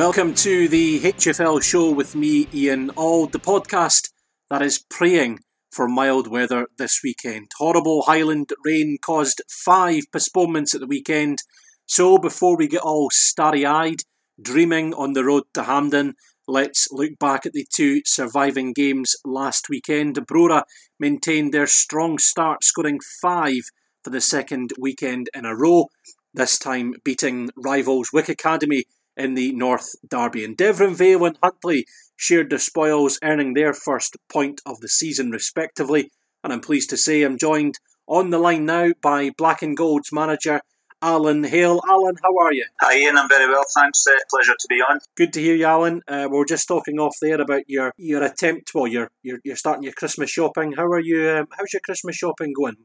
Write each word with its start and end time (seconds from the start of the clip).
Welcome 0.00 0.32
to 0.36 0.66
the 0.66 0.98
HFL 1.00 1.62
show 1.62 1.90
with 1.90 2.14
me, 2.14 2.48
Ian 2.54 2.90
Auld, 2.96 3.32
the 3.32 3.38
podcast 3.38 4.08
that 4.48 4.62
is 4.62 4.82
praying 4.88 5.40
for 5.70 5.88
mild 5.88 6.26
weather 6.26 6.68
this 6.78 7.02
weekend. 7.04 7.50
Horrible 7.58 8.04
Highland 8.04 8.50
rain 8.64 8.96
caused 9.02 9.42
five 9.46 10.04
postponements 10.10 10.74
at 10.74 10.80
the 10.80 10.86
weekend. 10.86 11.42
So 11.84 12.16
before 12.16 12.56
we 12.56 12.66
get 12.66 12.80
all 12.80 13.10
starry 13.12 13.66
eyed, 13.66 14.00
dreaming 14.40 14.94
on 14.94 15.12
the 15.12 15.22
road 15.22 15.42
to 15.52 15.64
Hampden, 15.64 16.14
let's 16.48 16.88
look 16.90 17.18
back 17.18 17.44
at 17.44 17.52
the 17.52 17.66
two 17.70 18.00
surviving 18.06 18.72
games 18.72 19.14
last 19.22 19.68
weekend. 19.68 20.14
Brora 20.26 20.62
maintained 20.98 21.52
their 21.52 21.66
strong 21.66 22.16
start, 22.16 22.64
scoring 22.64 23.00
five 23.20 23.64
for 24.02 24.08
the 24.08 24.22
second 24.22 24.72
weekend 24.78 25.28
in 25.34 25.44
a 25.44 25.54
row, 25.54 25.90
this 26.32 26.58
time 26.58 26.94
beating 27.04 27.50
rivals 27.54 28.14
Wick 28.14 28.30
Academy 28.30 28.84
in 29.16 29.34
the 29.34 29.52
North 29.52 29.94
Derby. 30.08 30.44
And 30.44 30.56
Deveronvale 30.56 31.26
and 31.26 31.38
Huntly 31.42 31.86
shared 32.16 32.50
the 32.50 32.58
spoils, 32.58 33.18
earning 33.22 33.54
their 33.54 33.72
first 33.72 34.16
point 34.28 34.60
of 34.66 34.80
the 34.80 34.88
season 34.88 35.30
respectively. 35.30 36.10
And 36.42 36.52
I'm 36.52 36.60
pleased 36.60 36.90
to 36.90 36.96
say 36.96 37.22
I'm 37.22 37.38
joined 37.38 37.78
on 38.06 38.30
the 38.30 38.38
line 38.38 38.64
now 38.64 38.92
by 39.02 39.30
Black 39.36 39.62
and 39.62 39.76
Gold's 39.76 40.12
manager 40.12 40.60
Alan 41.02 41.44
Hale. 41.44 41.80
Alan, 41.88 42.16
how 42.22 42.36
are 42.44 42.52
you? 42.52 42.66
Hi 42.82 42.98
Ian, 42.98 43.16
I'm 43.16 43.28
very 43.28 43.46
well, 43.46 43.64
thanks. 43.74 44.06
Uh, 44.06 44.12
pleasure 44.28 44.54
to 44.58 44.66
be 44.68 44.76
on. 44.76 44.98
Good 45.16 45.32
to 45.32 45.40
hear 45.40 45.54
you, 45.54 45.64
Alan. 45.64 46.02
Uh, 46.06 46.28
we 46.30 46.38
are 46.38 46.44
just 46.44 46.68
talking 46.68 46.98
off 46.98 47.16
there 47.22 47.40
about 47.40 47.62
your, 47.68 47.94
your 47.96 48.22
attempt. 48.22 48.72
Well, 48.74 48.86
you're, 48.86 49.10
you're 49.22 49.40
you're 49.42 49.56
starting 49.56 49.84
your 49.84 49.94
Christmas 49.94 50.30
shopping. 50.30 50.72
How 50.72 50.84
are 50.84 51.00
you? 51.00 51.30
Um, 51.30 51.46
how's 51.56 51.72
your 51.72 51.80
Christmas 51.80 52.16
shopping 52.16 52.52
going? 52.52 52.76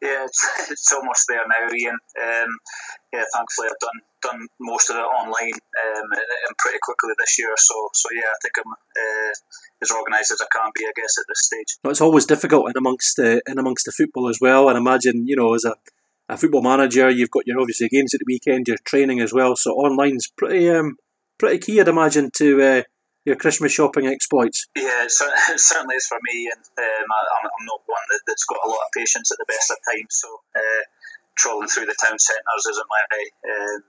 Yeah, 0.00 0.24
it's, 0.24 0.70
it's 0.70 0.92
almost 0.92 1.26
there 1.28 1.42
now, 1.42 1.74
Ian. 1.74 1.98
Um, 2.22 2.50
yeah, 3.12 3.24
thankfully 3.34 3.68
I've 3.68 3.80
done 3.80 4.00
done 4.20 4.46
most 4.60 4.90
of 4.90 4.96
it 4.96 5.00
online 5.00 5.54
um, 5.54 6.08
and 6.12 6.58
pretty 6.58 6.78
quickly 6.82 7.10
this 7.18 7.38
year. 7.38 7.54
So, 7.56 7.88
so 7.94 8.08
yeah, 8.12 8.26
I 8.26 8.38
think 8.42 8.54
I'm 8.58 8.72
uh, 8.72 9.32
as 9.82 9.90
organised 9.90 10.32
as 10.32 10.40
I 10.40 10.46
can 10.52 10.70
be, 10.74 10.84
I 10.84 10.92
guess, 10.94 11.18
at 11.18 11.24
this 11.28 11.46
stage. 11.46 11.78
It's 11.84 12.00
always 12.00 12.26
difficult 12.26 12.70
in 12.70 12.76
amongst 12.76 13.16
the 13.16 13.42
in 13.46 13.58
amongst 13.58 13.86
the 13.86 13.92
football 13.92 14.28
as 14.28 14.38
well. 14.40 14.68
And 14.68 14.78
imagine, 14.78 15.26
you 15.26 15.36
know, 15.36 15.54
as 15.54 15.64
a, 15.64 15.74
a 16.28 16.36
football 16.36 16.62
manager, 16.62 17.10
you've 17.10 17.30
got 17.30 17.46
your 17.46 17.60
obviously 17.60 17.88
games 17.88 18.14
at 18.14 18.20
the 18.20 18.26
weekend, 18.26 18.68
your 18.68 18.78
training 18.84 19.20
as 19.20 19.32
well. 19.32 19.56
So 19.56 19.72
online's 19.72 20.28
pretty 20.28 20.70
um, 20.70 20.96
pretty 21.38 21.58
key, 21.58 21.80
I'd 21.80 21.88
imagine, 21.88 22.30
to 22.36 22.62
uh, 22.62 22.82
your 23.28 23.36
Christmas 23.36 23.72
shopping 23.72 24.06
exploits? 24.08 24.66
Yeah, 24.74 25.04
it 25.04 25.12
certainly 25.60 25.96
is 25.96 26.06
for 26.08 26.18
me, 26.24 26.48
and 26.48 26.64
um, 26.64 27.06
I, 27.12 27.20
am 27.44 27.66
not 27.68 27.80
one 27.86 28.06
that, 28.10 28.32
has 28.32 28.44
got 28.48 28.64
a 28.64 28.68
lot 28.68 28.80
of 28.88 28.90
patience 28.96 29.30
at 29.30 29.38
the 29.38 29.46
best 29.46 29.70
of 29.70 29.76
times. 29.84 30.16
So 30.16 30.28
uh, 30.56 30.82
trolling 31.36 31.68
through 31.68 31.86
the 31.86 31.96
town 32.00 32.18
centres 32.18 32.64
isn't 32.70 32.88
my 32.88 33.02
um, 33.52 33.82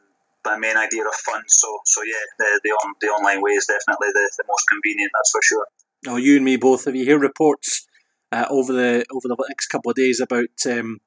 my 0.45 0.57
main 0.57 0.77
idea 0.77 1.03
of 1.03 1.15
fun. 1.15 1.41
So 1.47 1.79
so 1.85 2.03
yeah, 2.03 2.25
the 2.37 2.61
the, 2.63 2.69
on, 2.71 2.93
the 3.01 3.07
online 3.07 3.41
way 3.41 3.51
is 3.51 3.65
definitely 3.65 4.09
the, 4.13 4.29
the 4.37 4.45
most 4.47 4.65
convenient. 4.69 5.11
That's 5.15 5.31
for 5.31 5.41
sure. 5.41 5.67
Oh, 6.07 6.17
you 6.17 6.35
and 6.35 6.45
me 6.45 6.57
both. 6.57 6.85
Have 6.85 6.95
you 6.95 7.09
heard 7.09 7.21
reports 7.21 7.87
uh, 8.31 8.45
over 8.49 8.73
the 8.73 9.05
over 9.11 9.27
the 9.27 9.37
next 9.47 9.67
couple 9.67 9.89
of 9.89 9.95
days 9.95 10.19
about? 10.19 10.53
Um, 10.67 10.99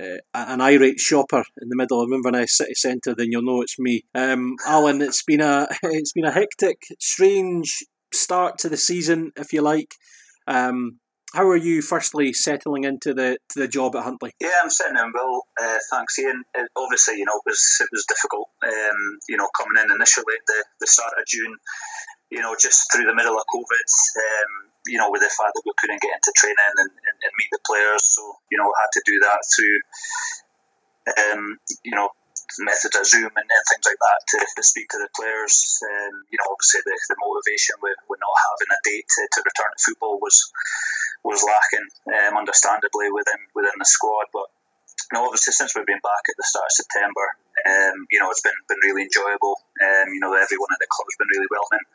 uh, 0.00 0.18
an 0.34 0.60
irate 0.60 1.00
shopper 1.00 1.44
in 1.60 1.68
the 1.68 1.76
middle 1.76 2.00
of 2.00 2.10
Inverness 2.12 2.56
city 2.56 2.74
centre, 2.74 3.14
then 3.14 3.28
you'll 3.30 3.42
know 3.42 3.62
it's 3.62 3.78
me. 3.78 4.02
Um, 4.14 4.56
Alan, 4.66 5.02
it's 5.02 5.22
been 5.22 5.40
a 5.40 5.68
it's 5.82 6.12
been 6.12 6.24
a 6.24 6.32
hectic, 6.32 6.78
strange 7.00 7.84
start 8.12 8.58
to 8.58 8.68
the 8.68 8.76
season, 8.76 9.32
if 9.36 9.52
you 9.52 9.62
like. 9.62 9.94
Um, 10.46 11.00
how 11.34 11.48
are 11.48 11.56
you, 11.56 11.82
firstly, 11.82 12.32
settling 12.32 12.84
into 12.84 13.12
the 13.12 13.38
to 13.50 13.58
the 13.58 13.66
job 13.66 13.96
at 13.96 14.04
Huntly? 14.04 14.30
Yeah, 14.40 14.54
I'm 14.62 14.70
settling 14.70 15.02
in 15.04 15.12
well. 15.12 15.42
Uh, 15.60 15.78
thanks, 15.90 16.18
Ian. 16.18 16.44
It, 16.54 16.70
obviously, 16.76 17.18
you 17.18 17.24
know, 17.24 17.40
it 17.44 17.50
was 17.50 17.78
it 17.80 17.88
was 17.90 18.06
difficult. 18.06 18.48
Um, 18.62 19.18
you 19.28 19.36
know, 19.36 19.48
coming 19.58 19.82
in 19.82 19.90
initially 19.90 20.34
at 20.34 20.46
the, 20.46 20.64
the 20.80 20.86
start 20.86 21.12
of 21.18 21.26
June, 21.26 21.56
you 22.30 22.40
know, 22.40 22.54
just 22.60 22.86
through 22.92 23.06
the 23.06 23.14
middle 23.14 23.36
of 23.36 23.42
COVID. 23.52 23.86
Um, 24.16 24.70
you 24.86 24.98
know, 24.98 25.10
with 25.10 25.22
the 25.22 25.32
fact 25.32 25.56
that 25.56 25.64
we 25.64 25.72
couldn't 25.78 26.02
get 26.02 26.14
into 26.14 26.32
training 26.36 26.76
and, 26.78 26.90
and, 26.92 27.16
and 27.24 27.32
meet 27.38 27.50
the 27.52 27.62
players, 27.64 28.04
so 28.04 28.22
you 28.50 28.58
know, 28.58 28.68
had 28.68 28.92
to 28.92 29.02
do 29.04 29.16
that 29.24 29.40
through, 29.48 29.78
um, 31.08 31.42
you 31.84 31.94
know, 31.96 32.12
methods 32.60 32.96
of 32.96 33.06
Zoom 33.06 33.32
and, 33.32 33.48
and, 33.48 33.64
things 33.70 33.86
like 33.88 33.98
that 33.98 34.20
to, 34.28 34.36
to 34.44 34.62
speak 34.62 34.88
to 34.92 35.00
the 35.00 35.10
players. 35.16 35.80
Um, 35.82 36.28
you 36.28 36.36
know, 36.36 36.52
obviously 36.52 36.84
the, 36.84 36.94
the 37.08 37.18
motivation 37.18 37.80
with, 37.80 37.98
with 38.06 38.20
not 38.20 38.36
having 38.36 38.70
a 38.70 38.80
date 38.84 39.08
to, 39.08 39.22
to 39.24 39.40
return 39.40 39.72
to 39.72 39.80
football 39.80 40.20
was 40.20 40.36
was 41.24 41.40
lacking, 41.40 41.88
um, 42.12 42.36
understandably 42.36 43.08
within 43.08 43.40
within 43.56 43.76
the 43.80 43.88
squad. 43.88 44.28
But 44.30 44.52
you 45.10 45.12
know, 45.16 45.24
obviously 45.26 45.56
since 45.56 45.72
we've 45.72 45.88
been 45.88 46.04
back 46.04 46.28
at 46.28 46.36
the 46.36 46.46
start 46.46 46.68
of 46.68 46.76
September, 46.76 47.26
um, 47.64 47.96
you 48.12 48.20
know, 48.20 48.28
it's 48.28 48.44
been 48.44 48.56
been 48.68 48.82
really 48.84 49.08
enjoyable. 49.08 49.56
Um, 49.80 50.12
you 50.12 50.20
know, 50.20 50.36
everyone 50.36 50.72
at 50.72 50.80
the 50.80 50.90
club's 50.92 51.16
been 51.16 51.32
really 51.32 51.48
welcoming. 51.48 51.86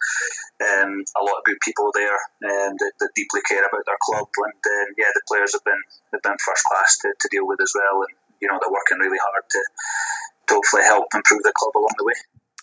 Um, 0.66 0.92
a 1.06 1.24
lot 1.24 1.38
of 1.38 1.46
good 1.46 1.62
people 1.62 1.94
there 1.94 2.20
um, 2.50 2.74
that, 2.74 2.94
that, 3.00 3.14
deeply 3.16 3.42
care 3.46 3.62
about 3.62 3.86
their 3.86 4.02
club, 4.02 4.28
and 4.50 4.62
um, 4.66 4.90
yeah, 4.98 5.14
the 5.14 5.22
players 5.30 5.54
have 5.54 5.64
been 5.64 5.84
have 6.14 6.26
been 6.26 6.42
first 6.42 6.66
class 6.66 6.98
to, 7.06 7.14
to 7.14 7.28
deal 7.30 7.46
with 7.46 7.62
as 7.62 7.74
well. 7.78 8.02
And 8.02 8.14
you 8.42 8.48
know, 8.48 8.58
they're 8.58 8.74
working 8.74 8.98
really 8.98 9.22
hard 9.22 9.46
to, 9.46 9.62
to 10.48 10.54
hopefully 10.58 10.84
help 10.84 11.08
improve 11.14 11.44
the 11.44 11.54
club 11.54 11.76
along 11.78 11.94
the 11.98 12.06
way. 12.06 12.18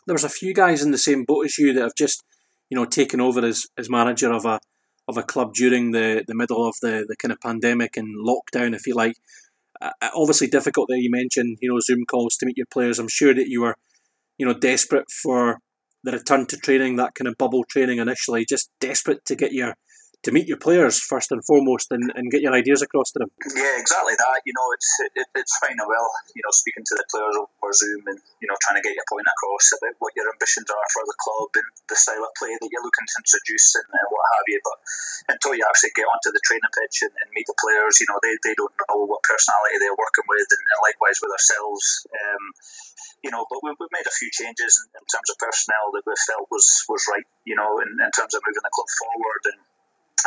There 0.06 0.14
was 0.14 0.24
a 0.24 0.32
few 0.32 0.54
guys 0.54 0.82
in 0.82 0.90
the 0.90 0.98
same 0.98 1.24
boat 1.24 1.46
as 1.46 1.58
you 1.58 1.72
that 1.74 1.82
have 1.82 1.98
just, 1.98 2.24
you 2.70 2.76
know, 2.76 2.84
taken 2.84 3.20
over 3.20 3.44
as, 3.44 3.66
as 3.76 3.90
manager 3.90 4.32
of 4.32 4.44
a 4.44 4.60
of 5.08 5.16
a 5.16 5.22
club 5.22 5.54
during 5.54 5.92
the, 5.92 6.24
the 6.26 6.34
middle 6.34 6.66
of 6.66 6.74
the, 6.82 7.06
the 7.08 7.14
kind 7.16 7.30
of 7.30 7.38
pandemic 7.40 7.96
and 7.96 8.16
lockdown, 8.26 8.74
if 8.74 8.88
you 8.88 8.94
like 8.94 9.14
uh, 9.80 9.90
obviously 10.14 10.46
difficult 10.46 10.88
there. 10.88 10.98
You 10.98 11.10
mentioned 11.10 11.58
you 11.60 11.70
know 11.70 11.80
Zoom 11.80 12.04
calls 12.08 12.36
to 12.36 12.46
meet 12.46 12.56
your 12.56 12.66
players. 12.72 12.98
I'm 12.98 13.08
sure 13.08 13.34
that 13.34 13.48
you 13.48 13.62
were 13.62 13.76
you 14.38 14.46
know 14.46 14.54
desperate 14.54 15.06
for 15.22 15.58
the 16.04 16.12
return 16.12 16.46
to 16.46 16.56
training, 16.56 16.96
that 16.96 17.14
kind 17.14 17.26
of 17.26 17.36
bubble 17.36 17.64
training 17.68 17.98
initially, 17.98 18.46
just 18.48 18.70
desperate 18.80 19.24
to 19.26 19.34
get 19.34 19.52
your 19.52 19.74
to 20.26 20.34
meet 20.34 20.50
your 20.50 20.58
players 20.58 20.98
first 20.98 21.30
and 21.30 21.38
foremost 21.46 21.94
and, 21.94 22.10
and 22.18 22.34
get 22.34 22.42
your 22.42 22.50
ideas 22.50 22.82
across 22.82 23.14
to 23.14 23.22
them. 23.22 23.30
Yeah, 23.54 23.78
exactly 23.78 24.18
that. 24.18 24.42
You 24.42 24.50
know, 24.58 24.74
it's 24.74 24.90
it, 25.14 25.26
it's 25.38 25.54
fine 25.62 25.78
and 25.78 25.86
well, 25.86 26.10
you 26.34 26.42
know, 26.42 26.50
speaking 26.50 26.82
to 26.82 26.94
the 26.98 27.06
players 27.06 27.38
over 27.38 27.70
Zoom 27.70 28.02
and, 28.10 28.18
you 28.42 28.50
know, 28.50 28.58
trying 28.58 28.82
to 28.82 28.82
get 28.82 28.98
your 28.98 29.06
point 29.06 29.30
across 29.30 29.70
about 29.78 29.94
what 30.02 30.18
your 30.18 30.26
ambitions 30.26 30.66
are 30.66 30.88
for 30.90 31.06
the 31.06 31.14
club 31.22 31.50
and 31.62 31.68
the 31.86 31.94
style 31.94 32.26
of 32.26 32.34
play 32.34 32.50
that 32.58 32.70
you're 32.74 32.82
looking 32.82 33.06
to 33.06 33.16
introduce 33.22 33.78
and, 33.78 33.86
what 34.10 34.26
have 34.34 34.46
you. 34.50 34.58
But 34.66 34.78
until 35.38 35.54
you 35.54 35.62
actually 35.62 35.94
get 35.94 36.10
onto 36.10 36.34
the 36.34 36.42
training 36.42 36.74
pitch 36.74 37.06
and, 37.06 37.14
and, 37.14 37.30
meet 37.30 37.46
the 37.46 37.58
players, 37.58 38.02
you 38.02 38.10
know, 38.10 38.18
they, 38.18 38.34
they 38.42 38.54
don't 38.58 38.74
know 38.74 39.06
what 39.06 39.22
personality 39.22 39.78
they're 39.78 39.94
working 39.94 40.26
with 40.26 40.48
and, 40.50 40.62
and 40.62 40.80
likewise 40.82 41.22
with 41.22 41.30
ourselves. 41.30 42.06
Um, 42.10 42.42
you 43.22 43.30
know, 43.30 43.46
but 43.46 43.62
we've, 43.62 43.78
we've 43.78 43.94
made 43.94 44.10
a 44.10 44.18
few 44.18 44.30
changes 44.34 44.74
in, 44.82 44.86
in, 44.98 45.06
terms 45.06 45.30
of 45.30 45.38
personnel 45.38 45.94
that 45.94 46.06
we 46.06 46.14
felt 46.26 46.50
was, 46.50 46.66
was 46.90 47.06
right, 47.10 47.26
you 47.46 47.54
know, 47.54 47.78
in, 47.78 47.94
in 47.94 48.12
terms 48.14 48.34
of 48.34 48.42
moving 48.42 48.62
the 48.62 48.74
club 48.74 48.90
forward 48.90 49.42
and 49.50 49.58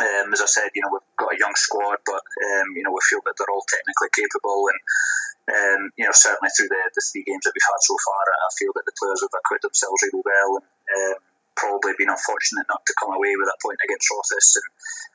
um, 0.00 0.32
as 0.32 0.40
I 0.40 0.48
said, 0.48 0.72
you 0.72 0.80
know, 0.80 0.92
we've 0.92 1.16
got 1.20 1.36
a 1.36 1.40
young 1.40 1.52
squad, 1.56 2.00
but 2.08 2.24
um, 2.24 2.72
you 2.76 2.82
know, 2.82 2.92
we 2.92 3.04
feel 3.04 3.20
that 3.28 3.36
they're 3.36 3.52
all 3.52 3.64
technically 3.68 4.08
capable, 4.16 4.72
and 4.72 4.80
um, 5.52 5.80
you 6.00 6.04
know, 6.08 6.16
certainly 6.16 6.48
through 6.56 6.72
the, 6.72 6.82
the 6.96 7.04
three 7.04 7.24
games 7.24 7.44
that 7.44 7.52
we've 7.52 7.70
had 7.70 7.84
so 7.84 7.96
far, 8.00 8.22
I 8.24 8.50
feel 8.56 8.72
that 8.74 8.86
the 8.88 8.96
players 8.96 9.20
have 9.20 9.36
acquitted 9.36 9.68
themselves 9.68 10.00
really 10.08 10.24
well, 10.24 10.50
and 10.56 11.16
um, 11.16 11.22
probably 11.52 11.92
been 12.00 12.08
unfortunate 12.08 12.64
not 12.72 12.80
to 12.88 12.96
come 12.96 13.12
away 13.12 13.36
with 13.36 13.44
that 13.44 13.60
point 13.60 13.84
against 13.84 14.08
Rothes, 14.08 14.56
and 14.56 14.68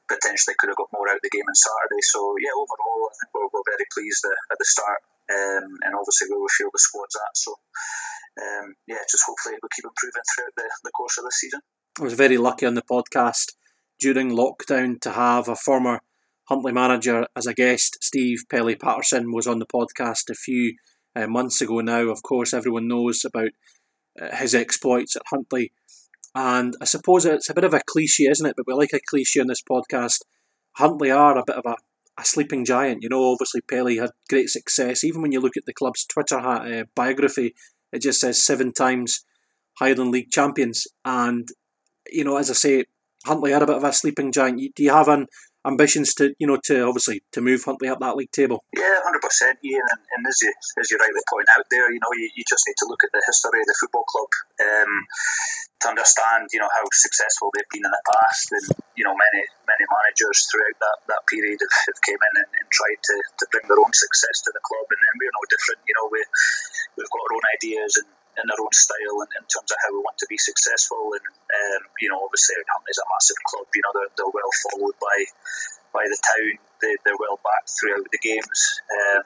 potentially 0.06 0.54
could 0.62 0.70
have 0.70 0.78
got 0.78 0.94
more 0.94 1.10
out 1.10 1.18
of 1.18 1.26
the 1.26 1.34
game 1.34 1.50
on 1.50 1.58
Saturday. 1.58 2.06
So 2.06 2.38
yeah, 2.38 2.54
overall, 2.54 3.10
I 3.10 3.14
think 3.18 3.30
we're, 3.34 3.50
we're 3.50 3.66
very 3.66 3.90
pleased 3.90 4.22
at, 4.30 4.58
the 4.62 4.70
start, 4.70 5.02
um, 5.34 5.82
and 5.82 5.98
obviously 5.98 6.30
where 6.30 6.42
we 6.42 6.52
feel 6.54 6.70
the 6.70 6.78
squad's 6.78 7.18
at. 7.18 7.34
So 7.34 7.58
um, 8.38 8.78
yeah, 8.86 9.02
just 9.10 9.26
hopefully 9.26 9.58
we 9.58 9.70
keep 9.74 9.90
improving 9.90 10.26
throughout 10.30 10.54
the, 10.54 10.68
the 10.86 10.94
course 10.94 11.18
of 11.18 11.26
the 11.26 11.34
season. 11.34 11.66
I 11.98 12.04
was 12.04 12.14
very 12.14 12.38
lucky 12.38 12.70
on 12.70 12.76
the 12.76 12.86
podcast 12.86 13.58
during 14.00 14.32
lockdown 14.32 15.00
to 15.02 15.12
have 15.12 15.48
a 15.48 15.56
former 15.56 16.02
Huntly 16.50 16.74
manager 16.74 17.26
as 17.36 17.48
a 17.48 17.56
guest. 17.56 17.98
Steve 18.02 18.44
Pelly 18.52 18.76
Paterson 18.76 19.32
was 19.32 19.48
on 19.48 19.58
the 19.58 19.66
podcast 19.66 20.30
a 20.30 20.36
few 20.36 20.76
uh, 21.16 21.26
months 21.26 21.60
ago 21.60 21.80
now. 21.80 22.10
Of 22.10 22.22
course, 22.22 22.54
everyone 22.54 22.88
knows 22.88 23.26
about 23.26 23.50
uh, 24.22 24.36
his 24.36 24.54
exploits 24.54 25.16
at 25.16 25.24
Huntly. 25.32 25.72
And 26.36 26.76
I 26.80 26.86
suppose 26.86 27.26
it's 27.26 27.50
a 27.50 27.54
bit 27.54 27.64
of 27.64 27.74
a 27.74 27.82
cliche, 27.88 28.26
isn't 28.26 28.46
it? 28.46 28.54
But 28.56 28.68
we 28.68 28.74
like 28.74 28.94
a 28.94 29.00
cliche 29.10 29.40
on 29.40 29.48
this 29.48 29.64
podcast. 29.68 30.20
Huntly 30.74 31.10
are 31.10 31.38
a 31.38 31.44
bit 31.48 31.56
of 31.56 31.66
a, 31.66 31.78
a 32.20 32.26
sleeping 32.26 32.64
giant. 32.64 33.02
You 33.02 33.10
know, 33.10 33.32
obviously 33.32 33.62
Pelly 33.62 33.98
had 33.98 34.12
great 34.30 34.50
success. 34.50 35.04
Even 35.04 35.22
when 35.24 35.32
you 35.32 35.40
look 35.40 35.58
at 35.58 35.66
the 35.66 35.74
club's 35.74 36.06
Twitter 36.06 36.38
uh, 36.38 36.84
biography, 36.94 37.56
it 37.92 38.02
just 38.02 38.20
says 38.20 38.46
seven 38.46 38.72
times 38.72 39.26
Highland 39.80 40.12
League 40.12 40.30
champions. 40.30 40.86
And, 41.04 41.48
you 42.12 42.24
know, 42.24 42.38
as 42.38 42.52
I 42.52 42.54
say, 42.54 42.86
Huntly 43.26 43.54
are 43.54 43.64
a 43.64 43.68
bit 43.68 43.78
of 43.78 43.84
a 43.84 43.94
sleeping 43.94 44.32
giant. 44.32 44.62
Do 44.76 44.84
you 44.84 44.94
have 44.94 45.08
an 45.08 45.28
ambitions 45.66 46.14
to 46.14 46.38
you 46.38 46.46
know 46.46 46.62
to 46.70 46.86
obviously 46.86 47.26
to 47.34 47.42
move 47.42 47.66
Huntly 47.66 47.90
up 47.90 48.00
that 48.00 48.16
league 48.16 48.32
table? 48.32 48.64
Yeah, 48.72 49.02
hundred 49.02 49.22
percent, 49.26 49.58
Ian. 49.66 49.82
And, 49.82 50.02
and, 50.14 50.22
as 50.30 50.38
you 50.42 50.54
as 50.80 50.88
you 50.92 50.98
rightly 51.02 51.26
point 51.26 51.50
out 51.58 51.66
there, 51.74 51.90
you 51.92 52.00
know 52.00 52.14
you, 52.14 52.30
you 52.38 52.44
just 52.48 52.64
need 52.70 52.78
to 52.86 52.88
look 52.88 53.02
at 53.04 53.12
the 53.12 53.22
history 53.26 53.60
of 53.60 53.68
the 53.68 53.78
football 53.82 54.06
club 54.06 54.30
um, 54.62 54.94
to 55.82 55.86
understand 55.90 56.54
you 56.54 56.62
know 56.62 56.70
how 56.70 56.86
successful 56.94 57.50
they've 57.52 57.74
been 57.74 57.84
in 57.84 57.92
the 57.92 58.06
past, 58.14 58.48
and 58.54 58.66
you 58.94 59.04
know 59.04 59.18
many 59.18 59.42
many 59.66 59.86
managers 59.90 60.46
throughout 60.46 60.78
that, 60.78 60.98
that 61.10 61.22
period 61.26 61.58
have, 61.58 61.76
have 61.90 62.00
came 62.06 62.22
in 62.22 62.34
and, 62.46 62.50
and 62.62 62.68
tried 62.70 63.02
to, 63.02 63.16
to 63.42 63.44
bring 63.50 63.66
their 63.66 63.82
own 63.82 63.94
success 63.94 64.46
to 64.46 64.54
the 64.54 64.62
club, 64.62 64.86
and, 64.94 65.02
and 65.02 65.16
we're 65.18 65.34
no 65.34 65.46
different. 65.50 65.82
You 65.90 65.96
know 65.98 66.08
we 66.14 66.22
we've 66.96 67.10
got 67.10 67.26
our 67.26 67.34
own 67.34 67.46
ideas 67.58 67.98
and 67.98 68.08
in 68.36 68.46
their 68.48 68.60
own 68.60 68.76
style 68.76 69.18
and 69.24 69.32
in 69.40 69.46
terms 69.48 69.72
of 69.72 69.80
how 69.80 69.92
we 69.92 70.04
want 70.04 70.20
to 70.20 70.30
be 70.30 70.38
successful. 70.38 71.12
And 71.16 71.26
um, 71.26 71.82
you 72.00 72.10
know, 72.10 72.20
obviously, 72.24 72.60
Huntly's 72.68 73.02
a 73.02 73.08
massive 73.08 73.40
club. 73.48 73.68
You 73.74 73.84
know, 73.84 73.94
they're, 73.96 74.14
they're 74.16 74.36
well 74.36 74.54
followed 74.70 74.98
by 75.00 75.18
by 75.96 76.04
the 76.08 76.20
town. 76.20 76.60
They, 76.84 76.94
they're 77.04 77.20
well 77.20 77.40
backed 77.40 77.72
throughout 77.72 78.08
the 78.12 78.22
games. 78.22 78.60
Um, 78.92 79.24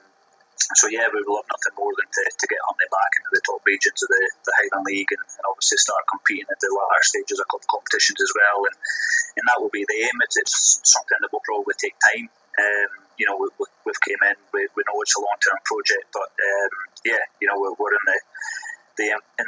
so 0.78 0.86
yeah, 0.92 1.08
we 1.10 1.24
would 1.24 1.32
love 1.32 1.48
nothing 1.50 1.74
more 1.80 1.96
than 1.96 2.06
to, 2.06 2.24
to 2.30 2.46
get 2.46 2.62
Huntly 2.68 2.86
back 2.92 3.12
into 3.18 3.32
the 3.32 3.42
top 3.48 3.64
regions 3.66 4.06
of 4.06 4.12
the, 4.12 4.24
the 4.44 4.54
Highland 4.60 4.86
League 4.86 5.10
and, 5.10 5.24
and 5.24 5.46
obviously 5.50 5.80
start 5.82 6.04
competing 6.06 6.52
at 6.52 6.60
the 6.62 6.70
latter 6.70 7.06
stages 7.08 7.42
of 7.42 7.48
club 7.50 7.66
competitions 7.66 8.22
as 8.22 8.30
well. 8.36 8.68
And 8.70 8.76
and 9.40 9.48
that 9.48 9.58
will 9.64 9.72
be 9.72 9.88
the 9.88 10.00
aim. 10.04 10.20
It's, 10.28 10.38
it's 10.38 10.84
something 10.84 11.18
that 11.22 11.32
will 11.32 11.46
probably 11.48 11.74
take 11.80 11.96
time. 11.96 12.28
Um, 12.60 12.92
you 13.16 13.26
know, 13.28 13.40
we, 13.40 13.48
have 13.56 14.04
came 14.04 14.20
in, 14.20 14.36
we, 14.52 14.68
we 14.76 14.84
know 14.84 15.00
it's 15.00 15.16
a 15.16 15.24
long 15.24 15.40
term 15.40 15.60
project, 15.64 16.12
but 16.12 16.28
um, 16.28 16.72
yeah, 17.08 17.24
you 17.40 17.48
know, 17.48 17.56
we're, 17.60 17.76
we're 17.80 17.96
in 17.96 18.06
the 18.06 18.20
the 19.00 19.16
in, 19.16 19.48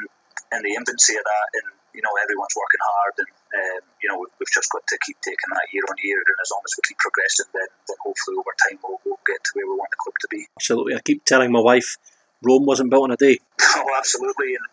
in 0.55 0.59
the 0.63 0.73
infancy 0.79 1.19
of 1.19 1.25
that, 1.27 1.47
and 1.59 1.67
you 1.91 1.99
know, 1.99 2.15
everyone's 2.15 2.55
working 2.55 2.83
hard, 2.83 3.15
and 3.19 3.31
um, 3.51 3.83
you 3.99 4.07
know, 4.07 4.23
we've 4.23 4.55
just 4.55 4.71
got 4.71 4.83
to 4.87 4.95
keep 5.03 5.19
taking 5.19 5.51
that 5.51 5.67
year 5.75 5.83
on 5.83 5.95
year, 5.99 6.19
and 6.19 6.39
as 6.39 6.49
long 6.55 6.63
as 6.63 6.71
we 6.79 6.87
keep 6.87 6.99
progressing, 6.99 7.51
then, 7.51 7.67
then 7.87 7.99
hopefully 7.99 8.39
over 8.39 8.55
time 8.55 8.79
we'll, 8.79 8.99
we'll 9.03 9.23
get 9.27 9.43
to 9.43 9.51
where 9.59 9.67
we 9.67 9.75
want 9.75 9.91
the 9.91 9.99
club 9.99 10.15
to 10.23 10.29
be. 10.31 10.47
Absolutely, 10.55 10.95
I 10.95 11.03
keep 11.03 11.27
telling 11.27 11.51
my 11.51 11.59
wife, 11.59 11.99
Rome 12.39 12.63
wasn't 12.63 12.89
built 12.89 13.11
in 13.11 13.15
a 13.15 13.19
day. 13.19 13.43
oh, 13.75 13.91
absolutely, 13.99 14.55
and 14.55 14.67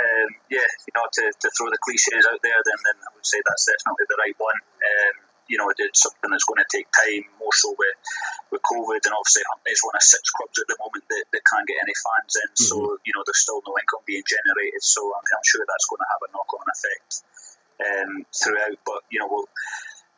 um, 0.00 0.28
yeah, 0.52 0.68
you 0.84 0.92
know, 0.92 1.08
to, 1.08 1.24
to 1.32 1.48
throw 1.56 1.72
the 1.72 1.80
cliches 1.80 2.24
out 2.28 2.40
there, 2.44 2.60
then 2.60 2.80
then 2.84 2.96
I 3.00 3.10
would 3.16 3.24
say 3.24 3.40
that's 3.40 3.64
definitely 3.64 4.04
the 4.08 4.20
right 4.20 4.36
one. 4.36 4.60
Um, 4.60 5.16
you 5.50 5.58
know, 5.58 5.66
it's 5.74 6.06
something 6.06 6.30
that's 6.30 6.46
going 6.46 6.62
to 6.62 6.70
take 6.70 6.86
time, 6.94 7.26
more 7.42 7.50
so 7.50 7.74
with, 7.74 7.98
with 8.54 8.62
COVID, 8.62 9.02
and 9.02 9.14
obviously 9.18 9.42
Huntly's 9.50 9.82
one 9.82 9.98
of 9.98 10.04
six 10.06 10.30
clubs 10.30 10.62
at 10.62 10.70
the 10.70 10.78
moment 10.78 11.02
that, 11.10 11.24
that 11.34 11.42
can't 11.42 11.66
get 11.66 11.82
any 11.82 11.96
fans 11.98 12.38
in, 12.38 12.48
mm-hmm. 12.54 12.70
so 12.70 12.76
you 13.02 13.10
know 13.10 13.26
there's 13.26 13.42
still 13.42 13.58
no 13.66 13.74
income 13.74 14.06
being 14.06 14.22
generated. 14.22 14.78
So 14.78 15.02
I'm, 15.10 15.26
I'm 15.26 15.42
sure 15.42 15.66
that's 15.66 15.90
going 15.90 15.98
to 15.98 16.10
have 16.14 16.22
a 16.22 16.30
knock-on 16.30 16.66
effect 16.70 17.10
um, 17.82 18.12
throughout. 18.30 18.78
But 18.86 19.02
you 19.10 19.18
know, 19.18 19.26
we'll, 19.26 19.50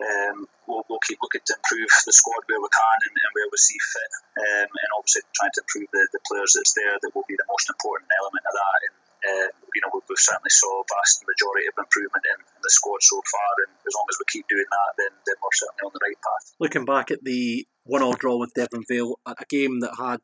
um, 0.04 0.44
we'll, 0.68 0.84
we'll 0.92 1.06
keep 1.08 1.24
looking 1.24 1.40
to 1.48 1.56
improve 1.56 1.88
the 2.04 2.12
squad 2.12 2.44
where 2.44 2.60
we 2.60 2.68
can 2.68 2.98
and, 3.08 3.16
and 3.16 3.32
where 3.32 3.48
we 3.48 3.56
see 3.56 3.80
fit, 3.80 4.12
um, 4.36 4.68
and 4.68 4.90
obviously 5.00 5.24
trying 5.32 5.56
to 5.56 5.64
improve 5.64 5.88
the, 5.96 6.02
the 6.12 6.20
players 6.28 6.52
that's 6.60 6.76
there. 6.76 6.92
That 7.00 7.16
will 7.16 7.24
be 7.24 7.40
the 7.40 7.48
most 7.48 7.72
important 7.72 8.12
element 8.12 8.44
of 8.44 8.52
that. 8.52 8.80
And, 8.84 8.96
uh, 9.22 9.48
you 9.74 9.80
know, 9.82 9.90
we've, 9.94 10.18
certainly 10.18 10.50
saw 10.50 10.80
a 10.80 10.84
vast 10.90 11.24
majority 11.26 11.66
of 11.66 11.74
improvement 11.78 12.24
in, 12.26 12.38
the 12.62 12.70
squad 12.70 13.02
so 13.02 13.20
far, 13.30 13.66
and 13.66 13.74
as 13.86 13.94
long 13.94 14.06
as 14.10 14.16
we 14.18 14.24
keep 14.30 14.46
doing 14.48 14.64
that, 14.70 14.90
then, 14.98 15.12
then 15.26 15.34
we're 15.42 15.50
certainly 15.52 15.82
on 15.86 15.90
the 15.94 16.00
right 16.02 16.20
path. 16.22 16.54
Looking 16.60 16.84
back 16.84 17.10
at 17.10 17.24
the 17.24 17.66
one-all 17.84 18.14
draw 18.14 18.38
with 18.38 18.52
Deveronvale, 18.54 19.14
a 19.26 19.34
game 19.48 19.80
that 19.80 19.94
had 19.98 20.20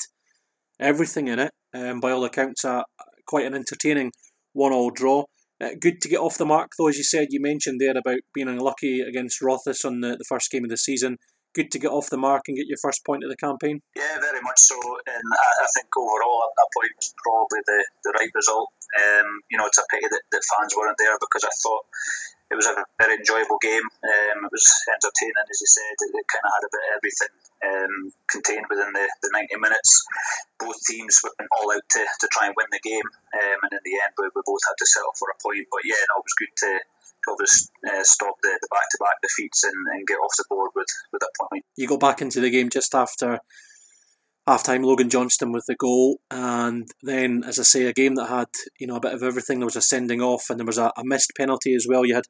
everything 0.79 1.27
in 1.27 1.39
it, 1.39 1.53
um, 1.75 2.01
by 2.01 2.13
all 2.13 2.25
accounts, 2.25 2.65
uh, 2.65 2.83
quite 3.27 3.47
an 3.47 3.55
entertaining 3.55 4.13
one-all 4.53 4.91
draw. 4.91 5.25
Uh, 5.61 5.71
good 5.81 6.01
to 6.01 6.09
get 6.09 6.21
off 6.21 6.39
the 6.39 6.47
mark, 6.47 6.71
though, 6.79 6.87
as 6.87 6.97
you 6.97 7.03
said, 7.03 7.29
you 7.31 7.41
mentioned 7.41 7.81
there 7.81 7.97
about 7.97 8.21
being 8.33 8.47
unlucky 8.47 9.01
against 9.01 9.43
Rothes 9.43 9.85
on 9.85 10.01
the, 10.01 10.11
the 10.11 10.27
first 10.29 10.51
game 10.51 10.65
of 10.65 10.71
the 10.71 10.77
season 10.77 11.19
good 11.55 11.71
to 11.73 11.79
get 11.79 11.91
off 11.91 12.11
the 12.11 12.21
mark 12.21 12.49
and 12.49 12.57
get 12.57 12.67
your 12.67 12.81
first 12.81 13.05
point 13.05 13.25
of 13.25 13.31
the 13.31 13.37
campaign? 13.37 13.81
Yeah, 13.97 14.19
very 14.21 14.41
much 14.43 14.59
so. 14.59 14.77
And 14.79 15.27
I, 15.33 15.49
I 15.65 15.69
think 15.75 15.89
overall, 15.97 16.53
that 16.55 16.71
point 16.75 16.93
was 16.97 17.15
probably 17.23 17.61
the, 17.67 17.81
the 18.05 18.13
right 18.19 18.33
result. 18.35 18.71
Um, 18.97 19.43
you 19.51 19.59
know, 19.59 19.67
it's 19.67 19.79
a 19.79 19.85
pity 19.91 20.09
that, 20.09 20.25
that 20.33 20.49
fans 20.49 20.75
weren't 20.77 20.97
there 20.99 21.17
because 21.21 21.45
I 21.45 21.53
thought 21.61 21.85
it 22.49 22.57
was 22.57 22.65
a 22.65 22.81
very 22.97 23.21
enjoyable 23.21 23.61
game. 23.61 23.85
Um, 23.85 24.49
it 24.49 24.53
was 24.53 24.65
entertaining, 24.89 25.49
as 25.53 25.61
you 25.61 25.69
said. 25.69 25.97
It, 26.01 26.17
it 26.17 26.27
kind 26.33 26.45
of 26.49 26.53
had 26.57 26.65
a 26.65 26.73
bit 26.73 26.85
of 26.89 26.95
everything 26.97 27.35
um, 27.61 27.95
contained 28.25 28.67
within 28.73 28.89
the, 28.97 29.05
the 29.21 29.31
90 29.37 29.61
minutes. 29.61 29.93
Both 30.57 30.81
teams 30.89 31.21
went 31.21 31.53
all 31.53 31.69
out 31.69 31.85
to, 31.85 32.01
to 32.01 32.27
try 32.33 32.49
and 32.49 32.57
win 32.57 32.73
the 32.73 32.81
game, 32.81 33.05
um, 33.37 33.59
and 33.69 33.73
in 33.77 33.85
the 33.85 34.01
end, 34.01 34.17
we, 34.17 34.33
we 34.33 34.41
both 34.49 34.65
had 34.65 34.81
to 34.81 34.89
settle 34.89 35.13
for 35.21 35.29
a 35.29 35.37
point. 35.45 35.69
But 35.69 35.85
yeah, 35.85 36.01
no, 36.09 36.25
it 36.25 36.29
was 36.29 36.41
good 36.41 36.55
to 36.65 36.71
obviously 37.31 37.69
uh, 37.87 38.03
stop 38.03 38.35
the, 38.43 38.59
the 38.61 38.69
back-to-back 38.71 39.17
defeats 39.23 39.65
and, 39.65 39.75
and 39.93 40.07
get 40.07 40.15
off 40.15 40.33
the 40.37 40.45
board 40.49 40.71
with, 40.75 40.87
with 41.13 41.21
that 41.21 41.33
point. 41.51 41.65
You 41.77 41.87
got 41.87 42.01
back 42.01 42.23
into 42.23 42.41
the 42.41 42.51
game 42.51 42.71
just 42.71 42.95
after 42.95 43.41
half-time 44.47 44.83
Logan 44.83 45.11
Johnston 45.11 45.53
with 45.53 45.65
the 45.69 45.77
goal 45.77 46.21
and 46.31 46.89
then 47.03 47.43
as 47.47 47.59
I 47.59 47.65
say 47.65 47.85
a 47.85 47.93
game 47.93 48.15
that 48.15 48.29
had 48.29 48.49
you 48.81 48.87
know 48.87 48.97
a 48.97 49.01
bit 49.01 49.13
of 49.13 49.23
everything 49.23 49.59
there 49.59 49.67
was 49.67 49.77
a 49.77 49.83
sending 49.83 50.23
off 50.23 50.45
and 50.49 50.59
there 50.59 50.67
was 50.67 50.79
a, 50.79 50.91
a 50.97 51.05
missed 51.05 51.33
penalty 51.37 51.75
as 51.75 51.85
well 51.87 52.07
you 52.07 52.15
had 52.15 52.25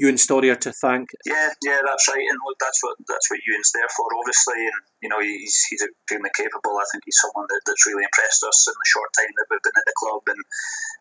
Ewan 0.00 0.16
Storrier 0.16 0.56
to 0.56 0.72
thank. 0.72 1.12
Yeah, 1.28 1.52
yeah, 1.60 1.84
that's 1.84 2.08
right, 2.08 2.24
and 2.24 2.40
look, 2.40 2.56
that's 2.56 2.80
what 2.80 2.96
that's 3.04 3.28
what 3.28 3.44
Ewan's 3.44 3.68
there 3.76 3.92
for, 3.92 4.08
obviously, 4.16 4.64
and 4.64 4.80
you 5.04 5.12
know 5.12 5.20
he's 5.20 5.68
he's 5.68 5.84
extremely 5.84 6.32
capable. 6.32 6.80
I 6.80 6.88
think 6.88 7.04
he's 7.04 7.20
someone 7.20 7.44
that, 7.52 7.60
that's 7.68 7.84
really 7.84 8.08
impressed 8.08 8.40
us 8.40 8.64
in 8.64 8.72
the 8.72 8.88
short 8.88 9.12
time 9.12 9.28
that 9.36 9.48
we've 9.52 9.60
been 9.60 9.76
at 9.76 9.84
the 9.84 10.00
club, 10.00 10.24
and 10.32 10.40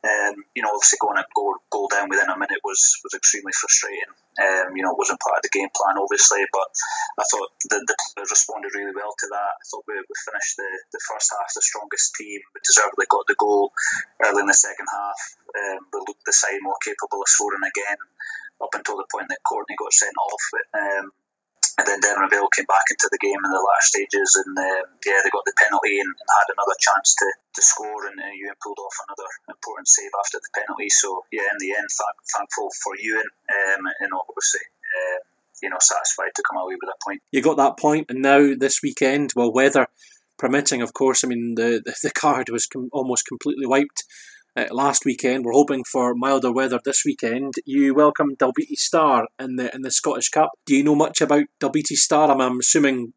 um, 0.04 0.36
you 0.52 0.68
know 0.68 0.76
obviously 0.76 1.00
going 1.00 1.16
a 1.16 1.24
goal, 1.32 1.56
goal 1.72 1.88
down 1.88 2.12
within 2.12 2.28
a 2.28 2.36
minute 2.36 2.60
was 2.68 3.00
was 3.08 3.16
extremely 3.16 3.56
frustrating. 3.56 4.12
Um, 4.40 4.76
you 4.76 4.84
know, 4.84 4.96
it 4.96 5.00
wasn't 5.00 5.20
part 5.20 5.40
of 5.40 5.44
the 5.44 5.52
game 5.52 5.68
plan, 5.72 6.00
obviously, 6.00 6.44
but 6.52 6.68
I 7.20 7.28
thought 7.28 7.52
the, 7.68 7.84
the 7.84 7.96
players 8.16 8.32
responded 8.32 8.72
really 8.72 8.96
well 8.96 9.12
to 9.12 9.28
that. 9.36 9.54
I 9.60 9.64
thought 9.68 9.84
we, 9.84 10.00
we 10.00 10.16
finished 10.16 10.56
the, 10.56 10.70
the 10.96 11.04
first 11.04 11.28
half 11.36 11.52
the 11.52 11.60
strongest 11.60 12.16
team. 12.16 12.40
We 12.56 12.64
deservedly 12.64 13.04
got 13.12 13.28
the 13.28 13.36
goal 13.36 13.76
early 14.24 14.40
in 14.40 14.48
the 14.48 14.56
second 14.56 14.88
half. 14.88 15.20
Um, 15.52 15.92
we 15.92 16.08
looked 16.08 16.24
the 16.24 16.32
side 16.32 16.64
more 16.64 16.80
capable 16.80 17.20
of 17.20 17.28
scoring 17.28 17.68
again 17.68 18.00
up 18.62 18.76
until 18.76 18.98
the 18.98 19.10
point 19.12 19.28
that 19.30 19.44
Courtney 19.48 19.76
got 19.80 19.94
sent 19.94 20.16
off. 20.20 20.44
Um, 20.76 21.06
and 21.80 21.88
then 21.88 22.04
Deveronvale 22.04 22.52
came 22.52 22.68
back 22.68 22.92
into 22.92 23.08
the 23.08 23.24
game 23.24 23.40
in 23.40 23.52
the 23.56 23.64
last 23.64 23.96
stages, 23.96 24.36
and 24.36 24.52
um, 24.52 24.88
yeah, 25.08 25.24
they 25.24 25.32
got 25.32 25.48
the 25.48 25.56
penalty 25.56 26.00
and, 26.00 26.12
and, 26.12 26.30
had 26.44 26.52
another 26.52 26.76
chance 26.76 27.16
to, 27.24 27.28
to 27.56 27.62
score, 27.64 28.04
and, 28.04 28.20
and 28.20 28.36
Ewan 28.36 28.60
pulled 28.60 28.84
off 28.84 29.00
another 29.08 29.30
important 29.48 29.88
save 29.88 30.12
after 30.20 30.44
the 30.44 30.52
penalty. 30.52 30.92
So 30.92 31.24
yeah, 31.32 31.48
in 31.48 31.60
the 31.60 31.72
end, 31.72 31.88
thank, 31.88 32.16
thankful 32.36 32.68
for 32.84 33.00
Ewan, 33.00 33.28
um, 33.28 33.88
and 33.88 34.12
obviously. 34.12 34.66
Um, 34.90 35.24
you 35.62 35.70
know, 35.70 35.78
satisfied 35.82 36.32
to 36.34 36.44
come 36.50 36.62
away 36.62 36.76
with 36.76 36.88
that 36.88 37.04
point. 37.06 37.22
You 37.32 37.42
got 37.42 37.58
that 37.58 37.78
point, 37.78 38.08
and 38.10 38.22
now 38.22 38.56
this 38.58 38.80
weekend, 38.82 39.34
well, 39.36 39.52
weather 39.52 39.88
permitting, 40.38 40.82
of 40.82 40.94
course. 40.94 41.24
I 41.24 41.28
mean, 41.28 41.56
the 41.56 41.82
the, 41.84 41.96
the 42.04 42.12
card 42.12 42.50
was 42.50 42.66
com- 42.66 42.90
almost 42.94 43.28
completely 43.28 43.66
wiped 43.66 44.06
uh, 44.60 44.74
last 44.74 45.06
weekend. 45.06 45.46
We're 45.46 45.54
hoping 45.54 45.84
for 45.84 46.14
milder 46.16 46.52
weather 46.52 46.80
this 46.84 47.04
weekend. 47.06 47.56
You 47.66 47.94
welcomed 47.94 48.38
Dalbeattie 48.38 48.78
Star 48.78 49.28
in 49.40 49.56
the 49.56 49.74
in 49.74 49.82
the 49.82 49.92
Scottish 49.92 50.30
Cup. 50.30 50.52
Do 50.66 50.76
you 50.76 50.84
know 50.84 50.96
much 50.96 51.22
about 51.22 51.46
Dalbeattie 51.60 51.96
Star? 51.96 52.30
I'm, 52.30 52.42
I'm 52.42 52.60
assuming 52.60 53.14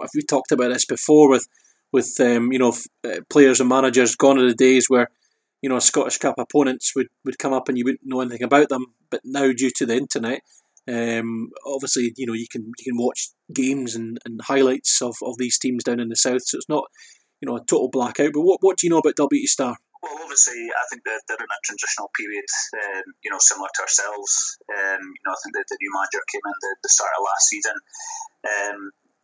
have 0.00 0.10
we 0.14 0.22
talked 0.22 0.52
about 0.52 0.72
this 0.72 0.84
before 0.84 1.30
with 1.30 1.46
with 1.92 2.18
um, 2.20 2.52
you 2.52 2.58
know 2.58 2.74
uh, 3.04 3.20
players 3.28 3.60
and 3.60 3.68
managers 3.68 4.16
gone 4.16 4.38
are 4.38 4.48
the 4.48 4.54
days 4.54 4.86
where 4.88 5.08
you 5.62 5.68
know 5.68 5.78
Scottish 5.78 6.18
Cup 6.18 6.36
opponents 6.38 6.92
would, 6.96 7.08
would 7.24 7.38
come 7.38 7.52
up 7.52 7.68
and 7.68 7.78
you 7.78 7.84
wouldn't 7.84 8.00
know 8.04 8.20
anything 8.20 8.42
about 8.42 8.68
them. 8.68 8.86
But 9.10 9.20
now 9.24 9.52
due 9.52 9.70
to 9.76 9.86
the 9.86 9.96
internet, 9.96 10.40
um, 10.88 11.50
obviously 11.66 12.12
you 12.16 12.26
know 12.26 12.34
you 12.34 12.46
can 12.50 12.72
you 12.78 12.92
can 12.92 13.02
watch 13.02 13.30
games 13.52 13.94
and, 13.94 14.18
and 14.24 14.40
highlights 14.42 15.00
of, 15.02 15.16
of 15.22 15.36
these 15.38 15.58
teams 15.58 15.84
down 15.84 16.00
in 16.00 16.08
the 16.08 16.16
south. 16.16 16.42
So 16.44 16.56
it's 16.56 16.68
not 16.68 16.84
you 17.40 17.46
know 17.46 17.56
a 17.56 17.64
total 17.64 17.90
blackout. 17.90 18.32
But 18.32 18.42
what 18.42 18.58
what 18.60 18.78
do 18.78 18.86
you 18.86 18.90
know 18.90 18.98
about 18.98 19.16
Dalbeattie 19.16 19.46
Star? 19.46 19.76
Well, 20.00 20.16
obviously, 20.24 20.72
I 20.72 20.84
think 20.88 21.04
that 21.04 21.20
they're 21.28 21.36
in 21.36 21.44
a 21.44 21.60
transitional 21.64 22.08
period, 22.16 22.48
um, 22.72 23.04
you 23.20 23.28
know, 23.28 23.36
similar 23.36 23.68
to 23.68 23.82
ourselves. 23.84 24.56
Um, 24.72 25.12
you 25.12 25.24
know, 25.28 25.36
I 25.36 25.40
think 25.44 25.52
that 25.60 25.68
the 25.68 25.76
new 25.76 25.92
manager 25.92 26.24
came 26.24 26.40
in 26.40 26.56
the, 26.56 26.72
the 26.80 26.88
start 26.88 27.12
of 27.12 27.28
last 27.28 27.44
season. 27.52 27.76
Um, 28.40 28.78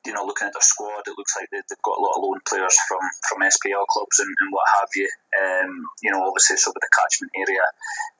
you 0.04 0.14
know, 0.14 0.22
looking 0.22 0.46
at 0.46 0.54
their 0.54 0.62
squad, 0.62 1.02
it 1.08 1.18
looks 1.18 1.34
like 1.34 1.50
they, 1.50 1.58
have 1.58 1.82
got 1.82 1.98
a 1.98 2.04
lot 2.04 2.14
of 2.14 2.22
loan 2.22 2.38
players 2.46 2.76
from, 2.86 3.02
from 3.26 3.42
SPL 3.42 3.88
clubs 3.90 4.22
and, 4.22 4.30
and 4.30 4.52
what 4.54 4.68
have 4.78 4.92
you. 4.94 5.08
Um, 5.34 5.82
you 6.04 6.12
know, 6.14 6.22
obviously, 6.22 6.60
so 6.60 6.70
with 6.70 6.84
the 6.84 6.94
catchment 6.94 7.34
area 7.34 7.66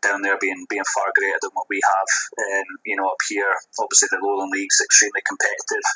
down 0.03 0.25
there 0.27 0.41
being 0.41 0.67
being 0.67 0.89
far 0.97 1.15
greater 1.15 1.39
than 1.39 1.55
what 1.55 1.71
we 1.71 1.79
have. 1.79 2.11
Um, 2.41 2.69
you 2.89 2.99
know, 2.99 3.07
up 3.07 3.23
here, 3.31 3.55
obviously 3.79 4.11
the 4.11 4.19
Lowland 4.19 4.51
League's 4.51 4.83
extremely 4.83 5.23
competitive 5.23 5.87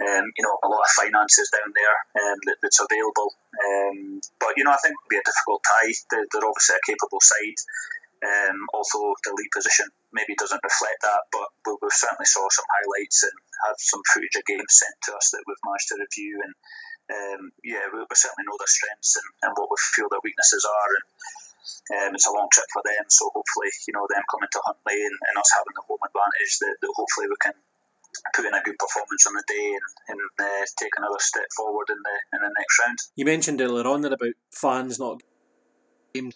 um, 0.00 0.32
you 0.32 0.42
know, 0.44 0.56
a 0.64 0.68
lot 0.68 0.80
of 0.80 0.96
finances 0.96 1.52
down 1.52 1.68
there 1.76 1.96
um, 2.24 2.38
that, 2.48 2.56
that's 2.64 2.80
available. 2.80 3.36
Um, 3.52 4.24
but, 4.40 4.56
you 4.56 4.64
know, 4.64 4.72
I 4.72 4.80
think 4.80 4.96
it'll 4.96 5.12
be 5.12 5.20
a 5.20 5.28
difficult 5.28 5.60
tie. 5.60 5.92
They're, 6.08 6.28
they're 6.32 6.48
obviously 6.48 6.80
a 6.80 6.88
capable 6.88 7.20
side. 7.20 7.60
Um, 8.20 8.68
although 8.76 9.16
the 9.24 9.32
league 9.32 9.52
position 9.52 9.88
maybe 10.12 10.36
doesn't 10.36 10.60
reflect 10.60 11.00
that, 11.08 11.32
but 11.32 11.48
we, 11.64 11.72
we 11.80 11.88
certainly 11.88 12.28
saw 12.28 12.44
some 12.52 12.68
highlights 12.68 13.24
and 13.24 13.36
have 13.64 13.80
some 13.80 14.04
footage 14.12 14.36
of 14.36 14.44
games 14.44 14.76
sent 14.76 14.96
to 15.08 15.16
us 15.16 15.32
that 15.32 15.44
we've 15.48 15.64
managed 15.64 15.88
to 15.88 16.00
review. 16.00 16.36
And 16.44 16.52
um, 17.10 17.42
yeah, 17.64 17.88
we, 17.88 18.04
we, 18.04 18.16
certainly 18.16 18.44
know 18.44 18.60
their 18.60 18.68
strengths 18.68 19.16
and, 19.16 19.28
and 19.48 19.52
what 19.56 19.72
we 19.72 19.76
feel 19.96 20.12
their 20.12 20.20
weaknesses 20.20 20.68
are. 20.68 20.90
And 21.00 21.04
um, 21.96 22.10
it's 22.12 22.28
a 22.28 22.36
long 22.36 22.48
trip 22.52 22.68
for 22.72 22.84
them, 22.84 23.08
so 23.08 23.32
hopefully, 23.32 23.72
you 23.88 23.96
know, 23.96 24.04
them 24.08 24.24
coming 24.28 24.52
to 24.52 24.64
Huntly 24.68 25.00
and, 25.00 25.16
and 25.16 25.36
us 25.40 25.56
having 25.56 25.74
the 25.74 25.84
home 25.88 26.04
advantage, 26.04 26.60
that, 26.60 26.76
that 26.76 26.92
hopefully 26.92 27.28
we 27.28 27.40
can 27.40 27.56
put 28.34 28.44
in 28.44 28.54
a 28.54 28.62
good 28.62 28.78
performance 28.78 29.26
on 29.26 29.34
the 29.34 29.44
day 29.48 29.74
and, 30.08 30.18
and 30.18 30.20
uh, 30.38 30.66
take 30.78 30.92
another 30.96 31.18
step 31.18 31.46
forward 31.56 31.86
in 31.90 31.96
the 31.96 32.36
in 32.36 32.42
the 32.42 32.54
next 32.58 32.78
round. 32.78 32.98
You 33.16 33.24
mentioned 33.24 33.60
earlier 33.60 33.86
on 33.86 34.02
that 34.02 34.12
about 34.12 34.34
fans 34.50 34.98
not 34.98 35.22
games, 36.14 36.34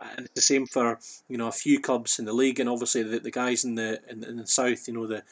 and 0.00 0.26
it's 0.26 0.34
the 0.34 0.40
same 0.40 0.66
for 0.66 0.98
you 1.28 1.38
know 1.38 1.48
a 1.48 1.52
few 1.52 1.80
clubs 1.80 2.18
in 2.18 2.24
the 2.24 2.32
league, 2.32 2.60
and 2.60 2.68
obviously 2.68 3.02
the, 3.02 3.20
the 3.20 3.30
guys 3.30 3.64
in 3.64 3.74
the 3.74 4.00
in, 4.08 4.24
in 4.24 4.36
the 4.36 4.46
south, 4.46 4.88
you 4.88 4.94
know 4.94 5.06
the 5.06 5.22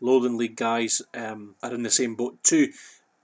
Lowland 0.00 0.36
League 0.36 0.56
guys 0.56 1.02
um, 1.14 1.54
are 1.62 1.74
in 1.74 1.82
the 1.82 1.90
same 1.90 2.14
boat 2.14 2.42
too. 2.42 2.72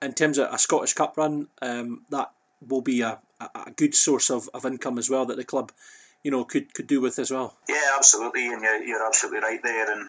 In 0.03 0.15
terms 0.15 0.39
of 0.39 0.53
a 0.53 0.59
Scottish 0.59 0.95
Cup 0.95 1.17
run, 1.17 1.49
um, 1.61 2.03
that 2.11 2.31
will 2.67 2.81
be 2.81 3.03
a, 3.03 3.19
a 3.41 3.71
good 3.77 3.95
source 3.95 4.31
of, 4.31 4.49
of 4.55 4.65
income 4.65 4.99
as 4.99 5.11
well 5.11 5.27
that 5.27 5.37
the 5.37 5.45
club 5.45 5.73
you 6.23 6.31
know 6.31 6.45
could 6.45 6.73
could 6.75 6.87
do 6.87 7.01
with 7.01 7.19
as 7.19 7.31
well. 7.31 7.57
Yeah, 7.69 7.97
absolutely, 7.97 8.47
and 8.47 8.63
you're, 8.63 8.83
you're 8.83 9.07
absolutely 9.07 9.41
right 9.41 9.61
there. 9.63 9.93
And 9.93 10.09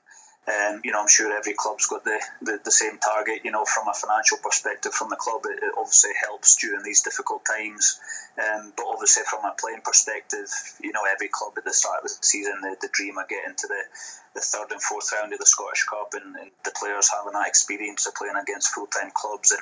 um, 0.50 0.82
you 0.84 0.92
know, 0.92 1.00
I'm 1.00 1.08
sure 1.08 1.32
every 1.32 1.54
club's 1.54 1.86
got 1.86 2.04
the, 2.04 2.20
the, 2.42 2.60
the, 2.66 2.72
same 2.72 2.98
target. 2.98 3.46
You 3.46 3.52
know, 3.52 3.64
from 3.64 3.88
a 3.88 3.94
financial 3.94 4.40
perspective, 4.42 4.92
from 4.92 5.10
the 5.10 5.16
club, 5.16 5.42
it, 5.46 5.62
it 5.62 5.74
obviously 5.78 6.18
helps 6.20 6.56
during 6.56 6.82
these 6.82 7.04
difficult 7.04 7.46
times. 7.46 8.00
Um, 8.42 8.74
but 8.76 8.88
obviously, 8.90 9.22
from 9.30 9.46
a 9.46 9.54
playing 9.54 9.86
perspective, 9.86 10.50
you 10.82 10.94
know, 10.94 11.06
every 11.06 11.28
club 11.28 11.54
at 11.58 11.64
the 11.64 11.74
start 11.74 12.02
of 12.02 12.10
the 12.10 12.26
season, 12.26 12.58
the, 12.62 12.76
the 12.82 12.90
dream 12.92 13.20
of 13.20 13.30
getting 13.30 13.54
to 13.54 13.68
the, 13.68 13.84
the 14.34 14.42
third 14.42 14.72
and 14.72 14.82
fourth 14.82 15.14
round 15.14 15.32
of 15.32 15.38
the 15.38 15.46
Scottish 15.46 15.84
Cup, 15.84 16.18
and, 16.18 16.36
and 16.36 16.50
the 16.66 16.74
players 16.74 17.14
having 17.14 17.34
that 17.34 17.48
experience 17.48 18.08
of 18.08 18.16
playing 18.16 18.34
against 18.42 18.74
full 18.74 18.88
time 18.88 19.12
clubs 19.14 19.54
and, 19.54 19.62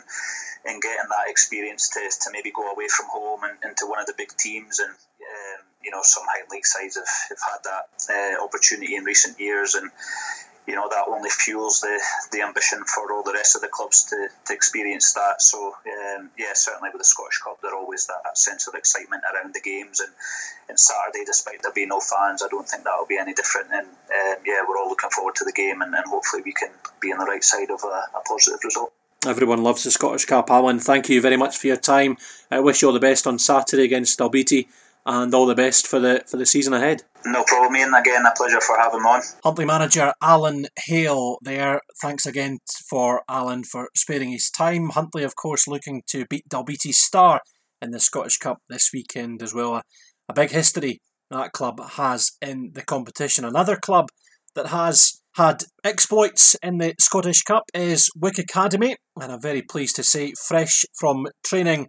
and 0.63 0.81
getting 0.81 1.11
that 1.11 1.27
experience 1.27 1.89
to, 1.89 1.99
to 1.99 2.31
maybe 2.31 2.55
go 2.55 2.71
away 2.71 2.87
from 2.87 3.11
home 3.11 3.43
and 3.43 3.59
into 3.67 3.83
one 3.83 3.99
of 3.99 4.07
the 4.07 4.15
big 4.15 4.31
teams 4.39 4.79
and 4.79 4.91
um, 4.91 5.61
you 5.83 5.91
know 5.91 6.01
some 6.03 6.23
high 6.23 6.43
league 6.51 6.65
sides 6.65 6.95
have, 6.95 7.11
have 7.29 7.43
had 7.43 7.61
that 7.63 7.85
uh, 8.07 8.43
opportunity 8.43 8.95
in 8.95 9.03
recent 9.03 9.39
years 9.39 9.75
and 9.75 9.91
you 10.69 10.75
know 10.75 10.87
that 10.87 11.05
only 11.07 11.31
fuels 11.31 11.81
the, 11.81 11.99
the 12.31 12.41
ambition 12.43 12.83
for 12.85 13.11
all 13.11 13.23
the 13.23 13.33
rest 13.33 13.55
of 13.55 13.61
the 13.61 13.67
clubs 13.67 14.03
to, 14.03 14.27
to 14.45 14.53
experience 14.53 15.13
that. 15.13 15.41
So 15.41 15.73
um, 15.73 16.29
yeah, 16.37 16.53
certainly 16.53 16.91
with 16.93 17.01
the 17.01 17.05
Scottish 17.05 17.39
Cup, 17.39 17.57
there's 17.61 17.73
always 17.73 18.05
that, 18.05 18.21
that, 18.23 18.37
sense 18.37 18.67
of 18.67 18.75
excitement 18.75 19.23
around 19.33 19.55
the 19.55 19.61
games. 19.61 19.99
And, 19.99 20.13
and 20.69 20.79
Saturday, 20.79 21.25
despite 21.25 21.63
there 21.63 21.73
being 21.73 21.89
no 21.89 21.99
fans, 21.99 22.43
I 22.43 22.49
don't 22.49 22.69
think 22.69 22.83
that'll 22.83 23.07
be 23.07 23.17
any 23.17 23.33
different. 23.33 23.69
And 23.73 23.87
um, 23.87 24.37
yeah, 24.45 24.61
we're 24.67 24.77
all 24.77 24.89
looking 24.89 25.09
forward 25.09 25.35
to 25.35 25.45
the 25.45 25.51
game, 25.51 25.81
and, 25.81 25.95
and 25.95 26.05
hopefully 26.05 26.43
we 26.45 26.53
can 26.53 26.69
be 27.01 27.11
on 27.11 27.17
the 27.17 27.25
right 27.25 27.43
side 27.43 27.71
of 27.71 27.83
a, 27.83 28.17
a 28.17 28.21
positive 28.27 28.59
result. 28.63 28.93
Everyone 29.25 29.63
loves 29.63 29.83
the 29.83 29.91
Scottish 29.91 30.25
Cup, 30.25 30.51
Alan. 30.51 30.79
Thank 30.79 31.09
you 31.09 31.19
very 31.19 31.35
much 31.35 31.57
for 31.57 31.65
your 31.65 31.77
time. 31.77 32.17
I 32.51 32.59
wish 32.59 32.81
you 32.81 32.87
all 32.87 32.93
the 32.93 32.99
best 32.99 33.25
on 33.25 33.39
Saturday 33.39 33.83
against 33.83 34.19
Dalbeattie 34.19 34.67
and 35.05 35.33
all 35.33 35.45
the 35.45 35.55
best 35.55 35.87
for 35.87 35.99
the 35.99 36.23
for 36.27 36.37
the 36.37 36.45
season 36.45 36.73
ahead. 36.73 37.03
No 37.25 37.43
problem, 37.43 37.75
Ian. 37.75 37.93
Again, 37.93 38.25
a 38.25 38.31
pleasure 38.35 38.61
for 38.61 38.77
having 38.77 39.01
me 39.01 39.09
on. 39.09 39.21
Huntly 39.43 39.65
manager 39.65 40.13
Alan 40.21 40.67
Hale 40.85 41.37
there. 41.43 41.81
Thanks 42.01 42.25
again 42.25 42.59
for 42.89 43.23
Alan 43.29 43.63
for 43.63 43.89
sparing 43.95 44.31
his 44.31 44.49
time. 44.49 44.89
Huntly, 44.89 45.23
of 45.23 45.35
course, 45.35 45.67
looking 45.67 46.03
to 46.07 46.25
beat 46.29 46.47
Dalbeattie 46.49 46.93
Star 46.93 47.41
in 47.81 47.91
the 47.91 47.99
Scottish 47.99 48.37
Cup 48.37 48.59
this 48.69 48.89
weekend 48.93 49.41
as 49.41 49.53
well. 49.53 49.75
A, 49.75 49.83
a 50.29 50.33
big 50.33 50.51
history 50.51 51.01
that 51.31 51.51
club 51.51 51.79
has 51.91 52.31
in 52.41 52.71
the 52.73 52.83
competition. 52.83 53.45
Another 53.45 53.75
club 53.75 54.07
that 54.55 54.67
has 54.67 55.21
had 55.35 55.63
exploits 55.83 56.55
in 56.63 56.79
the 56.79 56.95
Scottish 56.99 57.43
Cup 57.43 57.63
is 57.73 58.09
Wick 58.15 58.37
Academy, 58.39 58.95
and 59.15 59.31
I'm 59.31 59.41
very 59.41 59.61
pleased 59.61 59.95
to 59.97 60.03
say, 60.03 60.33
fresh 60.47 60.85
from 60.99 61.27
training 61.45 61.87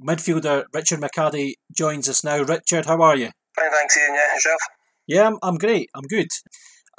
midfielder 0.00 0.64
Richard 0.72 1.00
Macadie 1.00 1.54
joins 1.76 2.08
us 2.08 2.24
now. 2.24 2.42
Richard, 2.42 2.86
how 2.86 3.00
are 3.02 3.16
you? 3.16 3.30
Fine, 3.56 3.70
thanks, 3.70 3.96
Ian. 3.96 4.14
Yeah, 4.14 4.34
yourself? 4.34 4.60
Yeah, 5.06 5.26
I'm, 5.26 5.38
I'm 5.42 5.56
great. 5.56 5.88
I'm 5.94 6.06
good. 6.08 6.28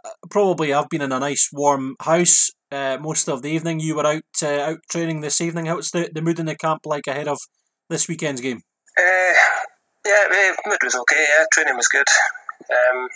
Uh, 0.04 0.10
probably 0.30 0.74
I've 0.74 0.89
been 0.89 1.01
in 1.01 1.12
a 1.12 1.20
nice 1.20 1.50
warm 1.51 1.96
house 2.01 2.50
uh, 2.72 2.98
most 3.00 3.27
of 3.27 3.42
the 3.42 3.50
evening. 3.50 3.80
You 3.80 3.96
were 3.96 4.06
out 4.06 4.24
uh, 4.42 4.72
out 4.72 4.80
training 4.89 5.22
this 5.22 5.42
evening. 5.42 5.66
How's 5.66 5.92
the, 5.92 6.10
the 6.13 6.22
mood 6.22 6.39
in 6.39 6.46
the 6.46 6.56
camp 6.56 6.82
like 6.86 7.08
ahead 7.08 7.27
of 7.27 7.39
this 7.89 8.08
weekend's 8.08 8.42
game? 8.42 8.62
Uh, 8.98 9.34
yeah, 10.06 10.51
mood 10.66 10.80
was 10.84 10.96
okay. 10.96 11.25
Yeah, 11.38 11.46
training 11.51 11.75
was 11.75 11.88
good. 11.88 12.08
Um, 12.70 13.08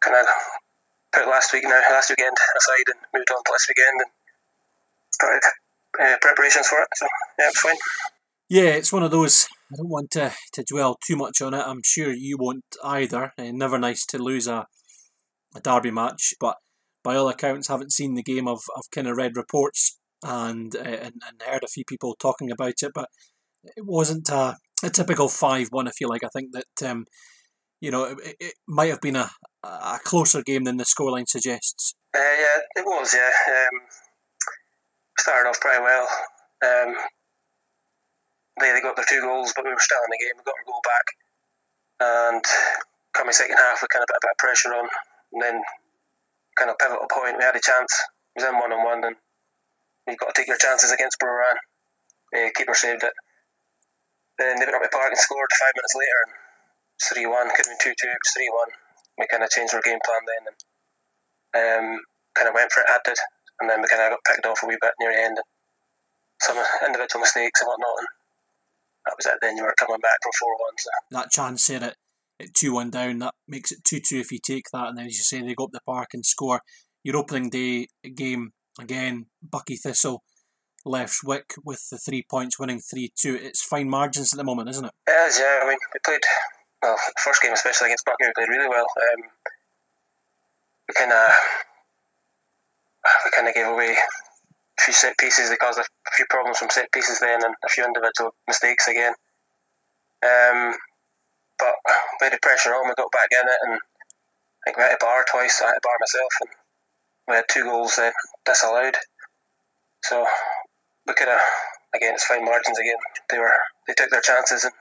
kind 0.00 0.16
of 0.16 0.26
put 1.12 1.28
last 1.28 1.52
week 1.52 1.64
now, 1.64 1.80
last 1.90 2.10
weekend 2.10 2.36
aside, 2.56 2.88
and 2.88 3.00
moved 3.14 3.30
on 3.30 3.42
to 3.44 3.52
this 3.52 3.66
weekend 3.68 4.00
and 4.00 4.10
started 5.12 5.42
uh, 6.00 6.16
preparations 6.20 6.66
for 6.66 6.80
it. 6.82 6.88
So 6.94 7.06
yeah, 7.38 7.48
it's 7.48 7.60
fine. 7.60 7.76
Yeah, 8.52 8.72
it's 8.72 8.92
one 8.92 9.02
of 9.02 9.10
those. 9.10 9.48
I 9.72 9.76
don't 9.76 9.88
want 9.88 10.10
to, 10.10 10.30
to 10.52 10.62
dwell 10.62 10.98
too 11.06 11.16
much 11.16 11.40
on 11.40 11.54
it. 11.54 11.64
I'm 11.66 11.80
sure 11.82 12.12
you 12.12 12.36
won't 12.38 12.66
either. 12.84 13.32
Uh, 13.38 13.50
never 13.50 13.78
nice 13.78 14.04
to 14.04 14.18
lose 14.18 14.46
a, 14.46 14.66
a 15.56 15.60
derby 15.60 15.90
match, 15.90 16.34
but 16.38 16.56
by 17.02 17.16
all 17.16 17.30
accounts, 17.30 17.68
haven't 17.68 17.94
seen 17.94 18.12
the 18.12 18.22
game. 18.22 18.46
I've, 18.46 18.58
I've 18.76 18.90
kind 18.94 19.08
of 19.08 19.16
read 19.16 19.38
reports 19.38 19.98
and, 20.22 20.76
uh, 20.76 20.80
and 20.80 21.14
and 21.26 21.42
heard 21.42 21.64
a 21.64 21.68
few 21.68 21.84
people 21.88 22.14
talking 22.20 22.50
about 22.50 22.74
it, 22.82 22.92
but 22.94 23.08
it 23.64 23.86
wasn't 23.86 24.28
a, 24.28 24.58
a 24.84 24.90
typical 24.90 25.28
5 25.28 25.68
1, 25.70 25.88
I 25.88 25.90
feel 25.92 26.10
like. 26.10 26.22
I 26.22 26.28
think 26.28 26.50
that, 26.52 26.90
um, 26.90 27.06
you 27.80 27.90
know, 27.90 28.04
it, 28.04 28.36
it 28.38 28.54
might 28.68 28.90
have 28.90 29.00
been 29.00 29.16
a, 29.16 29.30
a 29.64 29.98
closer 30.04 30.42
game 30.42 30.64
than 30.64 30.76
the 30.76 30.84
scoreline 30.84 31.26
suggests. 31.26 31.94
Uh, 32.14 32.18
yeah, 32.18 32.58
it 32.76 32.84
was, 32.84 33.14
yeah. 33.14 33.30
Um, 33.48 33.80
started 35.18 35.48
off 35.48 35.58
pretty 35.58 35.82
well. 35.82 36.06
Um, 36.62 36.96
they, 38.60 38.72
they 38.72 38.80
got 38.80 38.96
their 38.96 39.08
two 39.08 39.22
goals, 39.22 39.52
but 39.54 39.64
we 39.64 39.72
were 39.72 39.80
still 39.80 40.02
in 40.04 40.12
the 40.12 40.22
game. 40.22 40.36
We 40.36 40.44
got 40.44 40.58
our 40.58 40.68
goal 40.68 40.82
back, 40.84 41.06
and 42.00 42.44
coming 43.14 43.32
second 43.32 43.56
half, 43.56 43.80
we 43.80 43.88
kind 43.88 44.02
of 44.02 44.08
put 44.08 44.20
a 44.20 44.24
bit 44.24 44.34
of 44.36 44.42
pressure 44.42 44.74
on, 44.74 44.88
and 45.32 45.42
then 45.42 45.56
kind 46.56 46.70
of 46.70 46.78
pivotal 46.78 47.08
point, 47.08 47.38
we 47.38 47.44
had 47.44 47.56
a 47.56 47.60
chance. 47.60 47.92
It 48.36 48.40
was 48.40 48.48
in 48.48 48.56
one 48.56 48.72
on 48.72 48.84
one, 48.84 49.04
and 49.04 49.16
you've 50.08 50.18
got 50.18 50.34
to 50.34 50.36
take 50.36 50.48
your 50.48 50.60
chances 50.60 50.92
against 50.92 51.20
Brora. 51.20 51.52
Uh, 52.32 52.48
keeper 52.56 52.74
saved 52.74 53.04
it. 53.04 53.12
Then 54.38 54.56
they 54.56 54.64
went 54.64 54.76
up 54.76 54.82
the 54.82 54.88
park 54.88 55.12
and 55.12 55.20
scored 55.20 55.52
five 55.52 55.76
minutes 55.76 55.92
later, 55.96 56.20
and 56.24 56.32
three 56.96 57.26
one. 57.28 57.48
Could 57.52 57.68
have 57.68 57.76
been 57.76 57.84
two 57.84 57.96
two. 58.00 58.12
Three 58.32 58.48
one. 58.48 58.72
We 59.20 59.28
kind 59.28 59.44
of 59.44 59.52
changed 59.52 59.74
our 59.76 59.84
game 59.84 60.00
plan 60.00 60.24
then, 60.24 60.44
and 60.48 60.56
um, 61.52 62.00
kind 62.32 62.48
of 62.48 62.56
went 62.56 62.72
for 62.72 62.80
it. 62.80 62.88
Added, 62.88 63.20
and 63.60 63.68
then 63.68 63.84
we 63.84 63.88
kind 63.92 64.00
of 64.00 64.16
got 64.16 64.24
picked 64.24 64.48
off 64.48 64.64
a 64.64 64.66
wee 64.66 64.80
bit 64.80 64.96
near 65.00 65.12
the 65.12 65.20
end. 65.20 65.36
Some 66.40 66.56
individual 66.88 67.20
mistakes 67.20 67.60
and 67.60 67.68
whatnot, 67.68 68.00
and 68.00 68.08
that 69.06 69.14
was 69.16 69.26
it. 69.26 69.38
Then 69.40 69.56
you 69.56 69.64
were 69.64 69.74
coming 69.78 70.00
back 70.00 70.18
from 70.22 70.32
four 70.38 70.52
one. 70.52 70.76
So. 70.78 70.90
That 71.10 71.30
chance 71.30 71.66
there 71.66 71.82
at, 71.82 71.96
at 72.40 72.54
two 72.54 72.74
one 72.74 72.90
down, 72.90 73.18
that 73.20 73.34
makes 73.48 73.72
it 73.72 73.84
two 73.84 74.00
two 74.00 74.18
if 74.18 74.32
you 74.32 74.38
take 74.44 74.66
that, 74.72 74.88
and 74.88 74.98
then 74.98 75.06
as 75.06 75.16
you 75.16 75.24
say, 75.24 75.42
they 75.42 75.54
go 75.54 75.64
up 75.64 75.70
the 75.72 75.80
park 75.86 76.10
and 76.12 76.24
score. 76.24 76.60
Your 77.04 77.16
opening 77.16 77.50
day 77.50 77.88
game 78.14 78.52
again, 78.80 79.26
Buckie 79.46 79.78
Thistle 79.80 80.22
left 80.84 81.18
Wick 81.24 81.54
with 81.64 81.82
the 81.90 81.98
three 81.98 82.24
points, 82.28 82.58
winning 82.58 82.80
three 82.80 83.12
two. 83.20 83.34
It's 83.34 83.62
fine 83.62 83.88
margins 83.88 84.32
at 84.32 84.36
the 84.36 84.44
moment, 84.44 84.68
isn't 84.70 84.84
it? 84.84 84.92
It 85.08 85.28
is. 85.28 85.38
Yeah, 85.38 85.60
I 85.62 85.68
mean 85.68 85.78
we 85.92 86.00
played 86.04 86.20
well. 86.82 86.96
First 87.18 87.42
game, 87.42 87.52
especially 87.52 87.88
against 87.88 88.06
Buckie, 88.06 88.26
we 88.26 88.32
played 88.34 88.48
really 88.48 88.68
well. 88.68 88.86
Um, 88.96 89.30
we 90.88 90.94
kind 90.94 91.12
of 91.12 91.30
we 93.24 93.30
kind 93.34 93.48
of 93.48 93.54
gave 93.54 93.66
away 93.66 93.96
few 94.82 94.94
set 94.94 95.18
pieces. 95.18 95.50
They 95.50 95.56
caused 95.56 95.78
a 95.78 95.84
few 96.12 96.26
problems 96.28 96.58
from 96.58 96.70
set 96.70 96.92
pieces 96.92 97.20
then, 97.20 97.44
and 97.44 97.54
a 97.64 97.68
few 97.68 97.84
individual 97.84 98.34
mistakes 98.46 98.88
again. 98.88 99.14
Um, 100.22 100.74
but 101.58 101.74
had 102.20 102.32
the 102.32 102.38
pressure 102.42 102.70
on. 102.70 102.88
We 102.88 102.94
got 102.94 103.12
back 103.12 103.28
in 103.30 103.48
it, 103.48 103.58
and 103.62 103.74
I 103.74 104.64
think 104.64 104.76
we 104.76 104.84
a 104.84 104.96
bar 105.00 105.24
twice. 105.30 105.60
I 105.62 105.66
had 105.66 105.76
a 105.76 105.82
bar 105.82 105.96
myself, 106.00 106.32
and 106.40 106.50
we 107.28 107.34
had 107.36 107.44
two 107.48 107.64
goals 107.64 107.98
uh, 107.98 108.10
disallowed. 108.44 108.96
So 110.04 110.26
we 111.06 111.14
could 111.14 111.28
have 111.28 111.40
again. 111.94 112.14
It's 112.14 112.24
fine 112.24 112.44
margins 112.44 112.78
again. 112.78 112.98
They 113.30 113.38
were 113.38 113.52
they 113.86 113.94
took 113.94 114.10
their 114.10 114.20
chances, 114.20 114.64
and 114.64 114.72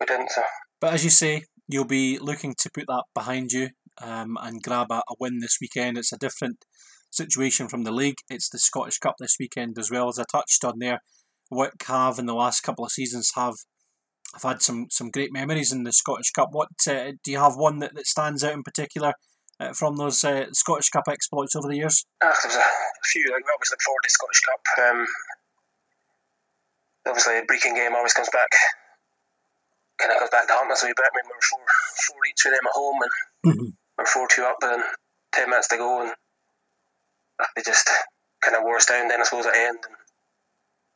we 0.00 0.06
didn't. 0.06 0.30
So. 0.30 0.42
But 0.80 0.94
as 0.94 1.04
you 1.04 1.10
say, 1.10 1.44
you'll 1.68 1.84
be 1.84 2.18
looking 2.18 2.54
to 2.58 2.70
put 2.70 2.86
that 2.86 3.04
behind 3.14 3.52
you 3.52 3.70
um, 4.00 4.36
and 4.40 4.62
grab 4.62 4.90
a, 4.90 5.02
a 5.08 5.14
win 5.18 5.40
this 5.40 5.58
weekend. 5.60 5.98
It's 5.98 6.12
a 6.12 6.18
different 6.18 6.64
situation 7.16 7.68
from 7.68 7.84
the 7.84 7.90
league. 7.90 8.18
It's 8.28 8.48
the 8.48 8.58
Scottish 8.58 8.98
Cup 8.98 9.16
this 9.18 9.36
weekend 9.40 9.78
as 9.78 9.90
well. 9.90 10.08
As 10.08 10.18
I 10.18 10.24
touched 10.30 10.64
on 10.64 10.78
there, 10.78 11.00
Wick 11.50 11.74
have 11.86 12.18
in 12.18 12.26
the 12.26 12.34
last 12.34 12.60
couple 12.62 12.84
of 12.84 12.92
seasons 12.92 13.30
have 13.34 13.54
have 14.34 14.42
had 14.42 14.62
some 14.62 14.86
some 14.90 15.10
great 15.10 15.32
memories 15.32 15.72
in 15.72 15.84
the 15.84 15.92
Scottish 15.92 16.30
Cup. 16.30 16.48
What 16.52 16.68
uh, 16.88 17.12
do 17.22 17.30
you 17.30 17.38
have 17.38 17.56
one 17.56 17.78
that, 17.78 17.94
that 17.94 18.06
stands 18.06 18.42
out 18.44 18.54
in 18.54 18.62
particular 18.62 19.12
uh, 19.60 19.72
from 19.72 19.96
those 19.96 20.22
uh, 20.24 20.46
Scottish 20.52 20.90
Cup 20.90 21.04
exploits 21.08 21.56
over 21.56 21.68
the 21.68 21.76
years? 21.76 22.04
Uh, 22.22 22.34
there's 22.42 22.56
a 22.56 22.62
few. 23.04 23.24
Like, 23.32 23.44
we 23.44 23.52
always 23.54 23.70
look 23.70 23.80
forward 23.82 24.02
to 24.02 24.10
Scottish 24.10 24.40
Cup. 24.40 24.60
Um, 24.90 25.06
obviously, 27.06 27.38
a 27.38 27.42
Brechin 27.42 27.74
game 27.74 27.94
always 27.94 28.12
comes 28.12 28.30
back. 28.32 28.50
Kind 29.98 30.12
of 30.12 30.20
goes 30.20 30.30
back 30.30 30.46
to 30.48 30.52
haunt 30.52 30.72
us 30.72 30.82
a 30.82 30.86
wee 30.86 30.92
bit. 30.94 31.06
I 31.06 31.16
mean, 31.16 31.24
we 31.24 31.32
were 31.32 31.48
four, 31.48 31.64
four 32.06 32.18
each 32.28 32.42
with 32.44 32.52
them 32.52 32.66
at 32.66 32.76
home, 32.76 33.00
and 33.00 33.54
mm-hmm. 33.54 33.70
we 33.96 34.02
are 34.02 34.06
four 34.06 34.28
two 34.28 34.44
up, 34.44 34.58
and 34.62 34.82
ten 35.32 35.48
minutes 35.48 35.68
to 35.68 35.78
go, 35.78 36.02
and 36.02 36.12
they 37.54 37.62
just 37.62 37.88
kind 38.40 38.56
of 38.56 38.62
wore 38.62 38.76
us 38.76 38.86
down 38.86 39.08
then 39.08 39.20
I 39.20 39.24
suppose 39.24 39.46
at 39.46 39.54
the 39.54 39.60
end. 39.60 39.78
And 39.84 39.96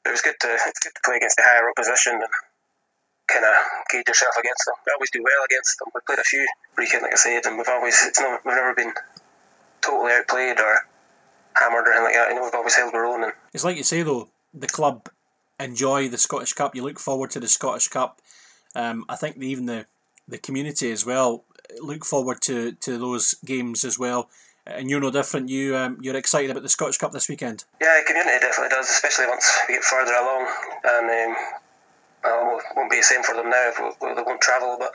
it 0.06 0.10
was 0.10 0.22
good 0.22 0.36
to 0.40 0.48
it's 0.48 0.80
good 0.80 0.94
to 0.94 1.02
play 1.04 1.16
against 1.16 1.36
the 1.36 1.44
higher 1.44 1.68
opposition 1.68 2.14
and 2.14 2.34
kind 3.28 3.44
of 3.44 3.54
gauge 3.90 4.08
yourself 4.08 4.34
against 4.38 4.64
them. 4.66 4.74
We 4.86 4.92
always 4.92 5.10
do 5.10 5.22
well 5.22 5.44
against 5.44 5.78
them. 5.78 5.88
We 5.94 6.00
played 6.06 6.18
a 6.18 6.24
few 6.24 6.46
weekend, 6.76 7.02
like 7.02 7.12
I 7.12 7.16
said, 7.16 7.46
and 7.46 7.56
we've 7.58 7.68
always 7.68 8.00
it's 8.06 8.20
not 8.20 8.40
we've 8.44 8.54
never 8.54 8.74
been 8.74 8.92
totally 9.80 10.12
outplayed 10.12 10.58
or 10.60 10.86
hammered 11.54 11.86
or 11.86 11.92
anything 11.92 12.04
like 12.04 12.14
that. 12.14 12.28
You 12.30 12.36
know, 12.36 12.44
we've 12.44 12.54
always 12.54 12.76
held 12.76 12.94
our 12.94 13.06
own. 13.06 13.24
And 13.24 13.32
it's 13.52 13.64
like 13.64 13.76
you 13.76 13.84
say 13.84 14.02
though, 14.02 14.28
the 14.54 14.66
club 14.66 15.08
enjoy 15.58 16.08
the 16.08 16.18
Scottish 16.18 16.54
Cup. 16.54 16.74
You 16.74 16.82
look 16.82 16.98
forward 16.98 17.30
to 17.32 17.40
the 17.40 17.48
Scottish 17.48 17.88
Cup. 17.88 18.20
Um, 18.74 19.04
I 19.08 19.16
think 19.16 19.36
even 19.36 19.66
the 19.66 19.86
the 20.26 20.38
community 20.38 20.90
as 20.92 21.04
well 21.04 21.44
look 21.80 22.04
forward 22.04 22.40
to 22.42 22.72
to 22.72 22.98
those 22.98 23.34
games 23.44 23.84
as 23.84 23.98
well 23.98 24.28
and 24.70 24.90
you're 24.90 25.00
no 25.00 25.10
different. 25.10 25.48
You 25.48 25.76
um, 25.76 25.98
you're 26.00 26.16
excited 26.16 26.50
about 26.50 26.62
the 26.62 26.68
Scottish 26.68 26.98
Cup 26.98 27.12
this 27.12 27.28
weekend. 27.28 27.64
Yeah, 27.80 28.00
the 28.00 28.06
community 28.06 28.38
definitely 28.40 28.70
does, 28.70 28.88
especially 28.88 29.26
once 29.26 29.58
we 29.68 29.74
get 29.74 29.84
further 29.84 30.12
along. 30.12 30.46
And 30.84 31.10
um, 31.10 31.36
well, 32.24 32.58
it 32.58 32.64
won't 32.76 32.90
be 32.90 32.98
the 32.98 33.02
same 33.02 33.22
for 33.22 33.34
them 33.34 33.50
now. 33.50 33.70
They 34.00 34.22
won't 34.22 34.40
travel, 34.40 34.76
but 34.78 34.92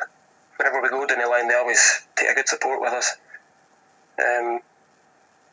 whenever 0.58 0.82
we 0.82 0.90
go 0.90 1.06
down 1.06 1.20
the 1.20 1.28
line, 1.28 1.48
they 1.48 1.56
always 1.56 2.08
take 2.16 2.30
a 2.30 2.36
good 2.36 2.48
support 2.48 2.82
with 2.82 2.94
us. 2.94 3.16
Um, 4.20 4.60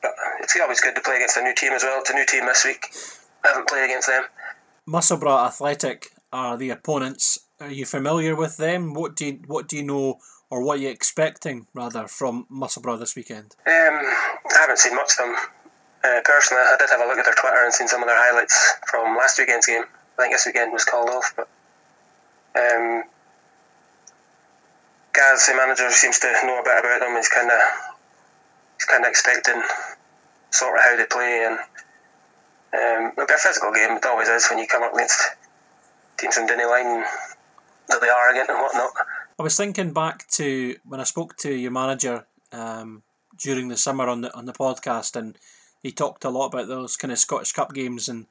but 0.02 0.12
it's 0.40 0.56
always 0.60 0.80
good 0.80 0.94
to 0.94 1.00
play 1.00 1.16
against 1.16 1.36
a 1.36 1.42
new 1.42 1.54
team 1.54 1.72
as 1.72 1.82
well. 1.82 2.00
It's 2.00 2.10
a 2.10 2.14
new 2.14 2.26
team 2.26 2.46
this 2.46 2.64
week. 2.64 2.86
I 3.44 3.48
haven't 3.48 3.68
played 3.68 3.84
against 3.84 4.08
them. 4.08 4.24
Musselburgh 4.86 5.46
Athletic 5.46 6.08
are 6.32 6.56
the 6.56 6.70
opponents. 6.70 7.38
Are 7.60 7.70
you 7.70 7.86
familiar 7.86 8.34
with 8.34 8.56
them? 8.56 8.94
What 8.94 9.14
do 9.14 9.26
you, 9.26 9.40
what 9.46 9.68
do 9.68 9.76
you 9.76 9.84
know, 9.84 10.18
or 10.52 10.60
what 10.60 10.78
are 10.78 10.82
you 10.82 10.90
expecting 10.90 11.66
rather 11.72 12.06
from 12.06 12.44
Musselburgh 12.50 13.00
this 13.00 13.16
weekend? 13.16 13.56
Um, 13.66 13.72
I 13.72 14.58
haven't 14.60 14.78
seen 14.78 14.94
much 14.94 15.12
of 15.12 15.24
them 15.24 15.34
uh, 16.04 16.20
personally. 16.26 16.62
I 16.62 16.76
did 16.78 16.90
have 16.90 17.00
a 17.00 17.08
look 17.08 17.16
at 17.16 17.24
their 17.24 17.32
Twitter 17.32 17.64
and 17.64 17.72
seen 17.72 17.88
some 17.88 18.02
of 18.02 18.06
their 18.06 18.20
highlights 18.20 18.74
from 18.86 19.16
last 19.16 19.38
weekend's 19.38 19.64
game. 19.64 19.80
I 19.80 20.22
think 20.22 20.34
this 20.34 20.44
weekend 20.44 20.70
was 20.70 20.84
called 20.84 21.08
off, 21.08 21.32
but 21.34 21.48
um, 22.54 23.04
Gaz, 25.14 25.46
the 25.46 25.56
manager, 25.56 25.90
seems 25.90 26.18
to 26.18 26.26
know 26.44 26.60
a 26.60 26.62
bit 26.62 26.84
about 26.84 27.00
them. 27.00 27.16
He's 27.16 27.30
kind 27.30 27.50
of 27.50 27.58
he's 28.76 28.84
kind 28.84 29.04
of 29.04 29.08
expecting 29.08 29.62
sort 30.50 30.76
of 30.76 30.84
how 30.84 30.96
they 30.98 31.06
play, 31.06 31.48
and 31.48 31.56
um, 32.76 33.12
it'll 33.16 33.26
be 33.26 33.32
a 33.32 33.38
physical 33.38 33.72
game. 33.72 33.96
It 33.96 34.04
always 34.04 34.28
is 34.28 34.48
when 34.50 34.58
you 34.58 34.66
come 34.66 34.82
up 34.82 34.92
against 34.92 35.18
teams 36.18 36.36
from 36.36 36.46
Denny 36.46 36.66
Line 36.66 37.04
that 37.88 38.02
they 38.02 38.10
are 38.10 38.30
again 38.32 38.46
and 38.50 38.60
whatnot. 38.60 38.92
I 39.38 39.42
was 39.42 39.56
thinking 39.56 39.92
back 39.92 40.28
to 40.32 40.76
when 40.86 41.00
I 41.00 41.04
spoke 41.04 41.36
to 41.38 41.52
your 41.54 41.70
manager 41.70 42.26
um, 42.52 43.02
during 43.38 43.68
the 43.68 43.76
summer 43.76 44.08
on 44.08 44.20
the 44.20 44.34
on 44.34 44.44
the 44.44 44.52
podcast, 44.52 45.16
and 45.16 45.38
he 45.82 45.90
talked 45.90 46.24
a 46.24 46.30
lot 46.30 46.46
about 46.46 46.68
those 46.68 46.96
kind 46.96 47.12
of 47.12 47.18
Scottish 47.18 47.52
Cup 47.52 47.72
games. 47.72 48.08
And 48.08 48.26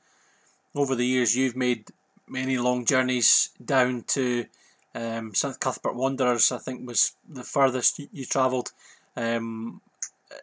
over 0.75 0.95
the 0.95 1.05
years, 1.05 1.35
you've 1.35 1.55
made 1.55 1.89
many 2.27 2.57
long 2.57 2.85
journeys 2.85 3.49
down 3.63 4.03
to 4.07 4.45
um, 4.93 5.33
St 5.33 5.59
Cuthbert 5.59 5.95
Wanderers. 5.95 6.51
I 6.51 6.59
think 6.59 6.87
was 6.87 7.13
the 7.27 7.43
furthest 7.43 7.99
you, 7.99 8.07
you 8.11 8.25
travelled. 8.25 8.71
Um, 9.15 9.81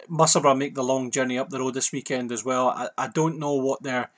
Musselburgh 0.08 0.58
make 0.58 0.74
the 0.74 0.84
long 0.84 1.10
journey 1.10 1.38
up 1.38 1.48
the 1.48 1.60
road 1.60 1.74
this 1.74 1.92
weekend 1.92 2.30
as 2.32 2.44
well. 2.44 2.68
I, 2.68 2.88
I 2.98 3.08
don't 3.08 3.38
know 3.38 3.54
what 3.54 3.82
they're 3.82 4.10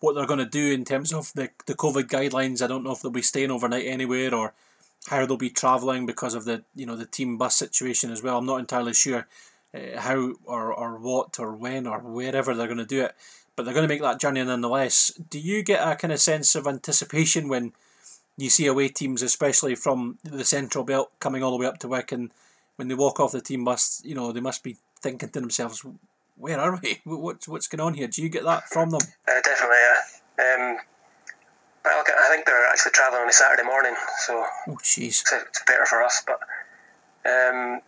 what 0.00 0.14
they're 0.14 0.26
going 0.26 0.38
to 0.38 0.44
do 0.44 0.72
in 0.72 0.84
terms 0.84 1.14
of 1.14 1.32
the, 1.34 1.48
the 1.66 1.74
COVID 1.74 2.08
guidelines. 2.08 2.60
I 2.60 2.66
don't 2.66 2.84
know 2.84 2.92
if 2.92 3.00
they'll 3.00 3.10
be 3.10 3.22
staying 3.22 3.50
overnight 3.50 3.86
anywhere 3.86 4.34
or 4.34 4.52
how 5.08 5.26
they'll 5.26 5.36
be 5.36 5.50
travelling 5.50 6.06
because 6.06 6.34
of 6.34 6.44
the 6.44 6.64
you 6.74 6.86
know 6.86 6.96
the 6.96 7.06
team 7.06 7.36
bus 7.36 7.56
situation 7.56 8.10
as 8.10 8.22
well. 8.22 8.38
I'm 8.38 8.46
not 8.46 8.60
entirely 8.60 8.94
sure 8.94 9.26
uh, 9.74 10.00
how 10.00 10.34
or, 10.44 10.72
or 10.72 10.98
what 10.98 11.38
or 11.38 11.52
when 11.52 11.86
or 11.86 11.98
wherever 12.00 12.54
they're 12.54 12.66
going 12.66 12.78
to 12.78 12.86
do 12.86 13.04
it, 13.04 13.14
but 13.56 13.64
they're 13.64 13.74
going 13.74 13.86
to 13.86 13.92
make 13.92 14.02
that 14.02 14.20
journey 14.20 14.42
nonetheless. 14.42 15.10
Do 15.30 15.38
you 15.38 15.62
get 15.62 15.86
a 15.86 15.96
kind 15.96 16.12
of 16.12 16.20
sense 16.20 16.54
of 16.54 16.66
anticipation 16.66 17.48
when 17.48 17.72
you 18.36 18.50
see 18.50 18.66
away 18.66 18.88
teams, 18.88 19.22
especially 19.22 19.74
from 19.74 20.18
the 20.24 20.44
central 20.44 20.84
belt, 20.84 21.12
coming 21.20 21.42
all 21.42 21.52
the 21.52 21.58
way 21.58 21.66
up 21.66 21.78
to 21.78 21.88
Wick, 21.88 22.10
and 22.12 22.30
when 22.76 22.88
they 22.88 22.94
walk 22.94 23.20
off 23.20 23.32
the 23.32 23.40
team 23.40 23.64
bus, 23.64 24.00
you 24.04 24.14
know 24.14 24.32
they 24.32 24.40
must 24.40 24.62
be 24.62 24.76
thinking 25.00 25.28
to 25.28 25.40
themselves, 25.40 25.84
"Where 26.36 26.58
are 26.58 26.80
we? 26.82 27.00
What's 27.04 27.46
what's 27.46 27.68
going 27.68 27.80
on 27.80 27.94
here?" 27.94 28.08
Do 28.08 28.22
you 28.22 28.28
get 28.28 28.44
that 28.44 28.68
from 28.68 28.90
them? 28.90 29.02
Uh, 29.28 29.40
definitely, 29.44 29.76
yeah. 30.38 30.70
Um, 30.70 30.78
I 31.84 32.28
think 32.30 32.46
they're 32.46 32.66
actually 32.66 32.92
travelling 32.92 33.22
on 33.22 33.28
a 33.28 33.32
Saturday 33.32 33.64
morning, 33.64 33.94
so 34.26 34.44
oh 34.68 34.78
jeez, 34.82 35.20
it's, 35.20 35.32
it's, 35.32 35.64
better 35.66 35.84
for 35.86 36.02
us. 36.02 36.22
But 36.26 36.40
um, 37.28 37.80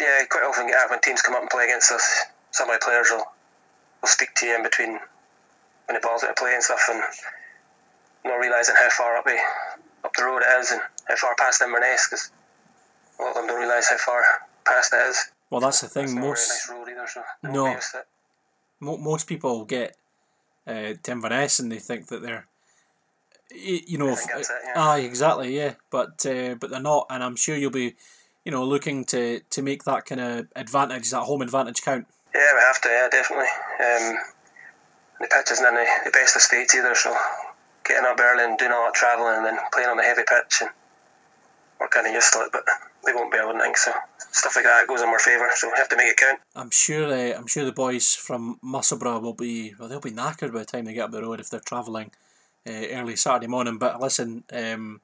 yeah, 0.00 0.24
quite 0.28 0.44
often 0.44 0.66
get 0.66 0.76
out 0.76 0.90
when 0.90 1.00
teams 1.00 1.22
come 1.22 1.34
up 1.34 1.42
and 1.42 1.50
play 1.50 1.64
against 1.64 1.92
us. 1.92 2.24
Some 2.50 2.68
of 2.68 2.74
my 2.74 2.78
players 2.82 3.08
will 3.10 3.24
will 4.02 4.08
speak 4.08 4.34
to 4.36 4.46
you 4.46 4.56
in 4.56 4.62
between 4.62 4.98
when 5.86 5.94
the 5.94 6.00
ball's 6.02 6.24
out 6.24 6.30
of 6.30 6.36
play 6.36 6.54
and 6.54 6.62
stuff, 6.62 6.82
and 6.90 7.02
not 8.24 8.36
realising 8.36 8.74
how 8.78 8.90
far 8.90 9.16
up 9.16 9.24
the 9.24 9.38
up 10.04 10.12
the 10.16 10.24
road 10.24 10.42
it 10.42 10.60
is 10.60 10.70
and 10.72 10.80
how 11.08 11.16
far 11.16 11.34
past 11.36 11.62
Inverness 11.62 12.08
because 12.08 12.30
a 13.18 13.22
lot 13.22 13.30
of 13.30 13.34
them 13.36 13.46
don't 13.46 13.60
realise 13.60 13.88
how 13.88 13.98
far 13.98 14.22
past 14.64 14.92
it 14.92 15.08
is. 15.08 15.30
Well, 15.50 15.60
that's 15.60 15.80
the 15.80 15.88
thing. 15.88 16.18
most 16.18 16.70
nice 16.70 16.88
either, 16.88 17.06
so 17.06 17.22
no, 17.42 17.78
mo- 18.78 18.96
most 18.96 19.26
people 19.26 19.64
get 19.64 19.96
uh, 20.66 20.94
to 21.02 21.12
Inverness 21.12 21.58
and 21.58 21.70
they 21.70 21.78
think 21.78 22.06
that 22.08 22.22
they're, 22.22 22.46
you 23.54 23.98
know, 23.98 24.08
if, 24.08 24.20
it, 24.20 24.46
yeah. 24.64 24.72
ah, 24.76 24.96
exactly, 24.96 25.56
yeah. 25.56 25.74
But 25.90 26.24
uh, 26.26 26.54
but 26.54 26.70
they're 26.70 26.80
not, 26.80 27.06
and 27.10 27.22
I'm 27.22 27.36
sure 27.36 27.56
you'll 27.56 27.70
be, 27.70 27.94
you 28.44 28.52
know, 28.52 28.64
looking 28.64 29.04
to 29.06 29.40
to 29.40 29.62
make 29.62 29.84
that 29.84 30.06
kind 30.06 30.20
of 30.20 30.48
advantage, 30.56 31.10
that 31.10 31.22
home 31.22 31.42
advantage 31.42 31.82
count. 31.82 32.06
Yeah, 32.34 32.52
we 32.54 32.60
have 32.60 32.80
to. 32.82 32.88
Yeah, 32.88 33.08
definitely. 33.10 33.46
Um, 33.80 34.16
the 35.20 35.28
pitch 35.28 35.50
isn't 35.52 35.66
in 35.66 35.74
the, 35.74 35.86
the 36.04 36.10
best 36.10 36.36
of 36.36 36.42
states 36.42 36.74
either, 36.74 36.94
so 36.94 37.14
getting 37.84 38.06
up 38.06 38.18
early 38.20 38.44
and 38.44 38.58
doing 38.58 38.72
all 38.72 38.84
that 38.84 38.94
travelling 38.94 39.36
and 39.36 39.44
then 39.44 39.58
playing 39.72 39.88
on 39.88 39.96
the 39.96 40.02
heavy 40.02 40.22
pitch 40.22 40.62
and 40.62 40.70
we're 41.80 41.88
kind 41.88 42.06
of 42.06 42.12
used 42.12 42.32
to 42.32 42.40
it, 42.40 42.50
but 42.52 42.62
they 43.04 43.12
won't 43.12 43.32
be, 43.32 43.38
I 43.38 43.44
wouldn't 43.44 43.64
think 43.64 43.76
so. 43.76 43.92
Stuff 44.32 44.54
like 44.56 44.66
that 44.66 44.86
goes 44.86 45.00
in 45.00 45.08
our 45.08 45.18
favour, 45.18 45.48
so 45.54 45.68
we 45.68 45.78
have 45.78 45.88
to 45.88 45.96
make 45.96 46.08
it 46.08 46.16
count. 46.16 46.38
I'm 46.54 46.70
sure. 46.70 47.06
Uh, 47.06 47.36
I'm 47.36 47.46
sure 47.46 47.64
the 47.64 47.72
boys 47.72 48.14
from 48.14 48.58
Musselburgh 48.62 49.22
will 49.22 49.34
be. 49.34 49.74
Well, 49.78 49.88
they'll 49.88 50.00
be 50.00 50.12
knackered 50.12 50.52
by 50.52 50.60
the 50.60 50.64
time 50.66 50.84
they 50.84 50.92
get 50.92 51.04
up 51.04 51.10
the 51.10 51.22
road 51.22 51.40
if 51.40 51.50
they're 51.50 51.60
travelling 51.60 52.12
uh, 52.68 52.86
early 52.92 53.16
Saturday 53.16 53.46
morning. 53.46 53.78
But 53.78 54.00
listen, 54.00 54.44
um, 54.52 55.00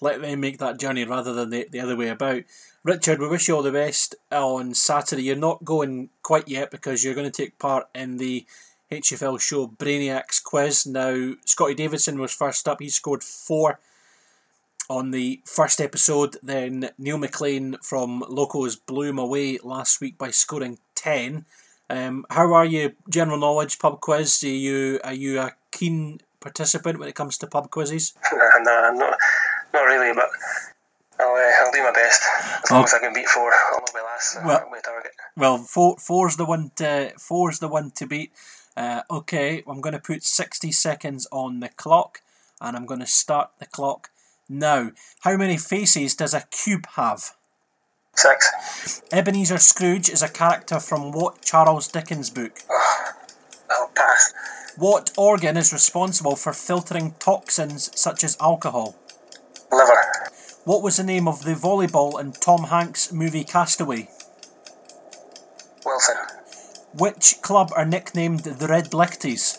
let 0.00 0.20
them 0.20 0.40
make 0.40 0.58
that 0.58 0.78
journey 0.78 1.04
rather 1.04 1.32
than 1.32 1.50
the, 1.50 1.68
the 1.70 1.80
other 1.80 1.96
way 1.96 2.08
about. 2.08 2.42
Richard, 2.82 3.18
we 3.18 3.28
wish 3.28 3.48
you 3.48 3.56
all 3.56 3.62
the 3.62 3.72
best 3.72 4.14
on 4.30 4.74
Saturday. 4.74 5.22
You're 5.22 5.36
not 5.36 5.64
going 5.64 6.10
quite 6.22 6.48
yet 6.48 6.70
because 6.70 7.02
you're 7.02 7.14
going 7.14 7.30
to 7.30 7.42
take 7.42 7.58
part 7.58 7.88
in 7.94 8.18
the 8.18 8.44
HFL 8.90 9.40
show 9.40 9.68
Brainiacs 9.68 10.42
quiz. 10.42 10.86
Now, 10.86 11.32
Scotty 11.44 11.74
Davidson 11.74 12.18
was 12.18 12.34
first 12.34 12.68
up. 12.68 12.80
He 12.80 12.90
scored 12.90 13.22
four 13.22 13.80
on 14.90 15.10
the 15.10 15.40
first 15.44 15.80
episode. 15.80 16.36
Then 16.42 16.90
Neil 16.98 17.18
McLean 17.18 17.76
from 17.82 18.22
Locos 18.28 18.76
blew 18.76 19.08
him 19.08 19.18
away 19.18 19.58
last 19.62 20.00
week 20.00 20.18
by 20.18 20.30
scoring 20.30 20.78
10. 20.94 21.46
Um, 21.90 22.26
how 22.30 22.52
are 22.52 22.64
you, 22.64 22.92
general 23.08 23.38
knowledge 23.38 23.78
pub 23.78 24.00
quiz? 24.00 24.42
Are 24.44 24.48
you, 24.48 25.00
are 25.04 25.14
you 25.14 25.40
a 25.40 25.52
keen 25.70 26.20
participant 26.44 26.98
when 26.98 27.08
it 27.08 27.14
comes 27.14 27.38
to 27.38 27.46
pub 27.46 27.70
quizzes? 27.70 28.12
no, 28.32 28.92
not, 28.92 29.16
not 29.72 29.80
really, 29.80 30.12
but 30.14 30.28
I'll, 31.18 31.34
uh, 31.34 31.64
I'll 31.64 31.72
do 31.72 31.82
my 31.82 31.90
best. 31.90 32.22
As 32.62 32.70
long 32.70 32.82
oh. 32.82 32.84
as 32.84 32.94
I 32.94 32.98
can 32.98 33.14
beat 33.14 33.26
four, 33.26 33.50
I'll 33.72 33.80
not 33.80 33.94
be 33.94 34.00
last. 34.00 34.44
Well, 34.44 34.68
my 34.70 34.80
target. 34.80 35.12
Well, 35.36 35.58
four, 35.58 35.96
four's 35.96 36.36
the 36.36 36.44
one 36.44 36.70
to 36.76 37.12
four's 37.18 37.58
the 37.58 37.68
one 37.68 37.90
to 37.92 38.06
beat. 38.06 38.30
Uh, 38.76 39.00
okay, 39.10 39.62
I'm 39.66 39.80
going 39.80 39.94
to 39.94 39.98
put 39.98 40.22
60 40.22 40.70
seconds 40.70 41.26
on 41.32 41.60
the 41.60 41.70
clock 41.70 42.20
and 42.60 42.76
I'm 42.76 42.86
going 42.86 43.00
to 43.00 43.06
start 43.06 43.50
the 43.58 43.66
clock 43.66 44.10
now. 44.48 44.90
How 45.20 45.36
many 45.36 45.56
faces 45.56 46.14
does 46.14 46.34
a 46.34 46.44
cube 46.50 46.86
have? 46.96 47.30
Six. 48.14 49.02
Ebenezer 49.12 49.58
Scrooge 49.58 50.10
is 50.10 50.22
a 50.22 50.28
character 50.28 50.78
from 50.78 51.10
what 51.10 51.42
Charles 51.42 51.88
Dickens 51.88 52.30
book? 52.30 52.60
I'll 53.70 53.88
pass. 53.88 54.32
What 54.76 55.12
organ 55.16 55.56
is 55.56 55.72
responsible 55.72 56.34
for 56.34 56.52
filtering 56.52 57.14
toxins 57.20 57.90
such 57.94 58.24
as 58.24 58.36
alcohol? 58.40 58.96
Liver. 59.70 60.30
What 60.64 60.82
was 60.82 60.96
the 60.96 61.04
name 61.04 61.28
of 61.28 61.44
the 61.44 61.54
volleyball 61.54 62.20
in 62.20 62.32
Tom 62.32 62.64
Hanks' 62.64 63.12
movie 63.12 63.44
Castaway? 63.44 64.08
Wilson. 65.86 66.16
Which 66.92 67.40
club 67.40 67.70
are 67.76 67.84
nicknamed 67.84 68.40
the 68.40 68.66
Red 68.66 68.92
Lichties? 68.92 69.58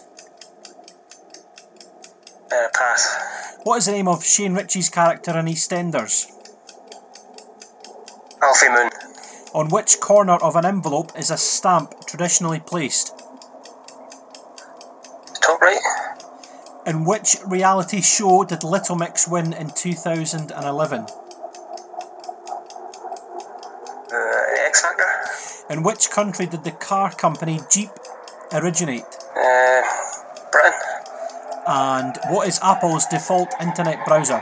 Uh, 2.51 2.67
pass. 2.73 3.55
What 3.63 3.77
is 3.77 3.85
the 3.85 3.93
name 3.93 4.09
of 4.09 4.25
Shane 4.25 4.53
Richie's 4.53 4.89
character 4.89 5.37
in 5.37 5.45
EastEnders? 5.45 6.29
Alfie 8.41 8.69
Moon. 8.69 8.89
On 9.53 9.69
which 9.69 10.01
corner 10.01 10.35
of 10.35 10.57
an 10.57 10.65
envelope 10.65 11.13
is 11.17 11.31
a 11.31 11.37
stamp 11.37 12.05
traditionally 12.05 12.59
placed? 12.59 13.24
Top 15.45 15.61
right. 15.61 15.79
In 16.87 17.05
which 17.05 17.37
reality 17.45 18.01
show 18.01 18.43
did 18.43 18.63
Little 18.63 18.95
Mix 18.95 19.27
win 19.27 19.53
in 19.53 19.69
2011? 19.69 20.99
Uh, 24.11 24.65
X 24.65 24.81
Factor. 24.81 25.03
In 25.69 25.83
which 25.83 26.09
country 26.09 26.45
did 26.47 26.63
the 26.63 26.71
car 26.71 27.11
company 27.13 27.59
Jeep 27.69 27.89
originate? 28.53 29.03
Uh, 29.37 29.81
Britain. 30.51 30.79
And 31.67 32.17
what 32.29 32.47
is 32.47 32.59
Apple's 32.63 33.05
default 33.05 33.53
internet 33.61 34.05
browser? 34.05 34.41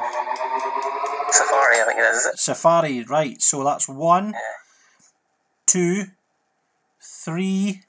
Safari, 1.29 1.79
I 1.79 1.83
think 1.87 1.99
it 1.99 2.15
is. 2.15 2.31
Safari, 2.35 3.03
right. 3.03 3.41
So 3.41 3.63
that's 3.63 3.89
one, 3.89 4.31
yeah. 4.31 4.39
two, 5.65 6.03
three, 7.01 7.81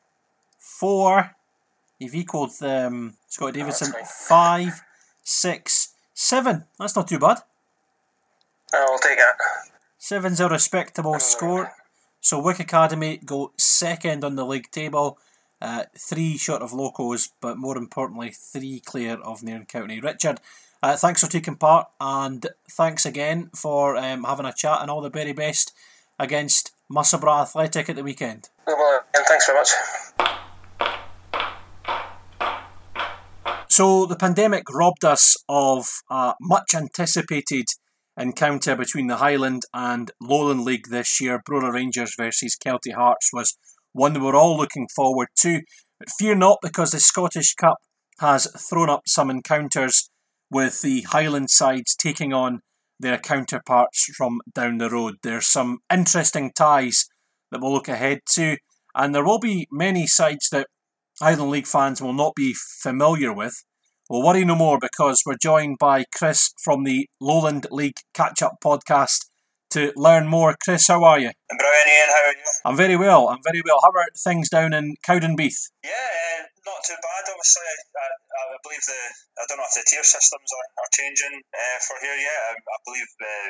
four. 0.58 1.36
You've 1.98 2.14
equaled 2.14 2.50
um, 2.62 3.14
Scott 3.28 3.54
Davidson. 3.54 3.92
Oh, 3.96 4.04
five, 4.04 4.82
six, 5.22 5.94
seven. 6.12 6.64
That's 6.78 6.96
not 6.96 7.08
too 7.08 7.18
bad. 7.18 7.38
I'll 8.72 8.98
take 8.98 9.18
that. 9.18 9.36
Seven's 9.98 10.40
a 10.40 10.48
respectable 10.48 11.18
score. 11.18 11.72
So 12.20 12.40
Wick 12.40 12.58
Academy 12.60 13.20
go 13.24 13.52
second 13.56 14.24
on 14.24 14.34
the 14.34 14.44
league 14.44 14.70
table. 14.70 15.18
uh, 15.64 15.84
three 15.98 16.36
short 16.36 16.62
of 16.62 16.72
locos, 16.72 17.30
but 17.40 17.56
more 17.56 17.78
importantly, 17.78 18.30
three 18.30 18.80
clear 18.80 19.14
of 19.14 19.42
Nairn 19.42 19.64
County. 19.64 19.98
Richard, 20.00 20.40
uh, 20.82 20.96
thanks 20.96 21.22
for 21.22 21.30
taking 21.30 21.56
part, 21.56 21.88
and 22.00 22.46
thanks 22.70 23.06
again 23.06 23.50
for 23.54 23.96
um, 23.96 24.24
having 24.24 24.46
a 24.46 24.52
chat, 24.52 24.78
and 24.82 24.90
all 24.90 25.00
the 25.00 25.08
very 25.10 25.32
best 25.32 25.72
against 26.18 26.72
Musselburgh 26.88 27.40
Athletic 27.42 27.88
at 27.88 27.96
the 27.96 28.04
weekend. 28.04 28.50
Well, 28.66 29.04
and 29.16 29.26
thanks 29.26 29.46
very 29.46 29.58
much. 29.58 30.40
So 33.76 34.06
the 34.06 34.14
pandemic 34.14 34.70
robbed 34.72 35.04
us 35.04 35.34
of 35.48 35.88
a 36.08 36.34
much 36.40 36.76
anticipated 36.76 37.64
encounter 38.16 38.76
between 38.76 39.08
the 39.08 39.16
Highland 39.16 39.62
and 39.74 40.12
Lowland 40.20 40.62
League 40.62 40.90
this 40.90 41.20
year. 41.20 41.42
Brora 41.44 41.72
Rangers 41.72 42.14
versus 42.16 42.56
Kelty 42.56 42.94
Hearts 42.94 43.30
was 43.32 43.58
one 43.92 44.12
that 44.12 44.22
we're 44.22 44.36
all 44.36 44.56
looking 44.56 44.86
forward 44.94 45.26
to. 45.40 45.60
But 45.98 46.10
fear 46.16 46.36
not, 46.36 46.58
because 46.62 46.92
the 46.92 47.00
Scottish 47.00 47.54
Cup 47.54 47.78
has 48.20 48.46
thrown 48.70 48.88
up 48.88 49.00
some 49.08 49.28
encounters 49.28 50.08
with 50.52 50.80
the 50.82 51.00
Highland 51.10 51.50
sides 51.50 51.96
taking 51.96 52.32
on 52.32 52.60
their 53.00 53.18
counterparts 53.18 54.04
from 54.16 54.38
down 54.54 54.78
the 54.78 54.88
road. 54.88 55.14
There's 55.24 55.50
some 55.50 55.78
interesting 55.92 56.52
ties 56.56 57.06
that 57.50 57.60
we'll 57.60 57.72
look 57.72 57.88
ahead 57.88 58.20
to, 58.34 58.56
and 58.94 59.12
there 59.12 59.24
will 59.24 59.40
be 59.40 59.66
many 59.72 60.06
sides 60.06 60.48
that 60.50 60.68
Highland 61.20 61.50
League 61.50 61.66
fans 61.66 62.02
will 62.02 62.12
not 62.12 62.34
be 62.34 62.54
familiar 62.82 63.32
with. 63.32 63.54
We'll 64.10 64.22
worry 64.22 64.44
no 64.44 64.54
more 64.54 64.78
because 64.78 65.22
we're 65.24 65.40
joined 65.40 65.78
by 65.78 66.04
Chris 66.12 66.52
from 66.62 66.84
the 66.84 67.08
Lowland 67.20 67.66
League 67.70 68.02
Catch 68.12 68.42
Up 68.42 68.58
podcast 68.62 69.30
to 69.70 69.92
learn 69.96 70.26
more. 70.26 70.54
Chris, 70.62 70.86
how 70.88 71.02
are 71.04 71.18
you? 71.18 71.30
I'm 71.50 71.56
brilliant, 71.56 71.88
Ian. 71.88 72.10
How 72.10 72.22
are 72.26 72.36
you? 72.36 72.46
I'm 72.66 72.76
very 72.76 72.96
well. 72.96 73.28
I'm 73.28 73.42
very 73.42 73.62
well. 73.64 73.78
How 73.82 73.94
are 73.94 74.10
things 74.12 74.50
down 74.50 74.74
in 74.74 74.94
Cowdenbeath? 75.06 75.70
Yeah, 75.82 75.90
uh, 75.90 76.42
not 76.66 76.82
too 76.84 76.98
bad. 76.98 77.22
Obviously, 77.30 77.64
I, 77.64 78.54
I, 78.54 78.58
believe 78.62 78.84
the 78.84 79.02
I 79.38 79.42
don't 79.48 79.58
know 79.58 79.70
if 79.70 79.74
the 79.78 79.86
tier 79.86 80.04
systems 80.04 80.50
are, 80.50 80.68
are 80.82 80.90
changing 80.92 81.42
uh, 81.54 81.78
for 81.80 81.96
here 82.02 82.18
yet. 82.18 82.40
I, 82.50 82.52
I 82.58 82.78
believe 82.84 83.08
uh, 83.22 83.48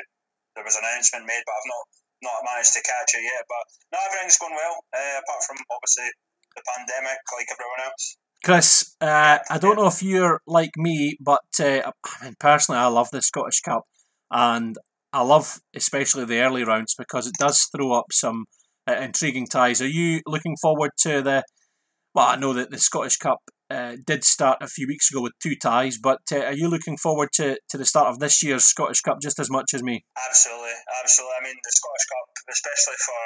there 0.55 0.65
was 0.65 0.77
an 0.77 0.85
announcement 0.85 1.27
made, 1.27 1.43
but 1.45 1.55
I've 1.57 1.69
not 1.69 1.85
not 2.31 2.47
managed 2.47 2.73
to 2.73 2.81
catch 2.81 3.11
it 3.17 3.27
yet. 3.27 3.43
But 3.45 3.63
no, 3.91 3.97
everything's 4.07 4.39
going 4.39 4.55
well. 4.55 4.81
Uh, 4.95 5.19
apart 5.19 5.43
from 5.43 5.59
obviously 5.67 6.09
the 6.55 6.63
pandemic, 6.75 7.17
like 7.35 7.47
everyone 7.51 7.81
else. 7.85 8.17
Chris, 8.43 8.95
uh, 9.01 9.39
I 9.49 9.57
don't 9.57 9.75
know 9.75 9.87
if 9.87 10.03
you're 10.03 10.39
like 10.45 10.71
me, 10.77 11.17
but 11.19 11.39
uh, 11.59 11.91
I 12.21 12.25
mean, 12.25 12.35
personally, 12.39 12.79
I 12.79 12.87
love 12.87 13.09
the 13.11 13.21
Scottish 13.21 13.61
Cup, 13.61 13.83
and 14.31 14.75
I 15.11 15.23
love 15.23 15.59
especially 15.75 16.25
the 16.25 16.39
early 16.39 16.63
rounds 16.63 16.93
because 16.97 17.27
it 17.27 17.33
does 17.39 17.67
throw 17.75 17.93
up 17.93 18.11
some 18.11 18.45
uh, 18.87 18.93
intriguing 18.93 19.47
ties. 19.47 19.81
Are 19.81 19.87
you 19.87 20.21
looking 20.27 20.55
forward 20.61 20.91
to 20.99 21.21
the? 21.21 21.43
Well, 22.13 22.27
I 22.27 22.35
know 22.35 22.53
that 22.53 22.71
the 22.71 22.77
Scottish 22.77 23.17
Cup 23.17 23.39
uh, 23.69 23.97
did 24.05 24.23
start 24.23 24.59
a 24.61 24.67
few 24.67 24.87
weeks 24.87 25.09
ago 25.09 25.21
with 25.21 25.33
two 25.41 25.55
ties, 25.55 25.97
but 25.97 26.21
uh, 26.31 26.39
are 26.39 26.53
you 26.53 26.69
looking 26.69 26.97
forward 26.97 27.29
to, 27.33 27.57
to 27.69 27.77
the 27.77 27.85
start 27.85 28.07
of 28.07 28.19
this 28.19 28.43
year's 28.43 28.63
Scottish 28.63 29.01
Cup 29.01 29.17
just 29.21 29.39
as 29.39 29.49
much 29.49 29.73
as 29.73 29.81
me? 29.81 30.05
Absolutely, 30.29 30.77
absolutely. 31.01 31.35
I 31.41 31.43
mean, 31.43 31.55
the 31.63 31.71
Scottish 31.73 32.05
Cup, 32.07 32.27
especially 32.47 32.99
for 33.03 33.19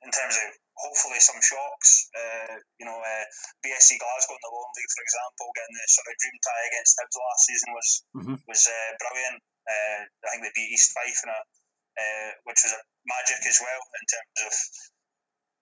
in 0.00 0.10
terms 0.10 0.36
of 0.36 0.48
hopefully 0.80 1.20
some 1.20 1.40
shocks. 1.44 2.08
Uh, 2.16 2.56
you 2.80 2.86
know, 2.88 2.96
uh, 2.96 3.24
BSC 3.60 4.00
Glasgow 4.00 4.36
in 4.36 4.42
the 4.42 4.52
Lowland 4.52 4.76
League, 4.76 4.94
for 4.96 5.04
example, 5.04 5.46
getting 5.52 5.76
the 5.76 5.86
sort 5.92 6.08
of 6.08 6.14
dream 6.16 6.38
tie 6.40 6.66
against 6.72 6.96
Hibs 6.96 7.16
last 7.20 7.42
season 7.44 7.68
was 7.76 7.88
mm-hmm. 8.16 8.36
was 8.48 8.62
uh, 8.64 8.90
brilliant. 8.96 9.38
Uh, 9.68 10.00
I 10.08 10.28
think 10.32 10.42
they 10.48 10.54
beat 10.56 10.72
East 10.72 10.96
Fife, 10.96 11.20
in 11.24 11.30
a, 11.30 11.40
uh, 11.40 12.30
which 12.48 12.64
was 12.64 12.72
a 12.72 12.82
magic 13.04 13.44
as 13.44 13.60
well 13.60 13.82
in 13.84 14.04
terms 14.08 14.40
of. 14.48 14.54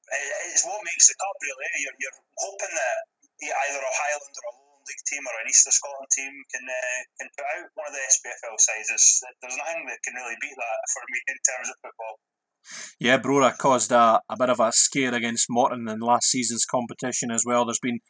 It's 0.09 0.65
what 0.65 0.81
makes 0.89 1.13
the 1.13 1.21
cup 1.21 1.37
really. 1.45 1.69
You're, 1.85 1.99
you're 2.01 2.19
hoping 2.41 2.73
that 2.73 2.99
either 3.45 3.83
a 3.83 3.93
Highland 3.93 4.35
or 4.41 4.45
a 4.49 4.53
Lowland 4.57 4.89
League 4.89 5.05
team 5.05 5.21
or 5.29 5.37
an 5.37 5.53
East 5.53 5.69
of 5.69 5.77
Scotland 5.77 6.09
team 6.17 6.33
can 6.49 6.65
uh, 6.65 7.01
can 7.21 7.29
put 7.37 7.45
out 7.45 7.69
one 7.77 7.87
of 7.91 7.95
the 7.95 8.01
SPFL 8.09 8.57
sides. 8.57 8.89
There's, 8.89 9.09
there's 9.45 9.61
nothing 9.61 9.85
that 9.85 10.01
can 10.01 10.17
really 10.17 10.39
beat 10.41 10.57
that 10.57 10.81
for 10.97 11.05
me 11.13 11.19
in 11.29 11.39
terms 11.45 11.69
of 11.69 11.77
football. 11.85 12.17
Yeah, 13.01 13.19
Brora 13.19 13.57
caused 13.57 13.93
a, 13.93 14.21
a 14.29 14.37
bit 14.39 14.51
of 14.51 14.61
a 14.61 14.73
scare 14.73 15.15
against 15.15 15.47
Morton 15.49 15.89
in 15.89 16.01
last 16.01 16.31
season's 16.31 16.65
competition 16.65 17.31
as 17.31 17.45
well. 17.47 17.65
There's 17.65 17.81
been 17.81 18.01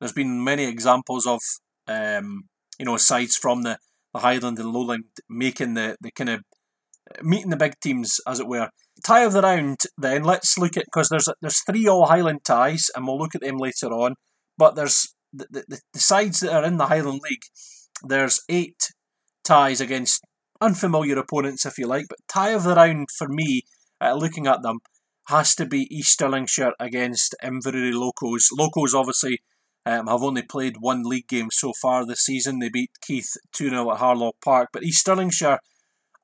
there's 0.00 0.12
been 0.12 0.42
many 0.42 0.64
examples 0.64 1.26
of 1.26 1.40
um, 1.86 2.44
you 2.78 2.86
know 2.86 2.96
sides 2.96 3.36
from 3.36 3.62
the 3.62 3.78
the 4.12 4.20
Highland 4.20 4.58
and 4.58 4.72
Lowland 4.72 5.04
making 5.28 5.74
the, 5.74 5.96
the 6.00 6.10
kind 6.10 6.30
of 6.30 6.40
meeting 7.22 7.50
the 7.50 7.56
big 7.56 7.74
teams, 7.80 8.20
as 8.26 8.40
it 8.40 8.48
were. 8.48 8.70
Tie 9.04 9.24
of 9.24 9.32
the 9.32 9.42
round, 9.42 9.78
then 9.96 10.24
let's 10.24 10.58
look 10.58 10.76
at 10.76 10.84
because 10.84 11.08
there's 11.08 11.28
there's 11.40 11.62
three 11.62 11.86
all 11.86 12.06
Highland 12.06 12.40
ties, 12.44 12.90
and 12.94 13.06
we'll 13.06 13.18
look 13.18 13.34
at 13.34 13.40
them 13.40 13.56
later 13.56 13.86
on. 13.88 14.14
But 14.58 14.74
there's 14.74 15.14
the, 15.32 15.46
the, 15.50 15.80
the 15.92 16.00
sides 16.00 16.40
that 16.40 16.52
are 16.52 16.64
in 16.64 16.76
the 16.76 16.86
Highland 16.86 17.20
League. 17.22 17.44
There's 18.02 18.42
eight 18.48 18.90
ties 19.44 19.80
against 19.80 20.22
unfamiliar 20.60 21.18
opponents, 21.18 21.64
if 21.64 21.78
you 21.78 21.86
like. 21.86 22.06
But 22.08 22.18
tie 22.28 22.50
of 22.50 22.64
the 22.64 22.74
round 22.74 23.08
for 23.16 23.28
me, 23.28 23.62
uh, 24.00 24.14
looking 24.14 24.46
at 24.46 24.62
them, 24.62 24.78
has 25.28 25.54
to 25.54 25.66
be 25.66 25.86
East 25.90 26.18
Stirlingshire 26.18 26.72
against 26.80 27.34
Inverurie 27.42 27.94
Locos. 27.94 28.48
Locos 28.52 28.94
obviously 28.94 29.38
um, 29.86 30.06
have 30.08 30.22
only 30.22 30.42
played 30.42 30.76
one 30.80 31.02
league 31.04 31.28
game 31.28 31.48
so 31.50 31.72
far 31.80 32.04
this 32.04 32.20
season. 32.24 32.58
They 32.58 32.68
beat 32.68 32.90
Keith 33.00 33.30
2 33.52 33.70
0 33.70 33.90
at 33.92 33.98
Harlaw 33.98 34.32
Park. 34.44 34.70
But 34.72 34.82
East 34.82 35.06
Stirlingshire 35.06 35.58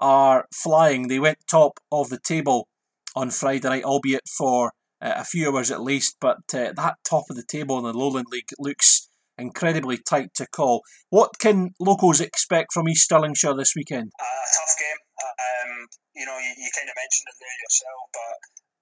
are 0.01 0.47
flying. 0.53 1.09
They 1.09 1.19
went 1.19 1.39
top 1.49 1.79
of 1.91 2.09
the 2.09 2.19
table 2.19 2.69
on 3.15 3.31
Friday 3.31 3.69
night, 3.69 3.85
albeit 3.85 4.29
for 4.37 4.73
uh, 5.01 5.15
a 5.17 5.25
few 5.25 5.49
hours 5.49 5.71
at 5.71 5.83
least. 5.83 6.17
But 6.21 6.39
uh, 6.53 6.73
that 6.77 6.97
top 7.09 7.25
of 7.31 7.37
the 7.37 7.45
table 7.47 7.79
in 7.79 7.85
the 7.85 7.93
Lowland 7.93 8.27
League 8.31 8.51
looks 8.59 9.09
incredibly 9.39 9.99
tight 9.99 10.35
to 10.35 10.47
call. 10.47 10.83
What 11.11 11.39
can 11.39 11.71
Locos 11.81 12.21
expect 12.21 12.73
from 12.73 12.89
East 12.89 13.09
Stirlingshire 13.09 13.57
this 13.57 13.75
weekend? 13.77 14.13
Uh, 14.21 14.25
a 14.25 14.49
tough 14.55 14.79
game. 14.79 15.06
Um, 15.35 15.71
you 16.15 16.27
know, 16.27 16.39
you, 16.39 16.53
you 16.57 16.71
kind 16.73 16.89
of 16.89 16.97
mentioned 16.97 17.29
it 17.31 17.37
there 17.41 17.59
yourself, 17.63 18.01
but 18.15 18.35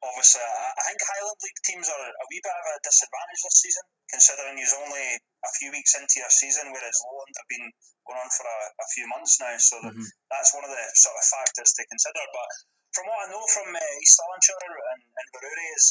obviously, 0.04 0.44
I 0.44 0.82
think 0.84 1.00
Highland 1.00 1.40
League 1.40 1.62
teams 1.64 1.88
are 1.88 2.04
a 2.04 2.24
wee 2.28 2.44
bit 2.44 2.52
of 2.52 2.66
a 2.68 2.76
disadvantage 2.84 3.40
this 3.40 3.56
season, 3.64 3.84
considering 4.12 4.60
he's 4.60 4.76
only 4.76 5.06
a 5.16 5.50
few 5.56 5.72
weeks 5.72 5.96
into 5.96 6.20
your 6.20 6.32
season, 6.32 6.72
whereas 6.72 7.00
Lowland 7.08 7.36
have 7.40 7.50
been 7.50 7.66
going 8.04 8.20
on 8.20 8.30
for 8.32 8.44
a, 8.44 8.58
a 8.80 8.86
few 8.92 9.08
months 9.08 9.40
now. 9.40 9.56
So 9.56 9.80
mm-hmm. 9.80 10.04
that's 10.28 10.52
one 10.52 10.64
of 10.64 10.72
the 10.72 10.84
sort 10.96 11.16
of 11.16 11.24
factors 11.24 11.72
to 11.72 11.82
consider. 11.88 12.24
But 12.32 12.48
from 12.92 13.08
what 13.08 13.24
I 13.24 13.32
know 13.32 13.44
from 13.48 13.68
uh, 13.72 14.00
East 14.00 14.20
Stirlingshire 14.20 14.60
and, 14.60 14.76
and 14.76 15.00
Inverurie 15.02 15.70
is 15.74 15.84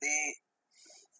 they, 0.00 0.20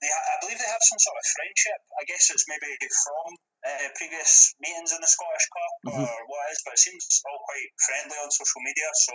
they, 0.00 0.10
I 0.10 0.36
believe 0.40 0.58
they 0.58 0.70
have 0.70 0.86
some 0.86 1.02
sort 1.02 1.18
of 1.18 1.26
friendship. 1.34 1.80
I 1.98 2.02
guess 2.06 2.30
it's 2.30 2.46
maybe 2.46 2.70
from 2.78 3.36
uh, 3.66 3.90
previous 3.98 4.54
meetings 4.62 4.94
in 4.94 5.02
the 5.02 5.10
Scottish 5.10 5.46
Cup 5.50 5.72
mm-hmm. 5.90 6.06
or 6.06 6.16
what 6.30 6.54
is, 6.54 6.62
but 6.62 6.78
it 6.78 6.82
seems 6.86 7.02
all 7.26 7.42
quite 7.42 7.70
friendly 7.82 8.18
on 8.22 8.30
social 8.30 8.62
media. 8.62 8.86
So 8.94 9.14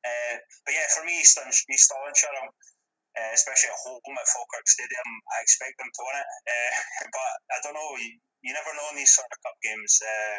uh, 0.00 0.34
but 0.64 0.72
yeah, 0.72 0.88
for 0.96 1.04
me, 1.04 1.20
East, 1.20 1.36
East 1.36 1.84
Stirlingshire, 1.88 2.36
um, 2.40 2.48
uh, 2.48 3.32
especially 3.36 3.68
at 3.68 3.80
home 3.84 4.16
at 4.16 4.28
Falkirk 4.32 4.66
Stadium, 4.66 5.08
I 5.28 5.44
expect 5.44 5.76
them 5.76 5.90
to 5.92 6.02
win 6.04 6.16
it. 6.16 6.28
Uh, 6.48 6.72
but 7.16 7.32
I 7.52 7.58
don't 7.60 7.76
know, 7.76 7.90
you, 8.00 8.16
you, 8.40 8.52
never 8.56 8.72
know 8.72 8.88
in 8.94 9.00
these 9.02 9.12
sort 9.12 9.28
of 9.28 9.38
cup 9.44 9.56
games. 9.60 10.00
Uh, 10.00 10.38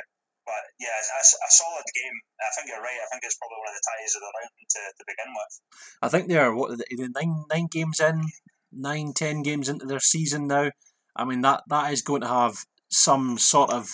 but 0.50 0.64
yeah, 0.82 0.98
a, 0.98 1.22
a, 1.22 1.50
solid 1.54 1.86
game. 1.94 2.18
I 2.42 2.50
think 2.58 2.74
you're 2.74 2.82
right. 2.82 2.98
I 2.98 3.08
think 3.14 3.22
it's 3.22 3.38
probably 3.38 3.62
one 3.62 3.70
of 3.70 3.78
the 3.78 3.86
ties 3.86 4.14
of 4.18 4.22
the 4.26 4.34
round 4.34 4.54
to, 4.58 4.82
to 4.98 5.04
begin 5.06 5.30
with. 5.38 5.54
I 6.02 6.08
think 6.10 6.24
they're 6.26 6.56
what 6.56 6.74
nine 7.14 7.46
nine 7.46 7.68
games 7.70 8.02
in, 8.02 8.26
nine 8.74 9.14
ten 9.14 9.46
games 9.46 9.70
into 9.70 9.86
their 9.86 10.02
season 10.02 10.48
now. 10.50 10.74
I 11.16 11.26
mean 11.26 11.42
that 11.46 11.62
that 11.70 11.94
is 11.94 12.02
going 12.02 12.26
to 12.26 12.34
have 12.34 12.66
some 12.92 13.38
sort 13.38 13.72
of 13.72 13.90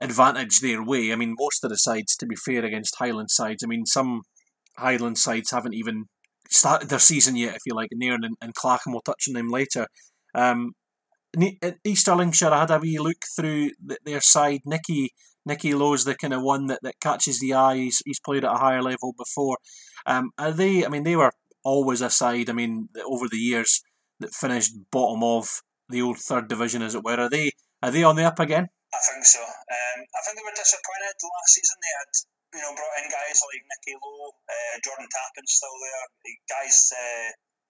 advantage 0.00 0.60
their 0.60 0.82
way. 0.82 1.12
I 1.12 1.16
mean, 1.16 1.34
most 1.38 1.64
of 1.64 1.70
the 1.70 1.76
sides, 1.76 2.16
to 2.16 2.26
be 2.26 2.36
fair, 2.36 2.64
against 2.64 2.96
Highland 2.98 3.30
sides. 3.30 3.62
I 3.62 3.66
mean, 3.66 3.86
some 3.86 4.22
Highland 4.78 5.18
sides 5.18 5.50
haven't 5.50 5.74
even 5.74 6.04
started 6.48 6.88
their 6.88 6.98
season 6.98 7.36
yet, 7.36 7.54
if 7.54 7.62
you 7.66 7.74
like. 7.74 7.90
Nairn 7.92 8.24
and, 8.24 8.36
and 8.40 8.54
Clachan, 8.54 8.88
we'll 8.88 9.02
touch 9.02 9.24
on 9.28 9.34
them 9.34 9.48
later. 9.48 9.86
Um, 10.34 10.72
East 11.84 12.06
Stirlingshire, 12.06 12.52
I 12.52 12.60
had 12.60 12.70
a 12.70 12.78
wee 12.78 12.98
look 12.98 13.22
through 13.36 13.70
their 14.04 14.20
side. 14.20 14.60
Nicky 14.64 15.10
Nicky 15.46 15.74
Low's 15.74 16.04
the 16.04 16.14
kind 16.14 16.34
of 16.34 16.42
one 16.42 16.66
that, 16.66 16.80
that 16.82 17.00
catches 17.00 17.40
the 17.40 17.54
eye. 17.54 17.76
He's, 17.76 18.02
he's 18.04 18.20
played 18.20 18.44
at 18.44 18.52
a 18.52 18.58
higher 18.58 18.82
level 18.82 19.14
before. 19.16 19.56
Um, 20.06 20.30
are 20.38 20.52
they? 20.52 20.84
I 20.84 20.88
mean, 20.88 21.04
they 21.04 21.16
were 21.16 21.32
always 21.64 22.00
a 22.00 22.10
side. 22.10 22.50
I 22.50 22.52
mean, 22.52 22.88
over 23.06 23.26
the 23.28 23.38
years 23.38 23.82
that 24.18 24.34
finished 24.34 24.72
bottom 24.90 25.22
of 25.22 25.48
the 25.88 26.02
old 26.02 26.18
third 26.18 26.48
division, 26.48 26.82
as 26.82 26.94
it 26.94 27.04
were. 27.04 27.18
Are 27.18 27.30
they? 27.30 27.52
Are 27.82 27.90
they 27.90 28.04
on 28.04 28.16
the 28.16 28.28
up 28.28 28.38
again? 28.38 28.68
I 28.92 29.00
think 29.00 29.24
so. 29.24 29.40
Um, 29.40 29.98
I 30.02 30.20
think 30.26 30.36
they 30.36 30.44
were 30.44 30.56
disappointed 30.56 31.14
last 31.16 31.50
season. 31.54 31.76
They 31.80 31.94
had 31.96 32.10
you 32.50 32.62
know, 32.66 32.74
brought 32.74 32.98
in 32.98 33.06
guys 33.06 33.38
like 33.46 33.62
Nicky 33.62 33.94
Low, 33.94 34.34
uh, 34.34 34.74
Jordan 34.82 35.06
Tappin 35.06 35.46
still 35.46 35.76
there, 35.78 36.04
guys 36.50 36.90
uh, 36.90 37.28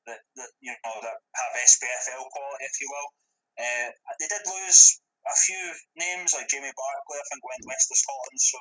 that, 0.09 0.21
that 0.41 0.51
you 0.65 0.73
know 0.73 0.97
that 1.05 1.17
have 1.21 1.53
SPFL 1.53 2.25
quality, 2.33 2.65
if 2.65 2.77
you 2.81 2.89
will. 2.89 3.09
Uh, 3.61 3.89
they 4.17 4.29
did 4.29 4.41
lose 4.49 5.05
a 5.29 5.37
few 5.37 5.61
names 6.01 6.33
like 6.33 6.49
Jamie 6.49 6.73
Barclay, 6.73 7.21
I 7.21 7.27
think 7.29 7.45
went 7.45 7.69
west 7.69 7.93
of 7.93 7.99
Scotland. 8.01 8.41
So, 8.41 8.59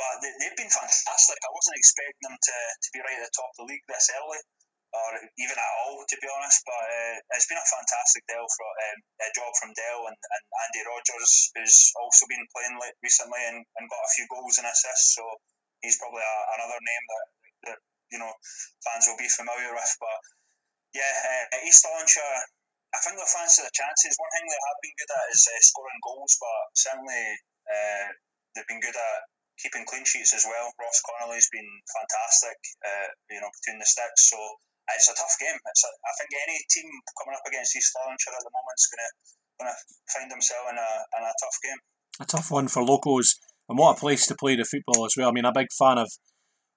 but 0.00 0.24
they, 0.24 0.32
they've 0.40 0.56
been 0.56 0.72
fantastic. 0.72 1.36
I 1.44 1.52
wasn't 1.52 1.76
expecting 1.76 2.24
them 2.24 2.38
to, 2.40 2.56
to 2.56 2.88
be 2.96 3.04
right 3.04 3.20
at 3.20 3.28
the 3.28 3.36
top 3.36 3.52
of 3.52 3.56
the 3.60 3.68
league 3.68 3.84
this 3.84 4.08
early. 4.16 4.40
Or 4.94 5.10
even 5.42 5.58
at 5.58 5.74
all, 5.82 6.06
to 6.06 6.16
be 6.22 6.30
honest. 6.30 6.62
But 6.62 6.84
uh, 6.86 7.16
it's 7.34 7.50
been 7.50 7.58
a 7.58 7.66
fantastic 7.74 8.22
deal 8.30 8.46
for, 8.46 8.68
um, 8.70 8.98
a 9.26 9.28
job 9.34 9.50
from 9.58 9.74
Dell 9.74 10.06
and, 10.06 10.18
and 10.18 10.42
Andy 10.66 10.82
Rogers, 10.86 11.50
who's 11.58 11.90
also 11.98 12.30
been 12.30 12.46
playing 12.54 12.78
recently 13.02 13.42
and, 13.50 13.58
and 13.66 13.90
got 13.90 14.06
a 14.06 14.14
few 14.14 14.26
goals 14.30 14.62
and 14.62 14.70
assists. 14.70 15.18
So 15.18 15.24
he's 15.82 15.98
probably 15.98 16.22
a, 16.22 16.36
another 16.56 16.78
name 16.78 17.04
that, 17.10 17.26
that 17.70 17.78
you 18.14 18.18
know 18.22 18.32
fans 18.86 19.10
will 19.10 19.18
be 19.18 19.30
familiar 19.30 19.74
with. 19.74 19.92
But 19.98 20.18
yeah, 20.94 21.10
uh, 21.50 21.66
East 21.66 21.82
Stirlingshire, 21.82 22.38
I 22.94 22.98
think 23.02 23.18
they're 23.18 23.34
fans 23.34 23.58
to 23.58 23.66
the 23.66 23.74
chances. 23.74 24.14
One 24.14 24.30
thing 24.30 24.46
they 24.46 24.62
have 24.62 24.78
been 24.78 24.96
good 25.02 25.10
at 25.10 25.34
is 25.34 25.42
uh, 25.50 25.58
scoring 25.58 26.00
goals, 26.06 26.38
but 26.38 26.62
certainly 26.78 27.24
uh, 27.66 28.06
they've 28.54 28.70
been 28.70 28.78
good 28.78 28.94
at 28.94 29.18
keeping 29.58 29.86
clean 29.86 30.06
sheets 30.06 30.34
as 30.34 30.46
well. 30.46 30.70
Ross 30.78 31.02
Connolly's 31.02 31.50
been 31.50 31.66
fantastic, 31.90 32.58
uh, 32.82 33.08
you 33.30 33.40
know, 33.42 33.50
between 33.58 33.78
the 33.78 33.86
sticks. 33.86 34.30
So 34.30 34.38
it's 34.92 35.08
a 35.08 35.16
tough 35.16 35.36
game. 35.40 35.56
It's 35.56 35.84
a, 35.84 35.90
I 35.90 36.12
think 36.20 36.30
any 36.44 36.58
team 36.68 36.88
coming 37.16 37.36
up 37.36 37.46
against 37.48 37.76
East 37.76 37.92
Stirlingshire 37.92 38.36
at 38.36 38.44
the 38.44 38.52
moment 38.52 38.76
is 38.76 38.88
going 38.92 39.04
to 39.04 39.10
going 39.54 39.70
to 39.70 39.78
find 40.12 40.28
themselves 40.30 40.68
in 40.70 40.76
a 40.76 40.90
in 41.16 41.22
a 41.24 41.34
tough 41.40 41.58
game. 41.62 41.80
A 42.20 42.26
tough 42.26 42.50
one 42.50 42.68
for 42.68 42.82
Locos, 42.82 43.40
and 43.68 43.78
what 43.78 43.96
a 43.96 44.00
place 44.00 44.26
to 44.28 44.36
play 44.36 44.56
the 44.56 44.64
football 44.64 45.04
as 45.04 45.14
well. 45.16 45.30
I 45.30 45.32
mean, 45.32 45.44
a 45.44 45.52
big 45.52 45.72
fan 45.72 45.98
of 45.98 46.10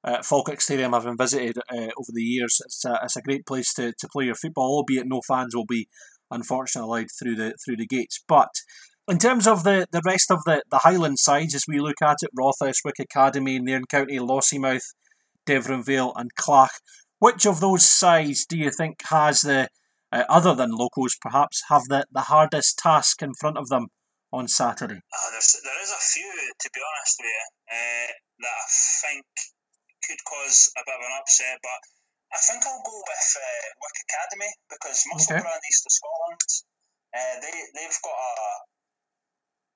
uh, 0.03 0.21
Falkirk 0.23 0.61
Stadium, 0.61 0.93
having 0.93 1.17
visited 1.17 1.57
uh, 1.69 1.91
over 1.97 2.13
the 2.13 2.23
years. 2.23 2.61
It's 2.63 2.85
a, 2.85 2.99
it's 3.03 3.17
a 3.17 3.21
great 3.21 3.45
place 3.45 3.73
to, 3.75 3.93
to 3.97 4.07
play 4.11 4.25
your 4.25 4.35
football, 4.35 4.77
albeit 4.77 5.07
no 5.07 5.21
fans 5.27 5.55
will 5.55 5.65
be 5.65 5.87
unfortunately 6.31 6.87
allowed 6.87 7.07
through 7.17 7.35
the 7.35 7.55
through 7.63 7.77
the 7.77 7.87
gates. 7.87 8.23
But 8.27 8.49
in 9.07 9.17
terms 9.17 9.47
of 9.47 9.63
the, 9.63 9.87
the 9.91 10.01
rest 10.05 10.31
of 10.31 10.39
the, 10.45 10.63
the 10.69 10.79
Highland 10.79 11.19
sides, 11.19 11.55
as 11.55 11.65
we 11.67 11.79
look 11.79 12.01
at 12.01 12.17
it, 12.21 12.31
Wick 12.83 12.95
Academy, 12.99 13.59
Nairn 13.59 13.85
County, 13.89 14.19
Lossiemouth, 14.19 14.93
Deveronvale, 15.47 16.11
and 16.15 16.31
Clach, 16.35 16.81
which 17.19 17.45
of 17.45 17.59
those 17.59 17.89
sides 17.89 18.45
do 18.45 18.57
you 18.57 18.71
think 18.71 19.01
has 19.09 19.41
the, 19.41 19.69
uh, 20.11 20.23
other 20.29 20.53
than 20.53 20.71
Locos 20.71 21.17
perhaps, 21.19 21.63
have 21.69 21.83
the, 21.89 22.05
the 22.11 22.31
hardest 22.31 22.77
task 22.77 23.21
in 23.21 23.33
front 23.33 23.57
of 23.57 23.69
them 23.69 23.87
on 24.31 24.47
Saturday? 24.47 25.01
Uh, 25.01 25.29
there 25.31 25.81
is 25.83 25.91
a 25.91 26.01
few, 26.01 26.31
to 26.59 26.69
be 26.73 26.81
honest 26.81 27.15
with 27.19 27.31
you, 27.31 27.45
uh, 27.73 28.11
that 28.43 28.57
I 28.57 28.67
think 29.01 29.25
could 30.05 30.21
cause 30.23 30.71
a 30.77 30.81
bit 30.85 30.95
of 30.95 31.03
an 31.03 31.19
upset, 31.19 31.59
but 31.59 31.81
I 32.31 32.39
think 32.43 32.63
I'll 32.63 32.83
go 32.83 32.95
with 32.95 33.27
uh, 33.39 33.65
Wick 33.79 33.97
Academy 34.07 34.51
because 34.67 35.03
Musselburgh 35.07 35.47
okay. 35.47 35.55
and 35.57 35.67
East 35.71 35.87
of 35.87 35.93
Scotland, 35.95 36.47
uh, 37.15 37.35
they, 37.39 37.55
they've 37.71 37.99
got 38.03 38.19
a, 38.19 38.31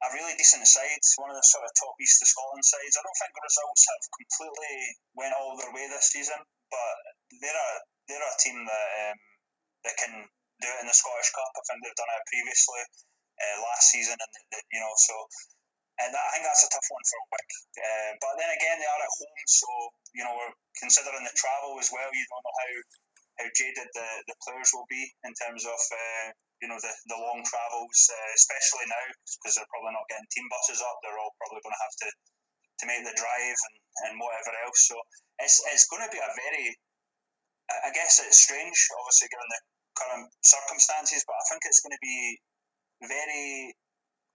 a 0.04 0.08
really 0.20 0.36
decent 0.36 0.68
side, 0.68 1.00
one 1.16 1.32
of 1.32 1.40
the 1.40 1.48
sort 1.48 1.64
of 1.64 1.72
top 1.80 1.96
East 2.00 2.20
of 2.22 2.28
Scotland 2.28 2.64
sides. 2.68 3.00
I 3.00 3.04
don't 3.08 3.20
think 3.24 3.34
the 3.34 3.48
results 3.48 3.84
have 3.88 4.04
completely 4.20 4.76
went 5.16 5.36
all 5.40 5.56
their 5.56 5.72
way 5.72 5.88
this 5.88 6.12
season, 6.12 6.44
but 6.72 6.96
they're 7.44 7.54
a 7.54 7.72
they're 8.08 8.24
a 8.24 8.34
team 8.42 8.58
that 8.66 8.90
um, 9.06 9.20
that 9.86 9.96
can 10.00 10.14
do 10.62 10.68
it 10.72 10.82
in 10.82 10.88
the 10.88 10.96
Scottish 10.96 11.32
Cup. 11.36 11.52
I 11.54 11.62
think 11.68 11.84
they've 11.84 12.00
done 12.00 12.12
it 12.12 12.32
previously 12.32 12.82
uh, 13.40 13.58
last 13.68 13.92
season, 13.92 14.18
and 14.18 14.32
you 14.72 14.80
know 14.80 14.94
so. 14.98 15.16
And 16.02 16.10
that, 16.10 16.24
I 16.24 16.30
think 16.34 16.48
that's 16.48 16.66
a 16.66 16.72
tough 16.72 16.88
one 16.90 17.06
for 17.06 17.20
Wick. 17.30 17.50
Uh, 17.78 18.12
but 18.18 18.34
then 18.42 18.50
again, 18.58 18.80
they 18.82 18.90
are 18.90 19.04
at 19.06 19.12
home, 19.22 19.44
so 19.46 19.70
you 20.18 20.24
know 20.24 20.34
we're 20.34 20.56
considering 20.80 21.28
the 21.28 21.36
travel 21.38 21.78
as 21.78 21.92
well. 21.94 22.10
You 22.10 22.26
don't 22.32 22.42
know 22.42 22.58
how 22.58 22.72
how 23.42 23.48
jaded 23.54 23.90
the, 23.94 24.08
the 24.28 24.38
players 24.44 24.70
will 24.74 24.88
be 24.88 25.02
in 25.26 25.34
terms 25.36 25.64
of 25.68 25.78
uh, 25.78 26.28
you 26.62 26.68
know 26.70 26.80
the, 26.80 26.94
the 27.10 27.20
long 27.20 27.42
travels, 27.46 28.00
uh, 28.10 28.30
especially 28.38 28.86
now 28.88 29.06
because 29.40 29.58
they're 29.58 29.72
probably 29.74 29.94
not 29.94 30.08
getting 30.10 30.30
team 30.32 30.48
buses 30.50 30.82
up. 30.82 30.98
They're 31.02 31.20
all 31.20 31.34
probably 31.38 31.62
going 31.62 31.76
to 31.76 31.86
have 31.86 31.98
to 32.06 32.10
to 32.80 32.86
make 32.88 33.04
the 33.04 33.16
drive 33.18 33.60
and, 33.60 33.78
and 34.08 34.14
whatever 34.22 34.52
else. 34.64 34.88
So 34.88 34.96
it's 35.40 35.60
it's 35.74 35.88
going 35.92 36.06
to 36.06 36.12
be 36.14 36.22
a 36.22 36.32
very 36.32 36.78
I 37.72 37.92
guess 37.94 38.20
it's 38.20 38.40
strange, 38.42 38.80
obviously, 39.00 39.30
given 39.32 39.48
the 39.48 39.62
current 39.96 40.28
circumstances, 40.44 41.24
but 41.28 41.36
I 41.36 41.44
think 41.50 41.62
it's 41.66 41.82
going 41.82 41.96
to 41.96 42.04
be 42.04 42.40
very 43.08 43.76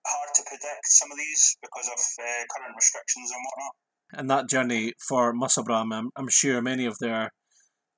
hard 0.07 0.31
to 0.35 0.43
predict 0.47 0.87
some 0.87 1.11
of 1.11 1.19
these 1.19 1.57
because 1.61 1.89
of 1.89 2.01
uh, 2.01 2.43
current 2.55 2.75
restrictions 2.77 3.31
and 3.31 3.43
whatnot. 3.45 3.75
And 4.13 4.31
that 4.31 4.49
journey 4.49 4.95
for 5.09 5.33
Musselburgh, 5.33 5.93
I'm, 5.93 6.11
I'm 6.17 6.29
sure 6.29 6.63
many 6.63 6.87
of 6.87 6.97
their, 7.01 7.31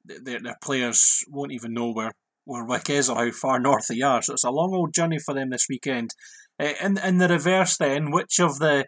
their 0.05 0.41
their 0.41 0.57
players 0.63 1.23
won't 1.29 1.53
even 1.53 1.75
know 1.75 1.93
where, 1.93 2.13
where 2.45 2.65
Wick 2.65 2.89
is 2.89 3.11
or 3.11 3.17
how 3.17 3.31
far 3.31 3.61
north 3.61 3.87
they 3.89 4.01
are. 4.01 4.23
So 4.23 4.33
it's 4.33 4.45
a 4.45 4.51
long 4.51 4.73
old 4.75 4.95
journey 4.95 5.19
for 5.19 5.35
them 5.35 5.51
this 5.51 5.67
weekend. 5.69 6.11
Uh, 6.59 6.73
in 6.83 6.99
in 6.99 7.19
the 7.19 7.29
reverse, 7.29 7.77
then, 7.77 8.11
which 8.11 8.41
of 8.41 8.59
the 8.59 8.87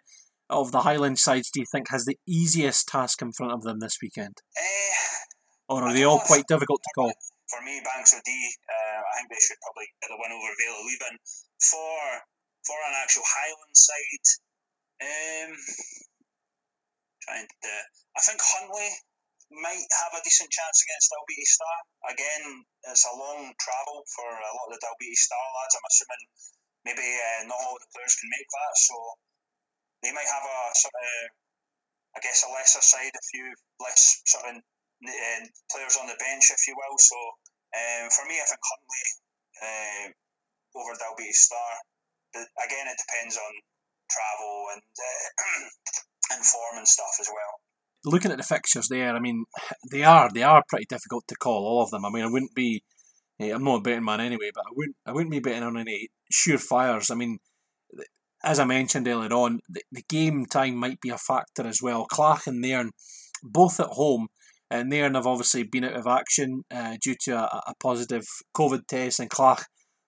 of 0.51 0.71
the 0.71 0.83
Highland 0.83 1.17
sides 1.17 1.49
do 1.49 1.63
you 1.63 1.65
think 1.71 1.89
has 1.89 2.03
the 2.03 2.19
easiest 2.27 2.87
task 2.87 3.21
in 3.23 3.31
front 3.31 3.55
of 3.55 3.63
them 3.63 3.79
this 3.79 3.97
weekend? 4.03 4.35
Uh, 4.59 5.73
or 5.73 5.87
are 5.87 5.93
they 5.95 6.03
all 6.03 6.19
quite 6.19 6.45
difficult 6.47 6.83
to 6.83 6.91
call? 6.93 7.13
For 7.47 7.63
me, 7.63 7.79
Banks 7.79 8.11
Dee, 8.11 8.47
uh, 8.67 8.99
I 8.99 9.11
think 9.17 9.31
they 9.31 9.39
should 9.39 9.59
probably 9.63 9.87
get 10.03 10.11
the 10.11 10.19
win 10.19 10.35
over 10.35 10.51
Vale 10.59 10.75
of 10.75 10.85
Leven. 10.85 11.15
For 11.63 11.95
for 12.67 12.77
an 12.77 12.95
actual 13.01 13.25
Highland 13.25 13.73
side, 13.73 14.27
um, 15.01 15.51
trying 17.25 17.47
to, 17.47 17.73
I 18.13 18.21
think 18.21 18.37
Huntly 18.37 18.91
might 19.49 19.89
have 19.99 20.13
a 20.15 20.23
decent 20.23 20.53
chance 20.53 20.77
against 20.85 21.09
Dalbeattie 21.11 21.49
Star. 21.49 21.77
Again, 22.13 22.43
it's 22.87 23.07
a 23.09 23.17
long 23.17 23.51
travel 23.59 24.05
for 24.15 24.29
a 24.29 24.51
lot 24.53 24.69
of 24.69 24.77
the 24.77 24.83
Dalbeattie 24.83 25.19
Star 25.19 25.41
lads. 25.41 25.75
I'm 25.75 25.89
assuming 25.89 26.23
maybe 26.85 27.07
uh, 27.07 27.41
not 27.49 27.59
all 27.59 27.75
the 27.75 27.91
players 27.91 28.15
can 28.15 28.29
make 28.31 28.47
that, 28.47 28.73
so 28.77 28.95
they 30.01 30.11
might 30.11 30.29
have 30.29 30.45
a 30.45 30.59
sort 30.73 30.93
of, 30.97 31.09
I 32.17 32.19
guess, 32.19 32.43
a 32.45 32.51
lesser 32.51 32.81
side, 32.81 33.13
a 33.13 33.25
few 33.31 33.53
less 33.79 34.21
sort 34.25 34.45
of 34.49 34.55
uh, 34.61 35.41
players 35.69 35.97
on 35.97 36.09
the 36.09 36.17
bench, 36.17 36.49
if 36.51 36.67
you 36.67 36.75
will. 36.77 36.97
So 36.97 37.17
um, 37.73 38.09
for 38.09 38.25
me, 38.27 38.41
I 38.41 38.45
think 38.45 38.61
Huntly 38.61 39.05
uh, 39.61 40.05
over 40.75 40.97
Dalbeattie 40.97 41.33
Star. 41.33 41.71
But 42.33 42.47
again, 42.65 42.87
it 42.87 42.97
depends 42.97 43.37
on 43.37 43.51
travel 44.09 44.67
and 44.73 44.81
uh, 44.81 45.67
and 46.37 46.45
form 46.45 46.77
and 46.77 46.87
stuff 46.87 47.15
as 47.19 47.29
well. 47.29 47.53
Looking 48.03 48.31
at 48.31 48.37
the 48.37 48.43
fixtures 48.43 48.87
there, 48.89 49.15
I 49.15 49.19
mean, 49.19 49.45
they 49.91 50.03
are 50.03 50.29
they 50.33 50.43
are 50.43 50.63
pretty 50.67 50.85
difficult 50.89 51.25
to 51.27 51.35
call 51.35 51.65
all 51.65 51.83
of 51.83 51.91
them. 51.91 52.05
I 52.05 52.09
mean, 52.09 52.23
I 52.23 52.31
wouldn't 52.31 52.55
be. 52.55 52.83
Eh, 53.39 53.51
I'm 53.51 53.63
not 53.63 53.77
a 53.77 53.81
betting 53.81 54.05
man 54.05 54.21
anyway, 54.21 54.51
but 54.53 54.65
I 54.65 54.71
wouldn't 54.75 54.95
I 55.05 55.11
wouldn't 55.11 55.31
be 55.31 55.39
betting 55.39 55.63
on 55.63 55.77
any 55.77 56.09
surefires. 56.33 57.11
I 57.11 57.15
mean, 57.15 57.39
as 58.43 58.59
I 58.59 58.65
mentioned 58.65 59.07
earlier 59.07 59.33
on, 59.33 59.59
the, 59.69 59.81
the 59.91 60.03
game 60.09 60.45
time 60.45 60.75
might 60.75 60.99
be 61.01 61.09
a 61.09 61.17
factor 61.17 61.67
as 61.67 61.81
well. 61.81 62.05
Clach 62.05 62.47
and 62.47 62.61
Nairn, 62.61 62.91
both 63.43 63.79
at 63.79 63.87
home, 63.87 64.27
and 64.69 64.89
Nairn 64.89 65.15
have 65.15 65.27
obviously 65.27 65.63
been 65.63 65.83
out 65.83 65.95
of 65.95 66.07
action 66.07 66.63
uh, 66.71 66.97
due 67.01 67.15
to 67.21 67.31
a, 67.33 67.61
a, 67.67 67.73
positive 67.81 68.23
COVID 68.55 68.87
test, 68.87 69.19
and 69.19 69.29
Clach 69.29 69.65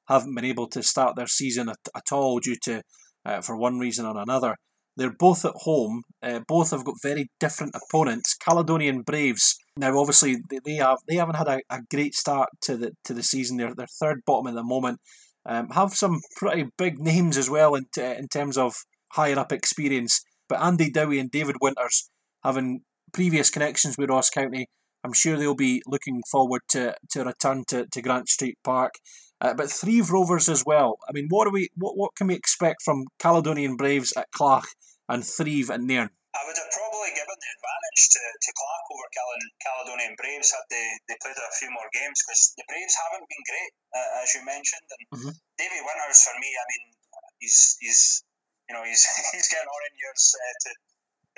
haven't 0.07 0.35
been 0.35 0.45
able 0.45 0.67
to 0.69 0.81
start 0.81 1.15
their 1.15 1.27
season 1.27 1.69
at, 1.69 1.77
at 1.95 2.11
all 2.11 2.39
due 2.39 2.55
to, 2.63 2.81
uh, 3.25 3.41
for 3.41 3.57
one 3.57 3.79
reason 3.79 4.05
or 4.05 4.17
another. 4.17 4.55
They're 4.95 5.15
both 5.17 5.43
at 5.43 5.53
home. 5.55 6.03
Uh, 6.21 6.41
both 6.47 6.71
have 6.71 6.85
got 6.85 6.95
very 7.01 7.27
different 7.39 7.75
opponents. 7.75 8.35
Caledonian 8.35 9.01
Braves. 9.01 9.55
Now, 9.75 9.97
obviously, 9.97 10.37
they, 10.49 10.59
they 10.63 10.75
have 10.75 10.99
they 11.07 11.15
haven't 11.15 11.35
had 11.35 11.47
a, 11.47 11.59
a 11.69 11.79
great 11.89 12.13
start 12.13 12.49
to 12.61 12.77
the 12.77 12.91
to 13.05 13.13
the 13.13 13.23
season. 13.23 13.57
They're 13.57 13.73
they're 13.75 13.87
third 13.99 14.21
bottom 14.25 14.47
at 14.47 14.53
the 14.53 14.63
moment. 14.63 14.99
Um, 15.45 15.69
have 15.71 15.93
some 15.93 16.21
pretty 16.37 16.69
big 16.77 16.99
names 16.99 17.37
as 17.37 17.49
well 17.49 17.75
in, 17.75 17.85
t- 17.93 18.01
in 18.01 18.27
terms 18.27 18.57
of 18.57 18.73
higher 19.13 19.37
up 19.37 19.51
experience. 19.51 20.21
But 20.47 20.61
Andy 20.61 20.89
Dowie 20.89 21.19
and 21.19 21.31
David 21.31 21.57
Winters 21.61 22.09
having 22.43 22.81
previous 23.13 23.49
connections 23.49 23.97
with 23.97 24.09
Ross 24.09 24.29
County. 24.29 24.67
I'm 25.03 25.13
sure 25.13 25.35
they'll 25.35 25.55
be 25.55 25.81
looking 25.85 26.21
forward 26.31 26.61
to, 26.69 26.95
to 27.11 27.25
return 27.25 27.63
to, 27.67 27.85
to 27.91 28.01
Grant 28.01 28.29
Street 28.29 28.57
Park. 28.63 28.93
Uh, 29.41 29.53
but 29.53 29.69
Threave 29.69 30.09
Rovers 30.09 30.47
as 30.47 30.63
well. 30.65 30.97
I 31.07 31.11
mean, 31.11 31.27
what 31.29 31.47
are 31.47 31.51
we? 31.51 31.67
What, 31.75 31.97
what 31.97 32.15
can 32.15 32.27
we 32.27 32.35
expect 32.35 32.81
from 32.81 33.05
Caledonian 33.19 33.75
Braves 33.75 34.13
at 34.15 34.31
Clach 34.31 34.67
and 35.09 35.25
Threave 35.25 35.69
and 35.69 35.85
Nairn? 35.85 36.09
I 36.33 36.41
would 36.49 36.57
have 36.57 36.71
probably 36.73 37.13
given 37.13 37.37
the 37.37 37.51
advantage 37.53 38.03
to, 38.17 38.23
to 38.25 38.49
Clach 38.57 38.85
over 38.89 39.07
Cal- 39.13 39.53
Caledonian 39.61 40.17
Braves 40.17 40.49
had 40.49 40.65
they, 40.73 40.87
they 41.05 41.17
played 41.21 41.37
a 41.37 41.53
few 41.61 41.69
more 41.69 41.85
games 41.93 42.17
because 42.25 42.57
the 42.57 42.65
Braves 42.65 42.97
haven't 42.97 43.29
been 43.29 43.43
great, 43.45 43.71
uh, 43.93 44.09
as 44.25 44.33
you 44.33 44.41
mentioned. 44.41 44.87
And 44.89 45.03
mm-hmm. 45.13 45.33
Davy 45.61 45.79
Winters, 45.85 46.19
for 46.25 46.33
me, 46.41 46.49
I 46.49 46.65
mean, 46.73 46.83
he's 47.37 47.77
he's 47.77 48.01
you 48.65 48.73
know 48.73 48.81
he's 48.81 49.05
he's 49.33 49.45
getting 49.49 49.69
on 49.69 49.81
in 49.89 49.93
years 49.93 50.33
uh, 50.33 50.55
to 50.65 50.69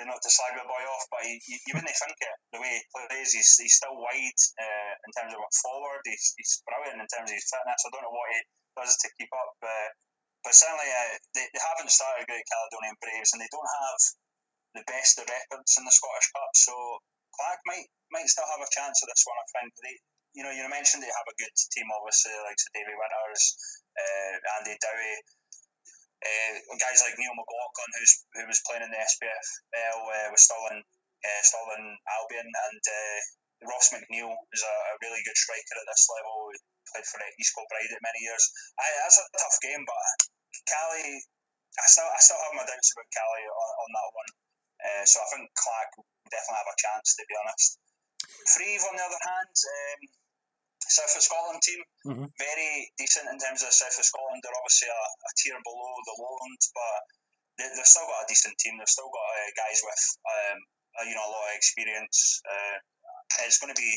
not 0.04 0.20
to 0.20 0.28
slag 0.28 0.52
the 0.52 0.68
boy 0.68 0.84
off, 0.92 1.08
but 1.08 1.24
he, 1.24 1.40
you, 1.48 1.56
you 1.56 1.72
wouldn't 1.72 1.88
think 1.88 2.16
it 2.20 2.36
the 2.52 2.60
way 2.60 2.68
he 2.68 2.84
plays. 2.92 3.32
He's, 3.32 3.56
he's 3.56 3.80
still 3.80 3.96
wide 3.96 4.40
uh, 4.60 4.92
in 5.08 5.10
terms 5.16 5.32
of 5.32 5.40
a 5.40 5.50
forward. 5.64 6.04
He's, 6.04 6.36
he's 6.36 6.60
brilliant 6.68 7.00
in 7.00 7.08
terms 7.08 7.32
of 7.32 7.36
his 7.36 7.48
fitness. 7.48 7.80
I 7.80 7.88
don't 7.88 8.04
know 8.04 8.12
what 8.12 8.28
he 8.28 8.44
does 8.76 8.92
to 8.92 9.08
keep 9.16 9.32
up, 9.32 9.56
uh, 9.64 9.88
but 10.44 10.52
certainly 10.52 10.84
uh, 10.84 11.16
they, 11.32 11.48
they 11.48 11.62
haven't 11.64 11.88
started 11.88 12.28
great 12.28 12.44
Caledonian 12.44 13.00
Braves, 13.00 13.32
and 13.32 13.40
they 13.40 13.48
don't 13.48 13.64
have 13.64 14.00
the 14.76 14.86
best 14.86 15.18
of 15.18 15.26
records 15.26 15.74
in 15.80 15.84
the 15.84 15.94
Scottish 15.94 16.28
Cup. 16.30 16.52
So 16.54 16.74
Clach 17.34 17.60
might 17.66 17.88
might 18.12 18.28
still 18.28 18.48
have 18.48 18.62
a 18.62 18.70
chance 18.72 19.00
of 19.02 19.08
this 19.08 19.24
one. 19.24 19.40
I 19.40 19.46
think 19.56 19.72
they. 19.82 19.96
You 20.36 20.44
know, 20.44 20.52
you 20.52 20.68
mentioned 20.68 21.00
they 21.00 21.08
have 21.08 21.32
a 21.32 21.40
good 21.40 21.54
team, 21.72 21.88
obviously, 21.96 22.36
like 22.44 22.60
so 22.60 22.68
Davy 22.76 22.92
Winters, 22.92 23.56
uh, 23.96 24.60
Andy 24.60 24.76
Dowie, 24.76 25.16
uh, 26.20 26.76
guys 26.76 27.00
like 27.00 27.16
Neil 27.16 27.32
McLaughlin, 27.32 27.90
who's 27.96 28.12
who 28.36 28.44
was 28.44 28.60
playing 28.68 28.84
in 28.84 28.92
the 28.92 29.00
SPFL 29.00 29.98
uh, 30.04 30.28
with 30.28 30.44
Stirling, 30.44 30.84
uh, 30.84 31.40
Stirling 31.40 31.96
Albion, 32.20 32.48
and 32.52 32.82
uh, 32.84 33.18
Ross 33.64 33.92
McNeil 33.96 34.36
is 34.52 34.62
a, 34.62 34.74
a 34.92 34.94
really 35.00 35.24
good 35.24 35.36
striker 35.36 35.76
at 35.80 35.88
this 35.88 36.04
level. 36.12 36.52
He 36.52 36.60
played 36.92 37.08
for 37.08 37.20
East 37.40 37.56
Kilbride 37.56 37.96
at 37.96 38.04
many 38.04 38.20
years. 38.20 38.44
I, 38.76 38.84
that's 39.00 39.16
a 39.16 39.24
tough 39.32 39.56
game, 39.64 39.84
but 39.88 39.96
Caley, 40.68 41.24
I 41.80 41.86
still 41.88 42.08
I 42.08 42.20
still 42.20 42.40
have 42.40 42.56
my 42.56 42.64
doubts 42.64 42.92
about 42.92 43.08
Caley 43.12 43.44
on, 43.48 43.70
on 43.80 43.90
that 43.96 44.10
one. 44.12 44.30
Uh, 44.86 45.04
so 45.04 45.18
I 45.18 45.26
think 45.34 45.50
Clark 45.58 45.90
Clack 45.98 46.06
definitely 46.30 46.62
have 46.62 46.70
a 46.70 46.78
chance, 46.78 47.08
to 47.18 47.24
be 47.26 47.36
honest. 47.42 47.70
Threave, 48.54 48.82
on 48.86 48.94
the 48.94 49.06
other 49.06 49.22
hand, 49.22 49.54
um, 49.54 50.00
South 50.86 51.14
of 51.18 51.22
Scotland 51.26 51.62
team, 51.62 51.82
mm-hmm. 52.06 52.28
very 52.38 52.70
decent 52.94 53.26
in 53.26 53.38
terms 53.42 53.66
of 53.66 53.74
South 53.74 53.98
of 53.98 54.06
Scotland. 54.06 54.40
They're 54.46 54.54
obviously 54.54 54.86
a, 54.86 55.02
a 55.02 55.30
tier 55.34 55.58
below 55.58 55.92
the 56.06 56.16
Lowland, 56.22 56.62
but 56.70 57.00
they, 57.58 57.66
have 57.66 57.90
still 57.90 58.06
got 58.06 58.22
a 58.22 58.30
decent 58.30 58.54
team. 58.62 58.78
They've 58.78 58.90
still 58.90 59.10
got 59.10 59.26
uh, 59.26 59.50
guys 59.58 59.82
with 59.82 60.04
um, 60.22 60.58
uh, 61.02 61.04
you 61.10 61.14
know 61.18 61.26
a 61.26 61.32
lot 61.34 61.50
of 61.50 61.58
experience. 61.58 62.38
Uh, 62.46 62.78
it's 63.42 63.58
going 63.58 63.74
to 63.74 63.78
be 63.78 63.90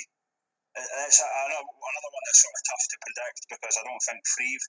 it's 0.74 1.20
a, 1.22 1.28
another 1.30 2.12
one 2.14 2.24
that's 2.26 2.42
sort 2.42 2.56
of 2.58 2.62
tough 2.66 2.86
to 2.90 2.98
predict 3.06 3.40
because 3.50 3.76
I 3.78 3.84
don't 3.86 4.04
think 4.06 4.22
Threave 4.26 4.64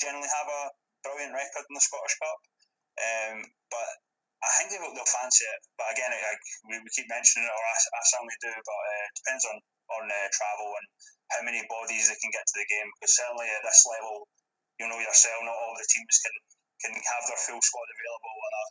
generally 0.00 0.30
have 0.32 0.48
a 0.48 0.62
brilliant 1.04 1.36
record 1.36 1.64
in 1.68 1.74
the 1.76 1.84
Scottish 1.84 2.16
Cup. 2.20 2.40
Um, 2.96 3.36
but 3.68 3.88
I 4.44 4.50
think 4.60 4.68
they 4.68 4.80
will, 4.80 4.92
they'll 4.92 5.08
fancy 5.08 5.48
it. 5.48 5.60
But 5.80 5.96
again, 5.96 6.12
we, 6.68 6.76
we 6.80 6.90
keep 6.92 7.08
mentioning 7.08 7.48
it, 7.48 7.56
or 7.56 7.64
I, 7.64 7.76
I 7.76 8.02
certainly 8.04 8.36
do. 8.44 8.52
But 8.52 8.80
uh, 8.80 9.04
it 9.08 9.14
depends 9.16 9.44
on 9.48 9.56
on 9.96 10.02
uh, 10.10 10.28
travel 10.34 10.68
and 10.76 10.86
how 11.32 11.40
many 11.46 11.62
bodies 11.70 12.10
they 12.10 12.18
can 12.20 12.34
get 12.34 12.44
to 12.44 12.56
the 12.58 12.68
game. 12.68 12.88
Because 12.96 13.16
certainly 13.16 13.48
at 13.48 13.64
this 13.64 13.86
level, 13.88 14.28
you 14.76 14.86
know 14.86 15.00
yourself, 15.00 15.40
not 15.40 15.56
all 15.56 15.74
the 15.74 15.88
teams 15.88 16.16
can 16.20 16.36
can 16.84 16.92
have 16.92 17.24
their 17.26 17.40
full 17.40 17.62
squad 17.64 17.88
available 17.88 18.36
on 18.36 18.52
a 18.52 18.64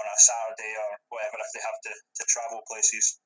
on 0.00 0.06
a 0.06 0.16
Saturday 0.20 0.72
or 0.76 0.90
whatever 1.08 1.36
if 1.40 1.50
they 1.52 1.64
have 1.64 1.80
to, 1.84 1.92
to 1.92 2.24
travel 2.28 2.60
places. 2.68 3.20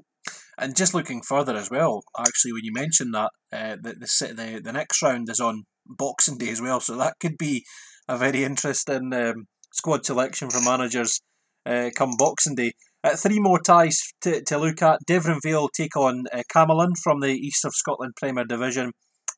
And 0.59 0.77
just 0.77 0.95
looking 0.95 1.23
further 1.23 1.57
as 1.57 1.71
well, 1.71 2.03
actually, 2.19 2.53
when 2.53 2.65
you 2.65 2.73
mentioned 2.73 3.15
that, 3.15 3.31
uh, 3.53 3.77
the, 3.83 3.95
the 3.95 4.09
the 4.35 4.61
the 4.63 4.73
next 4.73 5.03
round 5.03 5.29
is 5.29 5.41
on 5.41 5.65
Boxing 5.87 6.39
Day 6.39 6.51
as 6.51 6.63
well, 6.63 6.81
so 6.81 6.97
that 6.97 7.19
could 7.21 7.37
be 7.37 7.65
a 8.09 8.17
very 8.17 8.45
interesting 8.45 9.13
um, 9.13 9.47
squad 9.73 10.07
selection 10.07 10.51
for 10.51 10.61
managers 10.61 11.21
uh, 11.67 11.91
come 11.95 12.13
Boxing 12.19 12.55
Day. 12.55 12.73
Uh, 13.03 13.17
three 13.17 13.39
more 13.39 13.61
ties 13.61 13.99
to, 14.23 14.43
to 14.43 14.59
look 14.59 14.81
at. 14.81 15.01
Deveronvale 15.09 15.69
take 15.77 15.97
on 15.97 16.25
uh, 16.33 16.43
Camelon 16.51 16.93
from 17.03 17.21
the 17.21 17.33
East 17.33 17.65
of 17.65 17.75
Scotland 17.75 18.15
Premier 18.17 18.45
Division, 18.45 18.93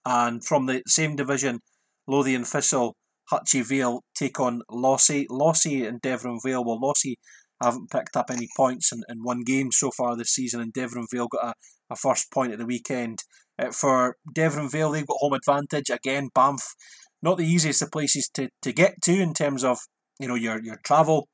and 0.04 0.44
from 0.44 0.66
the 0.66 0.82
same 0.86 1.16
division, 1.16 1.58
Lothian 2.06 2.44
Thistle, 2.44 2.94
Hutchie 3.32 3.66
Vale 3.66 4.02
take 4.14 4.38
on 4.38 4.62
Lossie. 4.70 5.26
Lossie 5.28 5.84
and 5.84 6.00
Deveronvale. 6.00 6.64
Well, 6.64 6.78
Lossie 6.80 7.16
haven't 7.62 7.90
picked 7.90 8.16
up 8.16 8.30
any 8.30 8.48
points 8.56 8.92
in, 8.92 9.02
in 9.08 9.18
one 9.22 9.42
game 9.44 9.70
so 9.72 9.90
far 9.96 10.16
this 10.16 10.30
season, 10.30 10.60
and 10.60 10.72
Deveronvale 10.72 11.28
got 11.28 11.48
a, 11.48 11.54
a 11.90 11.96
first 11.96 12.30
point 12.32 12.52
at 12.52 12.58
the 12.58 12.66
weekend. 12.66 13.18
Uh, 13.58 13.70
for 13.70 14.16
Deveronvale, 14.32 14.92
they've 14.92 15.06
got 15.06 15.18
home 15.18 15.32
advantage. 15.32 15.90
Again, 15.90 16.28
Banff, 16.34 16.62
not 17.22 17.38
the 17.38 17.46
easiest 17.46 17.82
of 17.82 17.90
places 17.90 18.28
to, 18.34 18.48
to 18.62 18.72
get 18.72 19.02
to 19.02 19.12
in 19.12 19.34
terms 19.34 19.64
of 19.64 19.78
you 20.20 20.28
know 20.28 20.34
your, 20.34 20.62
your 20.62 20.78
travel, 20.84 21.28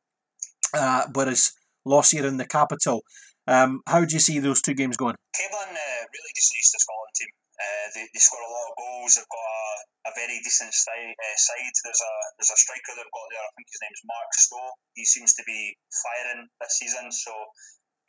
uh, 0.74 1.06
whereas 1.14 1.52
Lossie 1.84 2.20
are 2.20 2.26
in 2.26 2.36
the 2.36 2.46
capital. 2.46 3.02
Um, 3.46 3.82
how 3.86 4.04
do 4.04 4.14
you 4.14 4.22
see 4.22 4.38
those 4.38 4.62
two 4.62 4.74
games 4.74 4.96
going? 4.96 5.16
Camelon, 5.34 5.74
uh, 5.74 6.02
really 6.06 6.32
East 6.32 6.74
of 6.74 6.82
Scotland 6.82 7.14
team. 7.18 7.32
Uh, 7.58 7.86
they, 7.94 8.04
they 8.10 8.22
score 8.22 8.42
a 8.42 8.50
lot 8.50 8.70
of 8.70 8.78
goals. 8.78 9.14
They've 9.14 9.28
got 9.28 9.46
a, 9.46 10.10
a 10.10 10.12
very 10.14 10.38
decent 10.42 10.74
uh, 10.74 11.36
side. 11.36 11.74
There's 11.84 12.02
a 12.02 12.14
there's 12.38 12.54
a 12.54 12.58
striker 12.58 12.94
they've 12.94 13.14
got 13.14 13.26
there. 13.30 13.44
I 13.44 13.52
think 13.54 13.68
his 13.70 13.82
name's 13.82 14.02
Mark 14.06 14.30
Stowe. 14.34 14.74
He 14.94 15.04
seems 15.06 15.34
to 15.38 15.44
be 15.46 15.78
firing 15.90 16.50
this 16.58 16.78
season. 16.78 17.10
So 17.10 17.30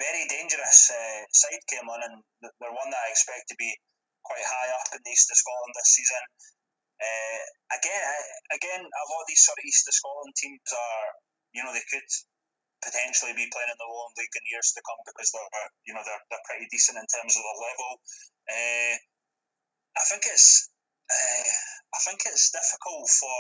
very 0.02 0.26
dangerous 0.26 0.90
uh, 0.90 1.22
side 1.30 1.62
Camelon, 1.70 2.02
and 2.02 2.18
they're 2.42 2.74
one 2.74 2.90
that 2.90 3.04
I 3.06 3.14
expect 3.14 3.50
to 3.54 3.58
be 3.58 3.70
quite 4.26 4.42
high 4.42 4.72
up 4.74 4.90
in 4.96 5.02
the 5.04 5.12
east 5.12 5.30
of 5.30 5.38
Scotland 5.38 5.74
this 5.76 5.92
season. 5.94 6.24
Uh, 6.98 7.42
again, 7.78 8.02
again, 8.56 8.84
a 8.86 9.06
lot 9.12 9.22
of 9.22 9.28
these 9.28 9.44
sort 9.44 9.60
of 9.60 9.66
east 9.68 9.86
of 9.86 9.94
Scotland 9.94 10.34
teams 10.40 10.70
are, 10.72 11.06
you 11.52 11.62
know, 11.62 11.74
they 11.76 11.84
could 11.92 12.10
potentially 12.84 13.34
be 13.34 13.48
playing 13.50 13.72
in 13.72 13.80
the 13.80 13.88
Lowland 13.88 14.16
League 14.20 14.36
in 14.36 14.52
years 14.52 14.76
to 14.76 14.84
come 14.84 15.00
because 15.08 15.32
they're, 15.32 15.72
you 15.88 15.94
know, 15.96 16.04
they're, 16.04 16.24
they're 16.28 16.48
pretty 16.48 16.68
decent 16.70 17.00
in 17.00 17.08
terms 17.08 17.34
of 17.40 17.44
the 17.44 17.56
level. 17.58 17.92
Uh, 18.52 18.96
I 19.96 20.04
think 20.10 20.28
it's 20.28 20.70
uh, 21.08 21.48
I 21.94 22.00
think 22.04 22.26
it's 22.26 22.52
difficult 22.52 23.08
for 23.08 23.40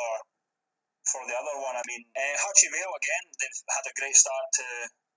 for 1.04 1.22
the 1.28 1.36
other 1.36 1.56
one. 1.60 1.76
I 1.76 1.84
mean, 1.90 2.04
uh, 2.16 2.36
Vale 2.40 2.96
again. 2.96 3.26
They've 3.36 3.62
had 3.68 3.86
a 3.90 3.98
great 4.00 4.16
start 4.16 4.46
to 4.62 4.68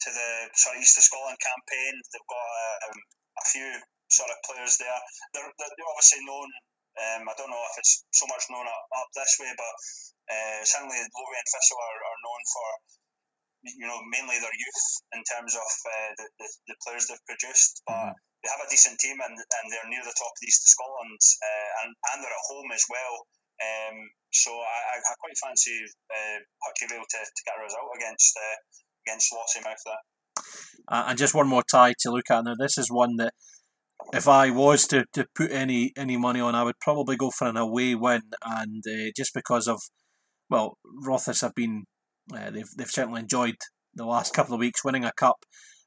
to 0.07 0.09
the 0.11 0.31
sort 0.57 0.77
of 0.77 0.83
East 0.83 0.99
of 0.99 1.05
Scotland 1.05 1.39
campaign. 1.41 1.95
They've 2.13 2.31
got 2.33 2.49
um, 2.91 2.99
a 3.39 3.45
few 3.49 3.69
sort 4.09 4.31
of 4.31 4.39
players 4.45 4.77
there. 4.77 5.01
They're, 5.33 5.51
they're 5.57 5.93
obviously 5.93 6.21
known. 6.25 6.51
Um, 6.97 7.29
I 7.29 7.35
don't 7.37 7.53
know 7.53 7.65
if 7.73 7.77
it's 7.77 8.05
so 8.13 8.25
much 8.29 8.49
known 8.49 8.65
up, 8.65 8.85
up 8.97 9.09
this 9.13 9.37
way, 9.37 9.53
but 9.53 9.75
uh, 10.33 10.61
certainly 10.65 10.97
Lothian 10.97 11.47
Thistle 11.49 11.77
are, 11.77 12.01
are 12.09 12.21
known 12.25 12.43
for 12.49 12.69
you 13.75 13.87
know 13.87 13.99
mainly 14.11 14.39
their 14.39 14.55
youth 14.55 14.85
in 15.13 15.23
terms 15.27 15.55
of 15.55 15.71
uh, 15.87 16.11
the, 16.17 16.27
the, 16.39 16.49
the 16.71 16.77
players 16.87 17.07
they've 17.11 17.27
produced. 17.27 17.83
But 17.87 18.15
mm-hmm 18.15 18.19
they 18.47 18.55
have 18.55 18.63
a 18.63 18.71
decent 18.71 18.95
team 19.03 19.19
and, 19.19 19.35
and 19.35 19.65
they're 19.75 19.91
near 19.91 20.07
the 20.07 20.15
top 20.15 20.31
of 20.31 20.39
the 20.39 20.47
East 20.47 20.63
of 20.63 20.71
Scotland 20.71 21.19
uh, 21.43 21.69
and, 21.83 21.91
and 21.91 22.17
they're 22.23 22.31
at 22.31 22.47
home 22.47 22.71
as 22.71 22.85
well. 22.87 23.27
Um, 23.59 23.97
so 24.31 24.53
I, 24.55 25.03
I 25.03 25.15
quite 25.19 25.35
fancy 25.43 25.75
uh, 26.13 26.39
Vale 26.79 27.03
to, 27.03 27.21
to 27.27 27.43
get 27.43 27.59
a 27.59 27.65
result 27.65 27.91
against 27.97 28.37
uh, 28.37 28.57
against 29.03 29.33
Lossiemouth 29.33 29.83
there. 29.83 30.03
Uh, 30.87 31.05
and 31.09 31.19
just 31.19 31.35
one 31.35 31.49
more 31.49 31.65
tie 31.65 31.95
to 32.01 32.11
look 32.11 32.31
at 32.31 32.45
now. 32.45 32.55
This 32.59 32.79
is 32.79 32.91
one 32.91 33.17
that 33.17 33.33
if 34.13 34.29
I 34.29 34.51
was 34.51 34.87
to, 34.89 35.07
to 35.15 35.27
put 35.35 35.51
any 35.51 35.93
any 35.97 36.17
money 36.17 36.41
on, 36.41 36.55
I 36.55 36.65
would 36.65 36.79
probably 36.81 37.17
go 37.17 37.31
for 37.31 37.49
an 37.49 37.57
away 37.57 37.95
win. 37.95 38.23
And 38.45 38.85
uh, 38.87 39.11
just 39.17 39.33
because 39.35 39.67
of 39.67 39.81
well, 40.51 40.77
Rothes 40.85 41.41
have 41.41 41.55
been 41.55 41.85
uh, 42.35 42.51
they've 42.51 42.71
they've 42.77 42.91
certainly 42.91 43.21
enjoyed 43.21 43.57
the 43.95 44.05
last 44.05 44.35
couple 44.35 44.55
of 44.55 44.61
weeks 44.61 44.85
winning 44.85 45.05
a 45.05 45.13
cup 45.13 45.45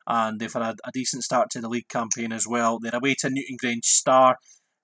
and 0.08 0.40
they've 0.40 0.52
had 0.52 0.62
a, 0.62 0.76
a 0.86 0.92
decent 0.92 1.24
start 1.24 1.50
to 1.52 1.62
the 1.62 1.70
league 1.70 1.88
campaign 1.88 2.34
as 2.34 2.48
well. 2.48 2.80
They're 2.80 2.96
away 2.96 3.16
to 3.20 3.30
Newtongrange 3.30 3.86
Star. 3.86 4.38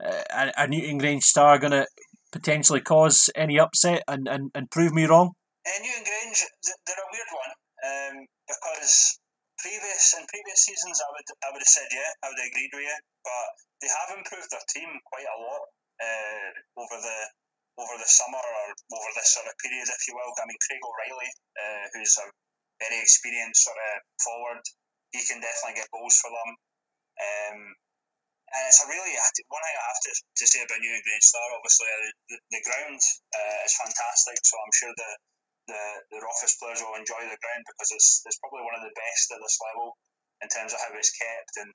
Uh, 0.03 0.51
are 0.55 0.67
Newtongrange 0.67 1.23
Star 1.23 1.57
going 1.57 1.71
to 1.71 1.87
potentially 2.31 2.81
cause 2.81 3.29
any 3.35 3.59
upset 3.59 4.03
and, 4.07 4.27
and, 4.27 4.51
and 4.53 4.69
prove 4.69 4.93
me 4.93 5.05
wrong? 5.05 5.33
Uh, 5.65 5.81
Newtongrange, 5.81 6.43
they're 6.85 7.01
a 7.01 7.09
weird 7.11 7.31
one 7.33 7.53
um, 7.89 8.25
because 8.45 9.17
previous 9.57 10.13
in 10.13 10.25
previous 10.29 10.61
seasons 10.61 11.01
I 11.01 11.09
would 11.09 11.25
I 11.41 11.49
would 11.49 11.63
have 11.63 11.73
said 11.73 11.89
yeah 11.89 12.11
I 12.21 12.29
would 12.29 12.37
have 12.37 12.51
agreed 12.53 12.69
with 12.75 12.85
you, 12.85 12.99
but 13.25 13.47
they 13.81 13.89
have 13.89 14.13
improved 14.13 14.51
their 14.53 14.67
team 14.69 14.93
quite 15.09 15.25
a 15.25 15.41
lot 15.41 15.63
uh, 16.05 16.49
over 16.85 17.01
the 17.01 17.17
over 17.75 17.95
the 17.99 18.07
summer 18.07 18.39
or 18.39 18.65
over 18.71 19.11
this 19.15 19.35
sort 19.35 19.47
of 19.47 19.55
period, 19.59 19.87
if 19.87 20.03
you 20.07 20.15
will. 20.15 20.31
I 20.31 20.47
mean, 20.47 20.59
Craig 20.63 20.83
O'Reilly, 20.83 21.29
uh, 21.59 21.85
who's 21.91 22.15
a 22.19 22.27
very 22.79 22.99
experienced 23.03 23.63
sort 23.63 23.79
of 23.79 23.93
forward, 24.23 24.63
he 25.11 25.23
can 25.23 25.39
definitely 25.39 25.79
get 25.79 25.91
goals 25.91 26.15
for 26.19 26.31
them. 26.31 26.49
Um, 27.15 27.59
and 28.55 28.63
it's 28.69 28.83
a 28.83 28.87
really 28.87 29.15
one 29.15 29.63
thing 29.63 29.75
I 29.75 29.87
have 29.89 30.03
to, 30.05 30.11
to 30.13 30.45
say 30.45 30.61
about 30.63 30.79
Newtongrange 30.79 31.27
Star. 31.27 31.47
Obviously, 31.57 31.89
uh, 31.89 32.11
the, 32.29 32.37
the 32.55 32.61
ground 32.63 33.01
uh, 33.33 33.57
is 33.65 33.73
fantastic, 33.75 34.37
so 34.45 34.55
I'm 34.61 34.75
sure 34.75 34.93
the 34.95 35.11
the 35.65 35.81
the 36.13 36.19
Rothes 36.21 36.55
players 36.61 36.79
will 36.85 36.93
enjoy 36.93 37.25
the 37.25 37.41
ground 37.41 37.63
because 37.65 37.89
it's 37.97 38.21
it's 38.29 38.37
probably 38.37 38.61
one 38.61 38.77
of 38.77 38.85
the 38.85 38.93
best 38.93 39.33
at 39.33 39.41
this 39.41 39.57
level 39.65 39.97
in 40.45 40.47
terms 40.47 40.71
of 40.77 40.79
how 40.79 40.93
it's 40.93 41.09
kept 41.09 41.53
and, 41.57 41.71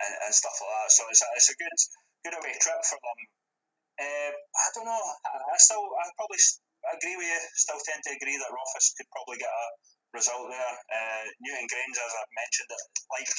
and, 0.00 0.12
and 0.24 0.32
stuff 0.32 0.56
like 0.56 0.72
that. 0.72 0.90
So 0.90 1.04
it's 1.12 1.20
a, 1.20 1.28
it's 1.36 1.50
a 1.52 1.56
good 1.60 1.76
good 2.24 2.36
away 2.40 2.56
trip 2.58 2.80
for 2.88 2.96
them. 2.96 3.18
Uh, 3.96 4.32
I 4.32 4.66
don't 4.76 4.88
know. 4.88 5.04
I, 5.24 5.56
still 5.56 5.80
I 5.80 6.04
probably 6.20 6.40
agree 6.96 7.16
with 7.16 7.28
you. 7.28 7.40
Still 7.56 7.80
tend 7.80 8.04
to 8.04 8.12
agree 8.12 8.36
that 8.36 8.52
Rothes 8.52 8.92
could 8.96 9.08
probably 9.08 9.40
get 9.40 9.48
a 9.48 9.66
result 10.12 10.52
there. 10.52 10.74
Uh, 10.92 11.24
Newtongrange, 11.40 11.96
as 11.96 12.12
I've 12.12 12.34
mentioned, 12.36 12.70
like 13.16 13.30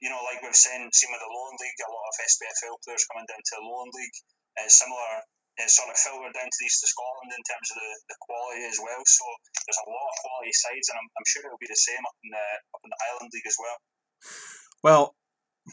you 0.00 0.08
know, 0.08 0.20
like 0.24 0.40
we've 0.40 0.56
seen, 0.56 0.80
seen 0.96 1.12
with 1.12 1.20
the 1.20 1.28
Lowland 1.28 1.60
League, 1.60 1.80
a 1.84 1.92
lot 1.92 2.08
of 2.08 2.16
SPFL 2.24 2.80
players 2.80 3.04
coming 3.12 3.28
down 3.28 3.42
to 3.44 3.54
the 3.60 3.64
Lowland 3.68 3.92
League. 3.92 4.18
Uh, 4.56 4.64
similar, 4.64 5.12
it's 5.60 5.76
sort 5.76 5.92
of 5.92 5.96
filtered 6.00 6.32
down 6.32 6.48
to 6.48 6.58
the 6.58 6.66
east 6.66 6.80
of 6.80 6.88
Scotland 6.88 7.36
in 7.36 7.44
terms 7.44 7.68
of 7.68 7.76
the, 7.84 7.92
the 8.08 8.18
quality 8.24 8.64
as 8.64 8.80
well. 8.80 9.02
So 9.04 9.24
there's 9.68 9.82
a 9.84 9.88
lot 9.92 10.08
of 10.08 10.16
quality 10.24 10.56
sides, 10.56 10.88
and 10.88 10.96
I'm, 10.96 11.08
I'm 11.20 11.28
sure 11.28 11.44
it'll 11.44 11.60
be 11.60 11.68
the 11.68 11.76
same 11.76 12.00
up 12.00 12.16
in 12.24 12.32
the 12.32 12.46
up 12.72 12.82
in 12.82 12.90
the 12.90 13.00
Highland 13.04 13.30
League 13.36 13.50
as 13.50 13.58
well. 13.60 13.78
Well, 14.80 15.04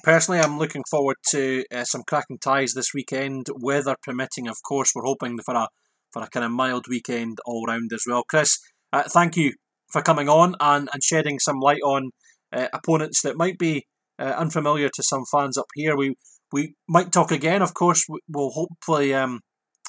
personally, 0.04 0.40
I'm 0.40 0.58
looking 0.58 0.84
forward 0.90 1.18
to 1.32 1.64
uh, 1.72 1.84
some 1.84 2.04
cracking 2.08 2.40
ties 2.40 2.74
this 2.74 2.94
weekend, 2.94 3.48
weather 3.56 3.96
permitting. 4.04 4.48
Of 4.48 4.58
course, 4.68 4.92
we're 4.96 5.06
hoping 5.06 5.38
for 5.46 5.56
a 5.56 5.68
for 6.14 6.24
a 6.24 6.30
kind 6.30 6.46
of 6.46 6.52
mild 6.52 6.86
weekend 6.90 7.38
all 7.46 7.66
round 7.66 7.92
as 7.94 8.04
well. 8.08 8.24
Chris, 8.24 8.58
uh, 8.94 9.04
thank 9.04 9.36
you 9.36 9.54
for 9.92 10.02
coming 10.02 10.30
on 10.30 10.56
and, 10.60 10.90
and 10.94 11.04
shedding 11.04 11.40
some 11.40 11.60
light 11.60 11.82
on 11.84 12.12
uh, 12.54 12.68
opponents 12.74 13.22
that 13.22 13.38
might 13.38 13.58
be 13.58 13.86
uh, 14.20 14.34
unfamiliar 14.38 14.90
to 14.94 15.04
some 15.04 15.24
fans 15.32 15.58
up 15.58 15.68
here. 15.76 15.96
We 15.96 16.16
we 16.52 16.76
might 16.88 17.12
talk 17.12 17.32
again, 17.32 17.62
of 17.62 17.74
course. 17.74 18.06
We'll 18.30 18.52
hopefully 18.52 19.14
um, 19.14 19.42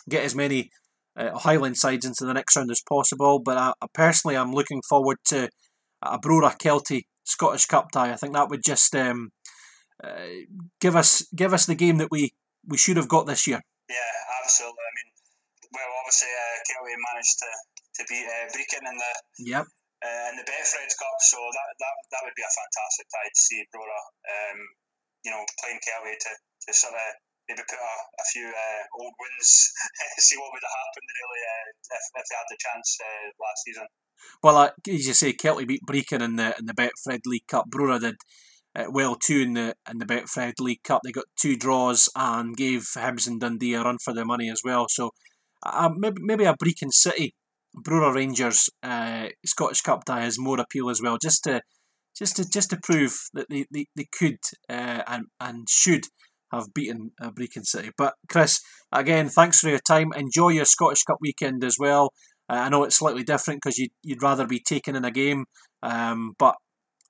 get 0.08 0.24
as 0.24 0.34
many 0.34 0.70
uh, 1.16 1.38
Highland 1.38 1.76
sides 1.76 2.04
into 2.04 2.24
the 2.24 2.34
next 2.34 2.56
round 2.56 2.70
as 2.70 2.82
possible. 2.88 3.40
But 3.44 3.56
I, 3.56 3.72
I 3.80 3.86
personally, 3.94 4.36
I'm 4.36 4.52
looking 4.52 4.82
forward 4.88 5.18
to 5.26 5.48
a 6.02 6.18
Brora 6.18 6.56
Kelty 6.58 7.02
Scottish 7.24 7.66
Cup 7.66 7.90
tie. 7.92 8.12
I 8.12 8.16
think 8.16 8.34
that 8.34 8.48
would 8.48 8.62
just 8.64 8.94
um, 8.96 9.30
uh, 10.02 10.46
give 10.80 10.94
us 10.94 11.26
give 11.34 11.52
us 11.52 11.66
the 11.66 11.74
game 11.74 11.98
that 11.98 12.10
we, 12.10 12.32
we 12.66 12.78
should 12.78 12.96
have 12.96 13.10
got 13.10 13.26
this 13.26 13.46
year. 13.46 13.60
Yeah, 13.90 14.14
absolutely. 14.42 14.84
I 14.84 14.92
mean, 14.94 15.10
well, 15.74 15.90
obviously, 16.00 16.30
uh, 16.30 16.56
Kelty 16.64 16.94
managed 16.94 17.36
to, 17.42 17.50
to 17.98 18.02
beat 18.06 18.26
uh, 18.26 18.46
Brechin 18.54 18.84
in 18.86 18.96
the 18.96 19.12
yep. 19.42 19.66
uh, 20.04 20.26
in 20.30 20.36
the 20.38 20.46
Betfred's 20.46 20.94
Cup, 20.94 21.18
so 21.18 21.38
that, 21.38 21.68
that 21.82 21.94
that 22.14 22.22
would 22.22 22.36
be 22.38 22.46
a 22.46 22.52
fantastic 22.52 23.06
tie 23.10 23.26
to 23.26 23.40
see 23.40 23.66
Brora, 23.74 24.00
um, 24.28 24.58
you 25.26 25.30
know, 25.34 25.42
playing 25.58 25.82
Kelty 25.82 26.14
to, 26.14 26.30
to 26.30 26.70
sort 26.70 26.94
of 26.94 27.06
maybe 27.48 27.64
put 27.64 27.80
a, 27.80 27.94
a 28.22 28.26
few 28.30 28.46
uh, 28.46 28.82
old 29.00 29.14
wins, 29.18 29.72
see 30.22 30.36
what 30.36 30.52
would 30.52 30.62
have 30.62 30.78
happened 30.78 31.10
really 31.10 31.42
uh, 31.42 31.64
if, 31.96 32.04
if 32.22 32.26
they 32.28 32.36
had 32.38 32.48
the 32.52 32.60
chance 32.60 32.88
uh, 33.00 33.26
last 33.40 33.60
season. 33.64 33.86
Well, 34.42 34.56
uh, 34.56 34.70
as 34.86 35.06
you 35.06 35.14
say, 35.14 35.32
Kelty 35.32 35.66
beat 35.66 35.82
Brechin 35.82 36.22
in 36.22 36.36
the 36.36 36.54
in 36.54 36.66
the 36.66 36.76
Betfred 36.76 37.26
League 37.26 37.48
Cup. 37.48 37.66
Brora 37.66 37.98
did 37.98 38.16
uh, 38.76 38.86
well 38.90 39.16
too 39.16 39.40
in 39.40 39.54
the 39.54 39.74
in 39.90 39.98
the 39.98 40.06
Betfred 40.06 40.54
League 40.60 40.82
Cup. 40.82 41.00
They 41.04 41.12
got 41.12 41.26
two 41.40 41.56
draws 41.56 42.08
and 42.14 42.56
gave 42.56 42.82
Hibs 42.82 43.26
and 43.26 43.40
Dundee 43.40 43.74
a 43.74 43.82
run 43.82 43.98
for 44.02 44.12
their 44.12 44.24
money 44.24 44.50
as 44.50 44.60
well. 44.64 44.86
So 44.88 45.10
uh, 45.64 45.90
maybe 45.96 46.22
maybe 46.22 46.44
a 46.44 46.54
Brechin 46.54 46.92
City, 46.92 47.34
Brora 47.76 48.14
Rangers 48.14 48.68
uh, 48.82 49.28
Scottish 49.44 49.80
Cup 49.80 50.04
tie 50.04 50.22
has 50.22 50.38
more 50.38 50.60
appeal 50.60 50.90
as 50.90 51.00
well. 51.02 51.18
Just 51.20 51.44
to 51.44 51.60
just 52.16 52.36
to 52.36 52.48
just 52.48 52.70
to 52.70 52.78
prove 52.82 53.16
that 53.34 53.46
they, 53.48 53.66
they, 53.72 53.86
they 53.96 54.06
could 54.18 54.38
uh, 54.68 55.02
and 55.06 55.26
and 55.40 55.68
should 55.68 56.04
have 56.52 56.72
beaten 56.74 57.12
uh, 57.20 57.30
Brechin 57.30 57.64
City. 57.64 57.90
But 57.96 58.14
Chris, 58.28 58.60
again, 58.90 59.28
thanks 59.28 59.60
for 59.60 59.68
your 59.68 59.80
time. 59.86 60.12
Enjoy 60.16 60.48
your 60.48 60.64
Scottish 60.64 61.02
Cup 61.02 61.18
weekend 61.20 61.62
as 61.62 61.76
well. 61.78 62.12
Uh, 62.48 62.54
I 62.54 62.68
know 62.70 62.84
it's 62.84 62.98
slightly 62.98 63.22
different 63.22 63.60
because 63.62 63.76
you'd, 63.76 63.90
you'd 64.02 64.22
rather 64.22 64.46
be 64.46 64.60
taken 64.60 64.96
in 64.96 65.04
a 65.04 65.10
game, 65.10 65.44
um, 65.82 66.32
but 66.38 66.56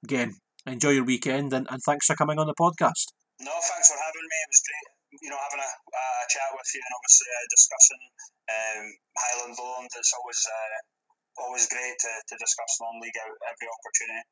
again, 0.02 0.34
enjoy 0.68 0.90
your 0.90 1.04
weekend 1.04 1.52
and, 1.52 1.66
and 1.70 1.80
thanks 1.84 2.06
for 2.06 2.16
coming 2.16 2.38
on 2.38 2.46
the 2.46 2.54
podcast. 2.54 3.12
No, 3.40 3.52
thanks 3.52 3.88
for 3.88 3.98
having 3.98 4.26
me. 4.26 4.38
It 4.42 4.50
was 4.50 4.62
great, 4.66 4.88
you 5.22 5.30
know, 5.30 5.38
having 5.38 5.62
a, 5.62 5.70
a 5.70 6.04
chat 6.28 6.50
with 6.52 6.68
you 6.74 6.82
and 6.82 6.94
obviously 6.96 7.28
uh, 7.30 7.46
discussing 7.50 8.02
um, 8.50 8.84
Highland 9.16 9.54
Lowland. 9.58 9.90
It's 9.94 10.12
always 10.18 10.42
uh, 10.44 10.78
always 11.38 11.68
great 11.68 11.96
to, 11.98 12.08
to 12.28 12.34
discuss 12.38 12.78
non-league 12.80 13.14
out 13.22 13.36
every 13.46 13.68
opportunity. 13.70 14.26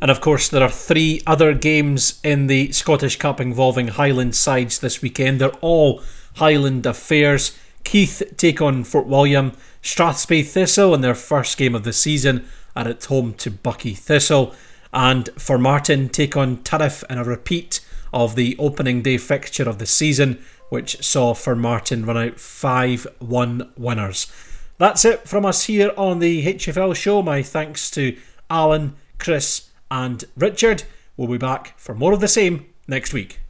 And 0.00 0.10
of 0.10 0.20
course, 0.20 0.48
there 0.48 0.62
are 0.62 0.70
three 0.70 1.20
other 1.26 1.54
games 1.54 2.20
in 2.22 2.46
the 2.46 2.72
Scottish 2.72 3.16
Cup 3.16 3.40
involving 3.40 3.88
Highland 3.88 4.34
sides 4.34 4.78
this 4.78 5.02
weekend. 5.02 5.40
They're 5.40 5.50
all 5.60 6.02
Highland 6.36 6.86
affairs. 6.86 7.56
Keith 7.84 8.22
take 8.36 8.60
on 8.60 8.84
Fort 8.84 9.06
William. 9.06 9.52
Strathspey 9.82 10.44
Thistle 10.46 10.94
in 10.94 11.00
their 11.00 11.14
first 11.14 11.56
game 11.56 11.74
of 11.74 11.84
the 11.84 11.92
season 11.92 12.46
are 12.74 12.88
at 12.88 13.04
home 13.04 13.34
to 13.34 13.50
Buckie 13.50 13.96
Thistle. 13.96 14.54
And 14.96 15.26
Formartine, 15.36 16.10
take 16.10 16.38
on 16.38 16.56
Turriff 16.64 17.04
in 17.10 17.18
a 17.18 17.24
repeat 17.24 17.80
of 18.14 18.34
the 18.34 18.56
opening 18.58 19.02
day 19.02 19.18
fixture 19.18 19.68
of 19.68 19.78
the 19.78 19.84
season, 19.84 20.42
which 20.70 21.04
saw 21.04 21.34
Formartine 21.34 22.06
run 22.06 22.16
out 22.16 22.40
5 22.40 23.06
1 23.18 23.72
winners. 23.76 24.32
That's 24.78 25.04
it 25.04 25.28
from 25.28 25.44
us 25.44 25.64
here 25.64 25.92
on 25.98 26.20
the 26.20 26.46
HFL 26.46 26.96
show. 26.96 27.20
My 27.20 27.42
thanks 27.42 27.90
to 27.90 28.16
Alan, 28.48 28.96
Chris, 29.18 29.68
and 29.90 30.24
Richard. 30.34 30.84
We'll 31.18 31.28
be 31.28 31.36
back 31.36 31.78
for 31.78 31.94
more 31.94 32.14
of 32.14 32.20
the 32.20 32.26
same 32.26 32.64
next 32.88 33.12
week. 33.12 33.40